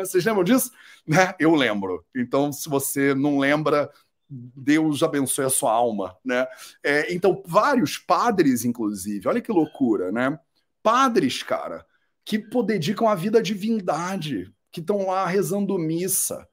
Vocês 0.00 0.24
lembram 0.24 0.44
disso? 0.44 0.70
Né? 1.06 1.34
Eu 1.38 1.54
lembro. 1.54 2.04
Então, 2.14 2.52
se 2.52 2.68
você 2.68 3.14
não 3.14 3.38
lembra, 3.38 3.90
Deus 4.28 5.02
abençoe 5.02 5.44
a 5.44 5.50
sua 5.50 5.72
alma, 5.72 6.16
né? 6.24 6.46
É, 6.82 7.12
então, 7.12 7.42
vários 7.46 7.98
padres, 7.98 8.64
inclusive, 8.64 9.28
olha 9.28 9.40
que 9.40 9.52
loucura, 9.52 10.10
né? 10.10 10.38
Padres, 10.82 11.42
cara, 11.42 11.84
que 12.24 12.38
dedicam 12.66 13.08
a 13.08 13.14
vida 13.14 13.38
à 13.38 13.42
divindade, 13.42 14.52
que 14.72 14.80
estão 14.80 15.06
lá 15.06 15.26
rezando 15.26 15.78
missa. 15.78 16.48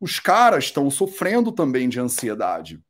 Os 0.00 0.20
caras 0.20 0.64
estão 0.64 0.90
sofrendo 0.90 1.50
também 1.50 1.88
de 1.88 1.98
ansiedade. 1.98 2.80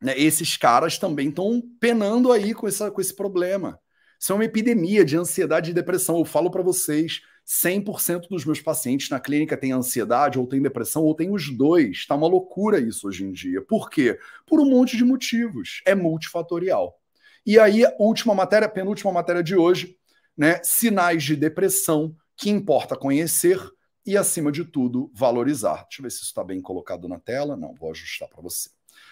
Né? 0.00 0.18
Esses 0.18 0.56
caras 0.56 0.98
também 0.98 1.28
estão 1.28 1.62
penando 1.80 2.30
aí 2.32 2.54
com, 2.54 2.68
essa, 2.68 2.90
com 2.90 3.00
esse 3.00 3.14
problema. 3.14 3.80
Isso 4.18 4.32
é 4.32 4.34
uma 4.34 4.44
epidemia 4.44 5.04
de 5.04 5.16
ansiedade 5.16 5.70
e 5.70 5.74
depressão. 5.74 6.18
Eu 6.18 6.24
falo 6.24 6.50
para 6.50 6.62
vocês, 6.62 7.20
100% 7.46 8.28
dos 8.28 8.44
meus 8.44 8.60
pacientes 8.60 9.08
na 9.08 9.20
clínica 9.20 9.56
têm 9.56 9.72
ansiedade, 9.72 10.38
ou 10.38 10.46
têm 10.46 10.60
depressão, 10.60 11.04
ou 11.04 11.14
têm 11.14 11.30
os 11.30 11.48
dois. 11.50 11.98
Está 11.98 12.14
uma 12.14 12.26
loucura 12.26 12.80
isso 12.80 13.08
hoje 13.08 13.24
em 13.24 13.32
dia. 13.32 13.62
Por 13.62 13.88
quê? 13.88 14.18
Por 14.46 14.60
um 14.60 14.68
monte 14.68 14.96
de 14.96 15.04
motivos. 15.04 15.80
É 15.86 15.94
multifatorial. 15.94 17.00
E 17.46 17.58
aí, 17.58 17.84
última 17.98 18.34
matéria, 18.34 18.68
penúltima 18.68 19.12
matéria 19.12 19.42
de 19.42 19.56
hoje, 19.56 19.96
né? 20.36 20.60
Sinais 20.62 21.22
de 21.22 21.34
depressão 21.34 22.14
que 22.36 22.50
importa 22.50 22.96
conhecer 22.96 23.58
e, 24.04 24.16
acima 24.16 24.52
de 24.52 24.64
tudo, 24.64 25.10
valorizar. 25.14 25.84
Deixa 25.84 26.00
eu 26.00 26.02
ver 26.02 26.10
se 26.10 26.16
isso 26.16 26.26
está 26.26 26.44
bem 26.44 26.60
colocado 26.60 27.08
na 27.08 27.18
tela. 27.18 27.56
Não, 27.56 27.74
vou 27.74 27.90
ajustar 27.90 28.28
para 28.28 28.42
você. 28.42 28.68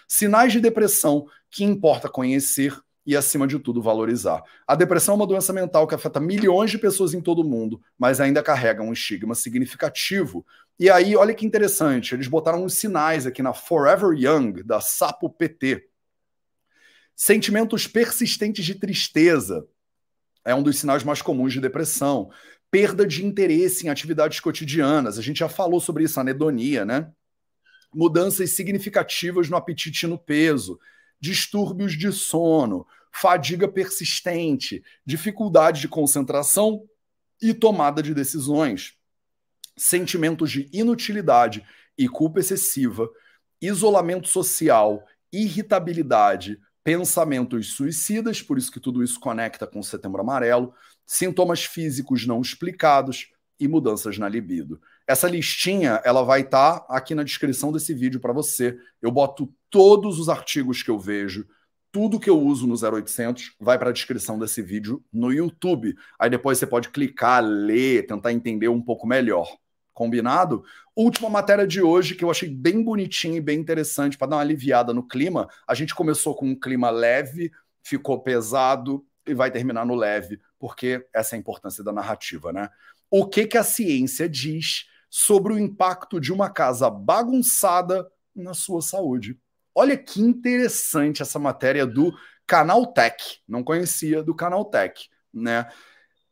Sinais 0.07 0.53
de 0.53 0.59
depressão 0.59 1.27
que 1.49 1.63
importa 1.63 2.09
conhecer 2.09 2.77
e, 3.07 3.15
acima 3.15 3.47
de 3.47 3.57
tudo, 3.57 3.81
valorizar. 3.81 4.43
A 4.67 4.75
depressão 4.75 5.13
é 5.13 5.15
uma 5.15 5.25
doença 5.25 5.53
mental 5.53 5.87
que 5.87 5.95
afeta 5.95 6.19
milhões 6.19 6.69
de 6.69 6.77
pessoas 6.77 7.13
em 7.13 7.21
todo 7.21 7.39
o 7.39 7.43
mundo, 7.45 7.81
mas 7.97 8.19
ainda 8.19 8.43
carrega 8.43 8.83
um 8.83 8.91
estigma 8.91 9.33
significativo. 9.33 10.45
E 10.77 10.89
aí, 10.89 11.15
olha 11.15 11.33
que 11.33 11.45
interessante, 11.45 12.13
eles 12.13 12.27
botaram 12.27 12.65
uns 12.65 12.73
sinais 12.73 13.25
aqui 13.25 13.41
na 13.41 13.53
Forever 13.53 14.11
Young, 14.11 14.61
da 14.61 14.81
Sapo 14.81 15.29
PT. 15.29 15.87
Sentimentos 17.15 17.87
persistentes 17.87 18.65
de 18.65 18.75
tristeza 18.75 19.65
é 20.43 20.53
um 20.53 20.61
dos 20.61 20.77
sinais 20.77 21.01
mais 21.01 21.21
comuns 21.21 21.53
de 21.53 21.61
depressão. 21.61 22.29
Perda 22.69 23.07
de 23.07 23.25
interesse 23.25 23.87
em 23.87 23.89
atividades 23.89 24.41
cotidianas, 24.41 25.17
a 25.17 25.21
gente 25.21 25.39
já 25.39 25.47
falou 25.47 25.79
sobre 25.79 26.03
isso, 26.03 26.19
anedonia, 26.19 26.83
né? 26.83 27.09
Mudanças 27.93 28.49
significativas 28.51 29.49
no 29.49 29.55
apetite 29.55 30.05
e 30.05 30.09
no 30.09 30.17
peso, 30.17 30.77
distúrbios 31.19 31.97
de 31.97 32.11
sono, 32.11 32.85
fadiga 33.11 33.67
persistente, 33.67 34.83
dificuldade 35.05 35.81
de 35.81 35.87
concentração 35.87 36.83
e 37.41 37.53
tomada 37.53 38.01
de 38.01 38.13
decisões, 38.13 38.95
sentimentos 39.75 40.51
de 40.51 40.69
inutilidade 40.71 41.65
e 41.97 42.07
culpa 42.07 42.39
excessiva, 42.39 43.09
isolamento 43.61 44.27
social, 44.27 45.03
irritabilidade, 45.31 46.59
pensamentos 46.83 47.73
suicidas, 47.73 48.41
por 48.41 48.57
isso 48.57 48.71
que 48.71 48.79
tudo 48.79 49.03
isso 49.03 49.19
conecta 49.19 49.67
com 49.67 49.79
o 49.79 49.83
setembro 49.83 50.21
amarelo, 50.21 50.73
sintomas 51.05 51.65
físicos 51.65 52.25
não 52.25 52.41
explicados 52.41 53.31
e 53.59 53.67
mudanças 53.67 54.17
na 54.17 54.29
libido. 54.29 54.79
Essa 55.07 55.27
listinha, 55.27 56.01
ela 56.03 56.23
vai 56.23 56.41
estar 56.41 56.81
tá 56.81 56.95
aqui 56.95 57.15
na 57.15 57.23
descrição 57.23 57.71
desse 57.71 57.93
vídeo 57.93 58.19
para 58.19 58.33
você. 58.33 58.77
Eu 59.01 59.11
boto 59.11 59.53
todos 59.69 60.19
os 60.19 60.29
artigos 60.29 60.81
que 60.81 60.89
eu 60.89 60.99
vejo, 60.99 61.45
tudo 61.91 62.19
que 62.19 62.29
eu 62.29 62.39
uso 62.39 62.67
no 62.67 62.75
0800 62.75 63.55
vai 63.59 63.77
para 63.79 63.89
a 63.89 63.93
descrição 63.93 64.37
desse 64.37 64.61
vídeo 64.61 65.03
no 65.11 65.31
YouTube. 65.31 65.95
Aí 66.19 66.29
depois 66.29 66.57
você 66.57 66.67
pode 66.67 66.89
clicar, 66.89 67.43
ler, 67.43 68.05
tentar 68.05 68.33
entender 68.33 68.67
um 68.67 68.81
pouco 68.81 69.07
melhor. 69.07 69.57
Combinado? 69.93 70.63
Última 70.95 71.29
matéria 71.29 71.65
de 71.65 71.81
hoje 71.81 72.13
que 72.13 72.23
eu 72.23 72.29
achei 72.29 72.49
bem 72.49 72.83
bonitinha 72.83 73.37
e 73.37 73.41
bem 73.41 73.59
interessante 73.59 74.17
para 74.17 74.27
dar 74.27 74.35
uma 74.35 74.41
aliviada 74.41 74.93
no 74.93 75.07
clima. 75.07 75.47
A 75.67 75.73
gente 75.73 75.95
começou 75.95 76.35
com 76.35 76.47
um 76.47 76.59
clima 76.59 76.89
leve, 76.89 77.51
ficou 77.81 78.21
pesado 78.21 79.03
e 79.25 79.33
vai 79.33 79.49
terminar 79.49 79.85
no 79.85 79.95
leve, 79.95 80.39
porque 80.59 81.05
essa 81.13 81.35
é 81.35 81.37
a 81.37 81.39
importância 81.39 81.83
da 81.83 81.91
narrativa, 81.91 82.53
né? 82.53 82.69
o 83.09 83.27
que, 83.27 83.47
que 83.47 83.57
a 83.57 83.63
ciência 83.63 84.27
diz 84.27 84.85
sobre 85.09 85.53
o 85.53 85.59
impacto 85.59 86.19
de 86.19 86.33
uma 86.33 86.49
casa 86.49 86.89
bagunçada 86.89 88.09
na 88.35 88.53
sua 88.53 88.81
saúde. 88.81 89.39
Olha 89.79 89.95
que 89.95 90.19
interessante 90.19 91.21
essa 91.21 91.37
matéria 91.37 91.85
do 91.85 92.11
Canal 92.47 92.87
Tech. 92.87 93.41
Não 93.47 93.63
conhecia 93.63 94.23
do 94.23 94.33
Canal 94.33 94.65
Tech, 94.65 95.07
né? 95.31 95.67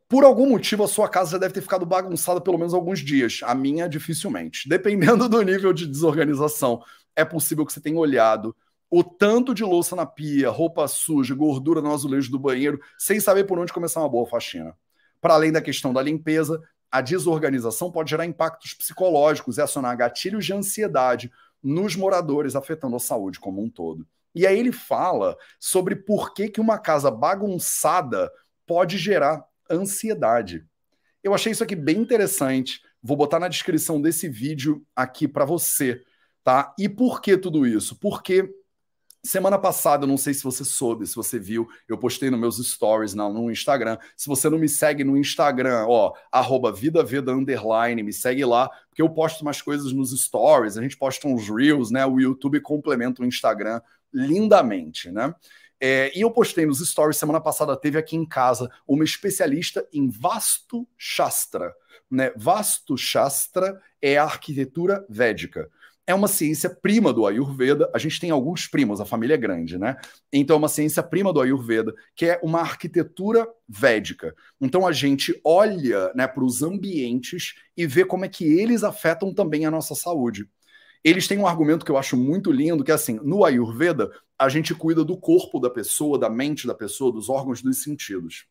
Por 0.10 0.24
algum 0.24 0.50
motivo, 0.50 0.84
a 0.84 0.88
sua 0.88 1.08
casa 1.08 1.34
já 1.34 1.38
deve 1.38 1.54
ter 1.54 1.62
ficado 1.62 1.86
bagunçada 1.86 2.41
pelo 2.41 2.58
menos 2.58 2.74
alguns 2.74 3.02
dias. 3.02 3.41
A 3.43 3.54
minha, 3.54 3.88
dificilmente. 3.88 4.66
Dependendo 4.70 5.30
do 5.30 5.43
nível 5.43 5.74
de 5.74 5.86
desorganização, 5.86 6.82
é 7.16 7.24
possível 7.24 7.64
que 7.64 7.72
você 7.72 7.80
tenha 7.80 8.00
olhado 8.00 8.56
o 8.89 9.04
tanto 9.04 9.54
de 9.54 9.64
louça 9.64 9.96
na 9.96 10.08
pia, 10.08 10.50
roupa 10.50 10.88
suja, 10.88 11.36
gordura 11.36 11.84
no 11.84 11.93
azulejo 11.93 12.32
do 12.32 12.39
banheiro, 12.39 12.82
sem 12.98 13.20
saber 13.20 13.43
por 13.43 13.60
onde 13.60 13.72
começar 13.72 14.00
uma 14.00 14.10
boa 14.10 14.26
faxina. 14.26 14.76
Para 15.22 15.36
além 15.36 15.52
da 15.52 15.62
questão 15.62 15.93
da 15.93 16.02
limpeza, 16.02 16.60
a 16.91 17.00
desorganização 17.00 17.91
pode 17.91 18.10
gerar 18.10 18.26
impactos 18.26 18.74
psicológicos 18.74 19.60
e 19.60 19.62
acionar 19.62 19.96
gatilhos 19.96 20.46
de 20.46 20.54
ansiedade 20.54 21.32
nos 21.66 21.95
moradores, 21.95 22.55
afetando 22.55 22.95
a 22.95 22.99
saúde 22.99 23.39
como 23.39 23.59
um 23.59 23.68
todo. 23.68 24.07
E 24.36 24.45
aí 24.45 24.59
ele 24.59 24.72
fala 24.72 25.36
sobre 25.59 25.95
por 25.95 26.32
que, 26.32 26.47
que 26.47 26.61
uma 26.61 26.78
casa 26.78 27.09
bagunçada 27.09 28.32
pode 28.68 28.99
gerar 28.99 29.43
ansiedade. 29.70 30.63
Eu 31.24 31.34
achei 31.34 31.51
isso 31.51 31.63
aqui 31.63 31.76
bem 31.76 31.97
interessante. 31.97 32.82
Vou 33.01 33.18
botar 33.18 33.39
na 33.39 33.47
descrição 33.47 33.99
desse 33.99 34.30
vídeo 34.30 34.86
aqui 34.95 35.28
para 35.28 35.43
você, 35.43 36.03
tá? 36.43 36.72
E 36.78 36.88
por 36.88 37.20
que 37.20 37.36
tudo 37.36 37.66
isso? 37.66 37.95
Porque 37.99 38.47
Semana 39.26 39.58
passada, 39.58 40.06
não 40.06 40.18
sei 40.18 40.36
se 40.36 40.44
você 40.44 40.64
soube, 40.64 41.08
se 41.08 41.16
você 41.16 41.40
viu, 41.40 41.68
eu 41.90 41.98
postei 41.98 42.30
nos 42.30 42.40
meus 42.40 42.58
stories 42.58 43.16
no, 43.16 43.34
no 43.34 43.50
Instagram. 43.52 43.98
Se 44.16 44.28
você 44.28 44.48
não 44.52 44.60
me 44.60 44.70
segue 44.70 45.04
no 45.04 45.18
Instagram, 45.18 45.88
ó, 45.88 46.14
arroba 46.32 46.72
VidaVeda 46.72 47.32
Underline, 47.32 48.04
me 48.04 48.14
segue 48.14 48.46
lá, 48.46 48.70
porque 48.88 49.02
eu 49.02 49.10
posto 49.10 49.44
mais 49.44 49.64
coisas 49.64 49.92
nos 49.92 50.12
stories, 50.12 50.78
a 50.78 50.82
gente 50.84 50.96
posta 50.96 51.28
uns 51.28 51.50
Reels, 51.50 51.90
né? 51.90 52.06
O 52.06 52.20
YouTube 52.20 52.62
complementa 52.62 53.24
o 53.24 53.26
Instagram 53.26 53.82
lindamente, 54.14 55.10
né? 55.10 55.34
É, 55.82 56.16
e 56.16 56.22
eu 56.22 56.30
postei 56.30 56.68
nos 56.68 56.88
stories, 56.88 57.18
semana 57.18 57.42
passada 57.42 57.76
teve 57.76 57.98
aqui 57.98 58.16
em 58.16 58.28
casa 58.28 58.70
uma 58.88 59.04
especialista 59.04 59.88
em 59.92 60.08
Vastu 60.08 60.88
Shastra. 60.96 61.74
Né? 62.12 62.32
Vastu 62.36 62.96
Shastra 62.96 63.82
é 64.00 64.18
a 64.18 64.24
arquitetura 64.24 65.04
védica 65.10 65.68
é 66.08 66.14
uma 66.14 66.28
ciência 66.28 66.70
prima 66.70 67.12
do 67.12 67.26
Ayurveda. 67.26 67.89
A 67.93 67.97
gente 67.97 68.20
tem 68.20 68.30
alguns 68.30 68.68
primos, 68.68 69.01
a 69.01 69.06
família 69.06 69.34
é 69.34 69.38
grande, 69.38 69.78
né? 69.78 69.97
Então, 70.32 70.56
é 70.56 70.60
uma 70.60 70.68
ciência 70.68 71.01
prima 71.01 71.34
do 71.34 71.41
Ayurveda, 71.41 71.93
que 72.16 72.26
é 72.26 72.39
uma 72.43 72.60
arquitetura 72.60 73.47
védica. 73.68 74.36
Então, 74.62 74.86
a 74.86 74.91
gente 74.91 75.39
olha 75.43 76.12
né, 76.14 76.28
para 76.28 76.43
os 76.43 76.62
ambientes 76.62 77.56
e 77.76 77.88
vê 77.88 78.06
como 78.06 78.26
é 78.26 78.30
que 78.30 78.45
eles 78.45 78.84
afetam 78.84 79.34
também 79.34 79.66
a 79.66 79.72
nossa 79.72 79.95
saúde. 79.95 80.47
Eles 81.03 81.28
têm 81.28 81.38
um 81.38 81.47
argumento 81.47 81.86
que 81.86 81.91
eu 81.91 81.97
acho 81.97 82.16
muito 82.18 82.51
lindo, 82.51 82.84
que 82.84 82.91
é 82.91 82.95
assim: 82.95 83.20
no 83.24 83.43
Ayurveda, 83.43 84.12
a 84.38 84.49
gente 84.49 84.76
cuida 84.76 85.03
do 85.03 85.18
corpo 85.18 85.60
da 85.60 85.70
pessoa, 85.70 86.20
da 86.20 86.30
mente 86.30 86.68
da 86.68 86.76
pessoa, 86.76 87.12
dos 87.12 87.30
órgãos 87.30 87.62
dos 87.62 87.82
sentidos. 87.82 88.45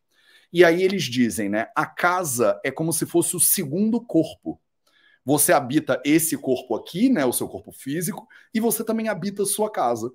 E 0.53 0.65
aí 0.65 0.83
eles 0.83 1.03
dizem, 1.05 1.49
né? 1.49 1.67
A 1.75 1.85
casa 1.85 2.61
é 2.65 2.71
como 2.71 2.93
se 2.93 3.07
fosse 3.07 3.35
o 3.35 3.41
segundo 3.41 4.01
corpo. 4.01 4.61
Você 5.25 5.53
habita 5.53 6.01
esse 6.05 6.37
corpo 6.37 6.75
aqui, 6.75 7.09
né, 7.09 7.25
o 7.25 7.33
seu 7.33 7.49
corpo 7.49 7.73
físico, 7.73 8.29
e 8.53 8.61
você 8.61 8.85
também 8.85 9.09
habita 9.09 9.43
a 9.43 9.47
sua 9.47 9.71
casa. 9.71 10.13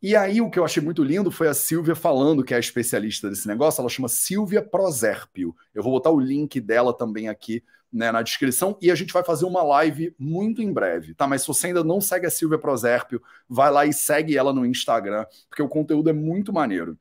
E 0.00 0.14
aí 0.16 0.40
o 0.40 0.50
que 0.50 0.58
eu 0.58 0.64
achei 0.64 0.82
muito 0.82 1.02
lindo 1.02 1.30
foi 1.30 1.48
a 1.48 1.54
Silvia 1.54 1.94
falando, 1.94 2.44
que 2.44 2.54
é 2.54 2.56
a 2.56 2.60
especialista 2.60 3.28
desse 3.28 3.46
negócio, 3.48 3.80
ela 3.80 3.88
chama 3.88 4.08
Silvia 4.08 4.62
Proserpio. 4.62 5.54
Eu 5.74 5.82
vou 5.82 5.92
botar 5.92 6.10
o 6.10 6.20
link 6.20 6.60
dela 6.60 6.96
também 6.96 7.28
aqui 7.28 7.62
né, 7.92 8.10
na 8.10 8.22
descrição 8.22 8.76
e 8.80 8.90
a 8.90 8.94
gente 8.94 9.12
vai 9.12 9.22
fazer 9.22 9.44
uma 9.44 9.62
live 9.62 10.14
muito 10.18 10.62
em 10.62 10.72
breve, 10.72 11.14
tá? 11.14 11.26
Mas 11.26 11.42
se 11.42 11.48
você 11.48 11.68
ainda 11.68 11.84
não 11.84 12.00
segue 12.00 12.26
a 12.26 12.30
Silvia 12.30 12.58
Proserpio, 12.58 13.22
vai 13.48 13.70
lá 13.70 13.84
e 13.84 13.92
segue 13.92 14.36
ela 14.36 14.52
no 14.52 14.64
Instagram, 14.64 15.26
porque 15.48 15.62
o 15.62 15.68
conteúdo 15.68 16.08
é 16.08 16.12
muito 16.12 16.52
maneiro. 16.52 16.98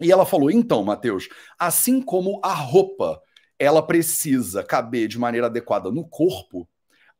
E 0.00 0.10
ela 0.10 0.26
falou: 0.26 0.50
então, 0.50 0.82
Matheus, 0.84 1.28
assim 1.58 2.00
como 2.00 2.40
a 2.42 2.52
roupa 2.52 3.20
ela 3.58 3.82
precisa 3.82 4.62
caber 4.62 5.08
de 5.08 5.18
maneira 5.18 5.46
adequada 5.48 5.90
no 5.90 6.06
corpo, 6.06 6.68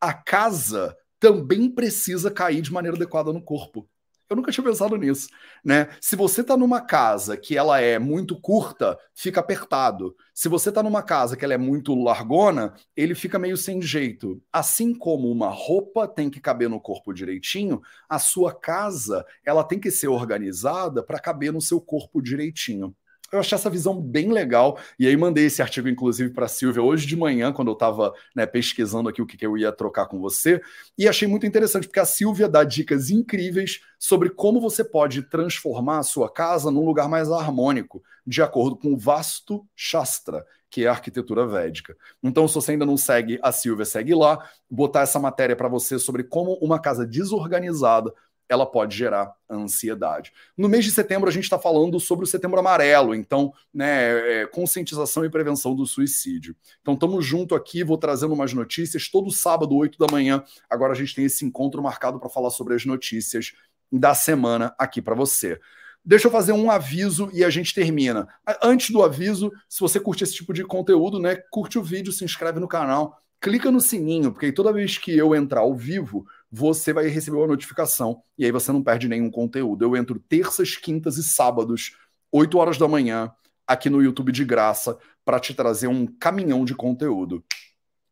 a 0.01 0.13
casa 0.13 0.97
também 1.19 1.71
precisa 1.71 2.31
cair 2.31 2.61
de 2.61 2.73
maneira 2.73 2.97
adequada 2.97 3.33
no 3.33 3.43
corpo. 3.43 3.89
Eu 4.31 4.37
nunca 4.37 4.53
tinha 4.53 4.63
pensado 4.63 4.95
nisso, 4.97 5.29
né? 5.65 5.89
Se 6.03 6.15
você 6.15 6.43
está 6.43 6.55
numa 6.55 6.83
casa 6.83 7.35
que 7.35 7.57
ela 7.57 7.81
é 7.81 7.99
muito 7.99 8.39
curta, 8.39 8.99
fica 9.15 9.41
apertado. 9.41 10.15
Se 10.35 10.51
você 10.51 10.69
está 10.69 10.83
numa 10.83 11.03
casa 11.03 11.35
que 11.35 11.47
ela 11.47 11.55
é 11.55 11.59
muito 11.59 11.95
largona, 11.95 12.75
ele 12.95 13.15
fica 13.15 13.39
meio 13.39 13.57
sem 13.57 13.81
jeito. 13.81 14.39
Assim 14.53 14.95
como 14.95 15.31
uma 15.31 15.49
roupa 15.49 16.07
tem 16.07 16.29
que 16.29 16.41
caber 16.41 16.69
no 16.69 16.79
corpo 16.79 17.15
direitinho, 17.15 17.81
a 18.07 18.19
sua 18.19 18.53
casa, 18.55 19.25
ela 19.43 19.65
tem 19.65 19.81
que 19.81 19.91
ser 19.91 20.09
organizada 20.09 21.03
para 21.03 21.19
caber 21.19 21.51
no 21.51 21.61
seu 21.63 21.81
corpo 21.81 22.21
direitinho 22.21 22.95
eu 23.31 23.41
achei 23.41 23.57
essa 23.57 23.71
visão 23.71 24.01
bem 24.01 24.33
legal. 24.33 24.79
E 24.99 25.07
aí 25.07 25.17
mandei 25.17 25.47
esse 25.47 25.61
artigo, 25.61 25.89
inclusive, 25.89 26.31
para 26.31 26.47
a 26.47 26.49
Silvia 26.49 26.83
hoje 26.83 27.07
de 27.07 27.17
manhã, 27.17 27.53
quando 27.53 27.69
eu 27.69 27.75
estava 27.75 28.13
né, 28.35 28.47
pesquisando 28.47 29.09
aqui 29.09 29.21
o 29.21 29.27
que, 29.27 29.37
que 29.37 29.47
eu 29.47 29.57
ia 29.57 29.73
trocar 29.73 30.07
com 30.07 30.19
você. 30.19 30.61
E 30.97 31.09
achei 31.09 31.29
muito 31.29 31.47
interessante, 31.47 31.87
porque 31.87 32.01
a 32.01 32.07
Silvia 32.07 32.49
dá 32.49 32.65
dicas 32.65 33.11
incríveis 33.11 33.81
sobre 33.99 34.31
como 34.31 34.61
você 34.61 34.83
pode 34.83 35.23
transformar 35.23 35.99
a 35.99 36.03
sua 36.03 36.31
casa 36.31 36.71
num 36.71 36.85
lugar 36.85 37.09
mais 37.09 37.31
harmônico, 37.31 38.03
de 38.27 38.43
acordo 38.43 38.77
com 38.77 38.95
o 38.95 38.99
Vasto 38.99 39.67
Shastra, 39.75 40.45
que 40.71 40.85
é 40.85 40.89
a 40.89 40.93
arquitetura 40.93 41.47
védica. 41.47 41.97
Então, 42.23 42.47
se 42.47 42.55
você 42.55 42.73
ainda 42.73 42.87
não 42.87 42.97
segue 42.97 43.39
a 43.43 43.51
Silvia, 43.53 43.85
segue 43.85 44.15
lá, 44.15 44.39
botar 44.71 45.01
essa 45.01 45.19
matéria 45.19 45.57
para 45.57 45.69
você 45.69 45.99
sobre 45.99 46.25
como 46.25 46.55
uma 46.61 46.79
casa 46.79 47.07
desorganizada 47.07 48.13
ela 48.49 48.65
pode 48.65 48.97
gerar 48.97 49.33
ansiedade. 49.51 50.33
No 50.57 50.69
mês 50.69 50.85
de 50.85 50.91
setembro, 50.91 51.29
a 51.29 51.33
gente 51.33 51.45
está 51.45 51.59
falando 51.59 52.01
sobre 52.01 52.25
o 52.25 52.29
setembro 52.29 52.59
amarelo, 52.59 53.15
então, 53.15 53.53
né, 53.73 54.43
é, 54.43 54.47
conscientização 54.47 55.25
e 55.25 55.31
prevenção 55.31 55.75
do 55.75 55.85
suicídio. 55.87 56.57
Então, 56.81 56.95
estamos 56.95 57.25
junto 57.25 57.55
aqui, 57.55 57.85
vou 57.85 57.99
trazendo 57.99 58.35
umas 58.35 58.53
notícias. 58.53 59.09
Todo 59.09 59.31
sábado, 59.31 59.77
8 59.77 59.99
da 59.99 60.07
manhã, 60.11 60.43
agora 60.69 60.93
a 60.93 60.97
gente 60.97 61.15
tem 61.15 61.25
esse 61.27 61.45
encontro 61.45 61.83
marcado 61.83 62.19
para 62.19 62.29
falar 62.29 62.51
sobre 62.51 62.75
as 62.75 62.85
notícias 62.85 63.53
da 63.93 64.15
semana 64.15 64.75
aqui 64.79 65.03
para 65.03 65.15
você. 65.15 65.61
Deixa 66.05 66.27
eu 66.27 66.33
fazer 66.33 66.53
um 66.53 66.71
aviso 66.71 67.29
e 67.35 67.45
a 67.45 67.51
gente 67.51 67.75
termina. 67.75 68.27
Antes 68.63 68.91
do 68.91 69.03
aviso, 69.03 69.53
se 69.69 69.81
você 69.81 70.01
curte 70.01 70.25
esse 70.25 70.35
tipo 70.35 70.55
de 70.55 70.65
conteúdo, 70.65 71.19
né, 71.19 71.37
curte 71.51 71.79
o 71.79 71.83
vídeo, 71.83 72.13
se 72.13 72.25
inscreve 72.25 72.59
no 72.59 72.69
canal, 72.69 73.21
clica 73.41 73.71
no 73.71 73.81
sininho, 73.81 74.33
porque 74.33 74.53
toda 74.53 74.73
vez 74.73 74.97
que 74.97 75.17
eu 75.17 75.35
entrar 75.35 75.61
ao 75.61 75.75
vivo, 75.75 76.27
você 76.51 76.93
vai 76.93 77.09
receber 77.09 77.37
uma 77.37 77.47
notificação 77.47 78.23
e 78.37 78.45
aí 78.45 78.53
você 78.53 78.73
não 78.73 78.83
perde 78.83 79.09
nenhum 79.09 79.31
conteúdo. 79.31 79.85
Eu 79.85 79.97
entro 79.97 80.19
terças, 80.19 80.77
quintas 80.77 81.17
e 81.19 81.25
sábados, 81.25 81.97
8 82.33 82.59
horas 82.59 82.79
da 82.79 82.89
manhã, 82.89 83.31
aqui 83.67 83.91
no 83.91 84.03
YouTube 84.03 84.33
de 84.33 84.45
graça, 84.45 84.99
para 85.25 85.39
te 85.39 85.55
trazer 85.55 85.89
um 85.89 86.07
caminhão 86.07 86.65
de 86.65 86.75
conteúdo. 86.75 87.45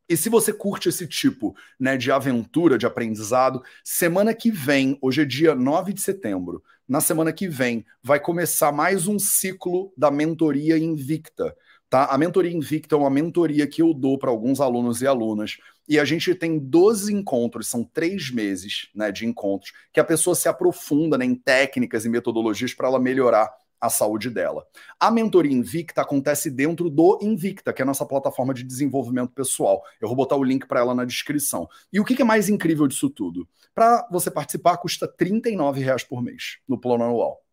E 0.08 0.16
se 0.16 0.28
você 0.28 0.52
curte 0.52 0.88
esse 0.88 1.06
tipo 1.06 1.56
né, 1.80 1.96
de 1.96 2.12
aventura, 2.12 2.78
de 2.78 2.86
aprendizado, 2.86 3.62
semana 3.82 4.32
que 4.32 4.50
vem, 4.50 4.96
hoje 5.00 5.22
é 5.22 5.24
dia 5.24 5.54
9 5.54 5.92
de 5.92 6.00
setembro, 6.00 6.62
na 6.88 7.00
semana 7.00 7.32
que 7.32 7.48
vem 7.48 7.84
vai 8.02 8.20
começar 8.20 8.70
mais 8.70 9.08
um 9.08 9.18
ciclo 9.18 9.92
da 9.96 10.10
mentoria 10.10 10.78
invicta. 10.78 11.56
Tá? 11.88 12.06
A 12.06 12.18
mentoria 12.18 12.52
invicta 12.52 12.94
é 12.94 12.98
uma 12.98 13.10
mentoria 13.10 13.66
que 13.66 13.80
eu 13.80 13.94
dou 13.94 14.18
para 14.18 14.30
alguns 14.30 14.60
alunos 14.60 15.02
e 15.02 15.06
alunas 15.06 15.56
e 15.88 16.00
a 16.00 16.04
gente 16.04 16.34
tem 16.34 16.58
12 16.58 17.14
encontros, 17.14 17.68
são 17.68 17.84
três 17.84 18.30
meses 18.30 18.88
né, 18.92 19.12
de 19.12 19.24
encontros, 19.24 19.72
que 19.92 20.00
a 20.00 20.04
pessoa 20.04 20.34
se 20.34 20.48
aprofunda 20.48 21.16
né, 21.16 21.24
em 21.24 21.34
técnicas 21.34 22.04
e 22.04 22.08
metodologias 22.08 22.74
para 22.74 22.88
ela 22.88 22.98
melhorar 22.98 23.52
a 23.80 23.88
saúde 23.88 24.30
dela. 24.30 24.66
A 24.98 25.10
mentoria 25.10 25.52
Invicta 25.52 26.00
acontece 26.00 26.50
dentro 26.50 26.90
do 26.90 27.18
Invicta, 27.22 27.72
que 27.72 27.82
é 27.82 27.84
a 27.84 27.86
nossa 27.86 28.06
plataforma 28.06 28.52
de 28.52 28.64
desenvolvimento 28.64 29.30
pessoal. 29.32 29.82
Eu 30.00 30.08
vou 30.08 30.16
botar 30.16 30.36
o 30.36 30.42
link 30.42 30.66
para 30.66 30.80
ela 30.80 30.94
na 30.94 31.04
descrição. 31.04 31.68
E 31.92 32.00
o 32.00 32.04
que 32.04 32.20
é 32.20 32.24
mais 32.24 32.48
incrível 32.48 32.88
disso 32.88 33.10
tudo? 33.10 33.46
Para 33.74 34.08
você 34.10 34.30
participar, 34.30 34.78
custa 34.78 35.06
R$ 35.06 35.40
reais 35.74 36.02
por 36.02 36.22
mês 36.22 36.58
no 36.66 36.78
plano 36.78 37.04
anual. 37.04 37.45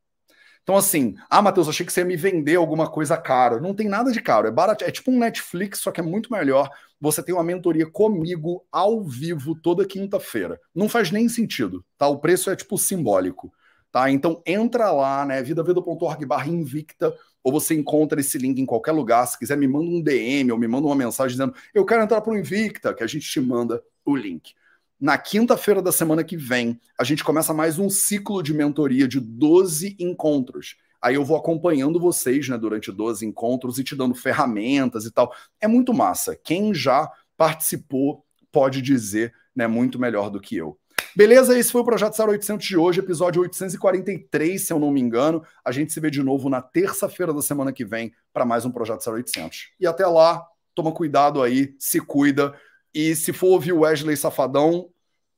Então, 0.63 0.77
assim, 0.77 1.15
ah, 1.29 1.41
Matheus, 1.41 1.67
achei 1.67 1.85
que 1.85 1.91
você 1.91 2.01
ia 2.01 2.05
me 2.05 2.15
vender 2.15 2.55
alguma 2.55 2.89
coisa 2.89 3.17
cara. 3.17 3.59
Não 3.59 3.73
tem 3.73 3.89
nada 3.89 4.11
de 4.11 4.21
caro, 4.21 4.47
é 4.47 4.51
barato, 4.51 4.85
é 4.85 4.91
tipo 4.91 5.11
um 5.11 5.19
Netflix, 5.19 5.79
só 5.79 5.91
que 5.91 5.99
é 5.99 6.03
muito 6.03 6.31
melhor. 6.31 6.69
Você 7.01 7.21
tem 7.21 7.35
uma 7.35 7.43
mentoria 7.43 7.85
comigo 7.85 8.65
ao 8.71 9.03
vivo 9.03 9.55
toda 9.55 9.85
quinta-feira. 9.85 10.59
Não 10.73 10.87
faz 10.87 11.11
nem 11.11 11.27
sentido, 11.27 11.85
tá? 11.97 12.07
O 12.07 12.17
preço 12.17 12.49
é 12.49 12.55
tipo 12.55 12.77
simbólico, 12.77 13.53
tá? 13.91 14.09
Então 14.09 14.41
entra 14.45 14.89
lá, 14.89 15.25
né, 15.25 15.43
vidaveda.org 15.43 16.25
barra 16.25 16.47
invicta, 16.47 17.13
ou 17.43 17.51
você 17.51 17.75
encontra 17.75 18.21
esse 18.21 18.37
link 18.37 18.59
em 18.59 18.65
qualquer 18.65 18.93
lugar. 18.93 19.25
Se 19.27 19.37
quiser, 19.37 19.57
me 19.57 19.67
manda 19.67 19.85
um 19.85 20.01
DM 20.01 20.49
ou 20.53 20.57
me 20.57 20.67
manda 20.67 20.87
uma 20.87 20.95
mensagem 20.95 21.33
dizendo 21.33 21.53
eu 21.73 21.85
quero 21.85 22.03
entrar 22.03 22.21
para 22.21 22.31
o 22.31 22.37
Invicta, 22.37 22.93
que 22.93 23.03
a 23.03 23.07
gente 23.07 23.29
te 23.29 23.41
manda 23.41 23.83
o 24.05 24.15
link. 24.15 24.55
Na 25.03 25.17
quinta-feira 25.17 25.81
da 25.81 25.91
semana 25.91 26.23
que 26.23 26.37
vem, 26.37 26.79
a 26.97 27.03
gente 27.03 27.25
começa 27.25 27.53
mais 27.53 27.77
um 27.77 27.89
ciclo 27.89 28.41
de 28.41 28.53
mentoria 28.53 29.05
de 29.05 29.19
12 29.19 29.97
encontros. 29.99 30.77
Aí 31.01 31.15
eu 31.15 31.25
vou 31.25 31.35
acompanhando 31.35 31.99
vocês, 31.99 32.47
né, 32.47 32.57
durante 32.57 32.89
12 32.89 33.25
encontros 33.25 33.77
e 33.77 33.83
te 33.83 33.97
dando 33.97 34.15
ferramentas 34.15 35.03
e 35.03 35.11
tal. 35.11 35.35
É 35.59 35.67
muito 35.67 35.93
massa. 35.93 36.39
Quem 36.41 36.73
já 36.73 37.11
participou 37.35 38.23
pode 38.49 38.81
dizer, 38.81 39.33
né, 39.53 39.67
muito 39.67 39.99
melhor 39.99 40.29
do 40.29 40.39
que 40.39 40.55
eu. 40.55 40.79
Beleza? 41.13 41.59
Esse 41.59 41.73
foi 41.73 41.81
o 41.81 41.85
Projeto 41.85 42.17
0800 42.17 42.65
de 42.65 42.77
hoje, 42.77 43.01
episódio 43.01 43.41
843, 43.41 44.65
se 44.65 44.71
eu 44.71 44.79
não 44.79 44.89
me 44.89 45.01
engano. 45.01 45.43
A 45.65 45.73
gente 45.73 45.91
se 45.91 45.99
vê 45.99 46.09
de 46.09 46.23
novo 46.23 46.47
na 46.49 46.61
terça-feira 46.61 47.33
da 47.33 47.41
semana 47.41 47.73
que 47.73 47.83
vem 47.83 48.13
para 48.31 48.45
mais 48.45 48.63
um 48.63 48.71
Projeto 48.71 49.05
0800. 49.05 49.71
E 49.81 49.85
até 49.85 50.07
lá, 50.07 50.47
toma 50.73 50.93
cuidado 50.93 51.41
aí, 51.41 51.75
se 51.77 51.99
cuida. 51.99 52.53
E 52.93 53.15
se 53.15 53.33
for 53.33 53.47
ouvir 53.47 53.73
o 53.73 53.79
Wesley 53.79 54.15
Safadão, 54.15 54.89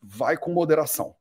vai 0.02 0.38
com 0.38 0.52
moderação. 0.52 1.15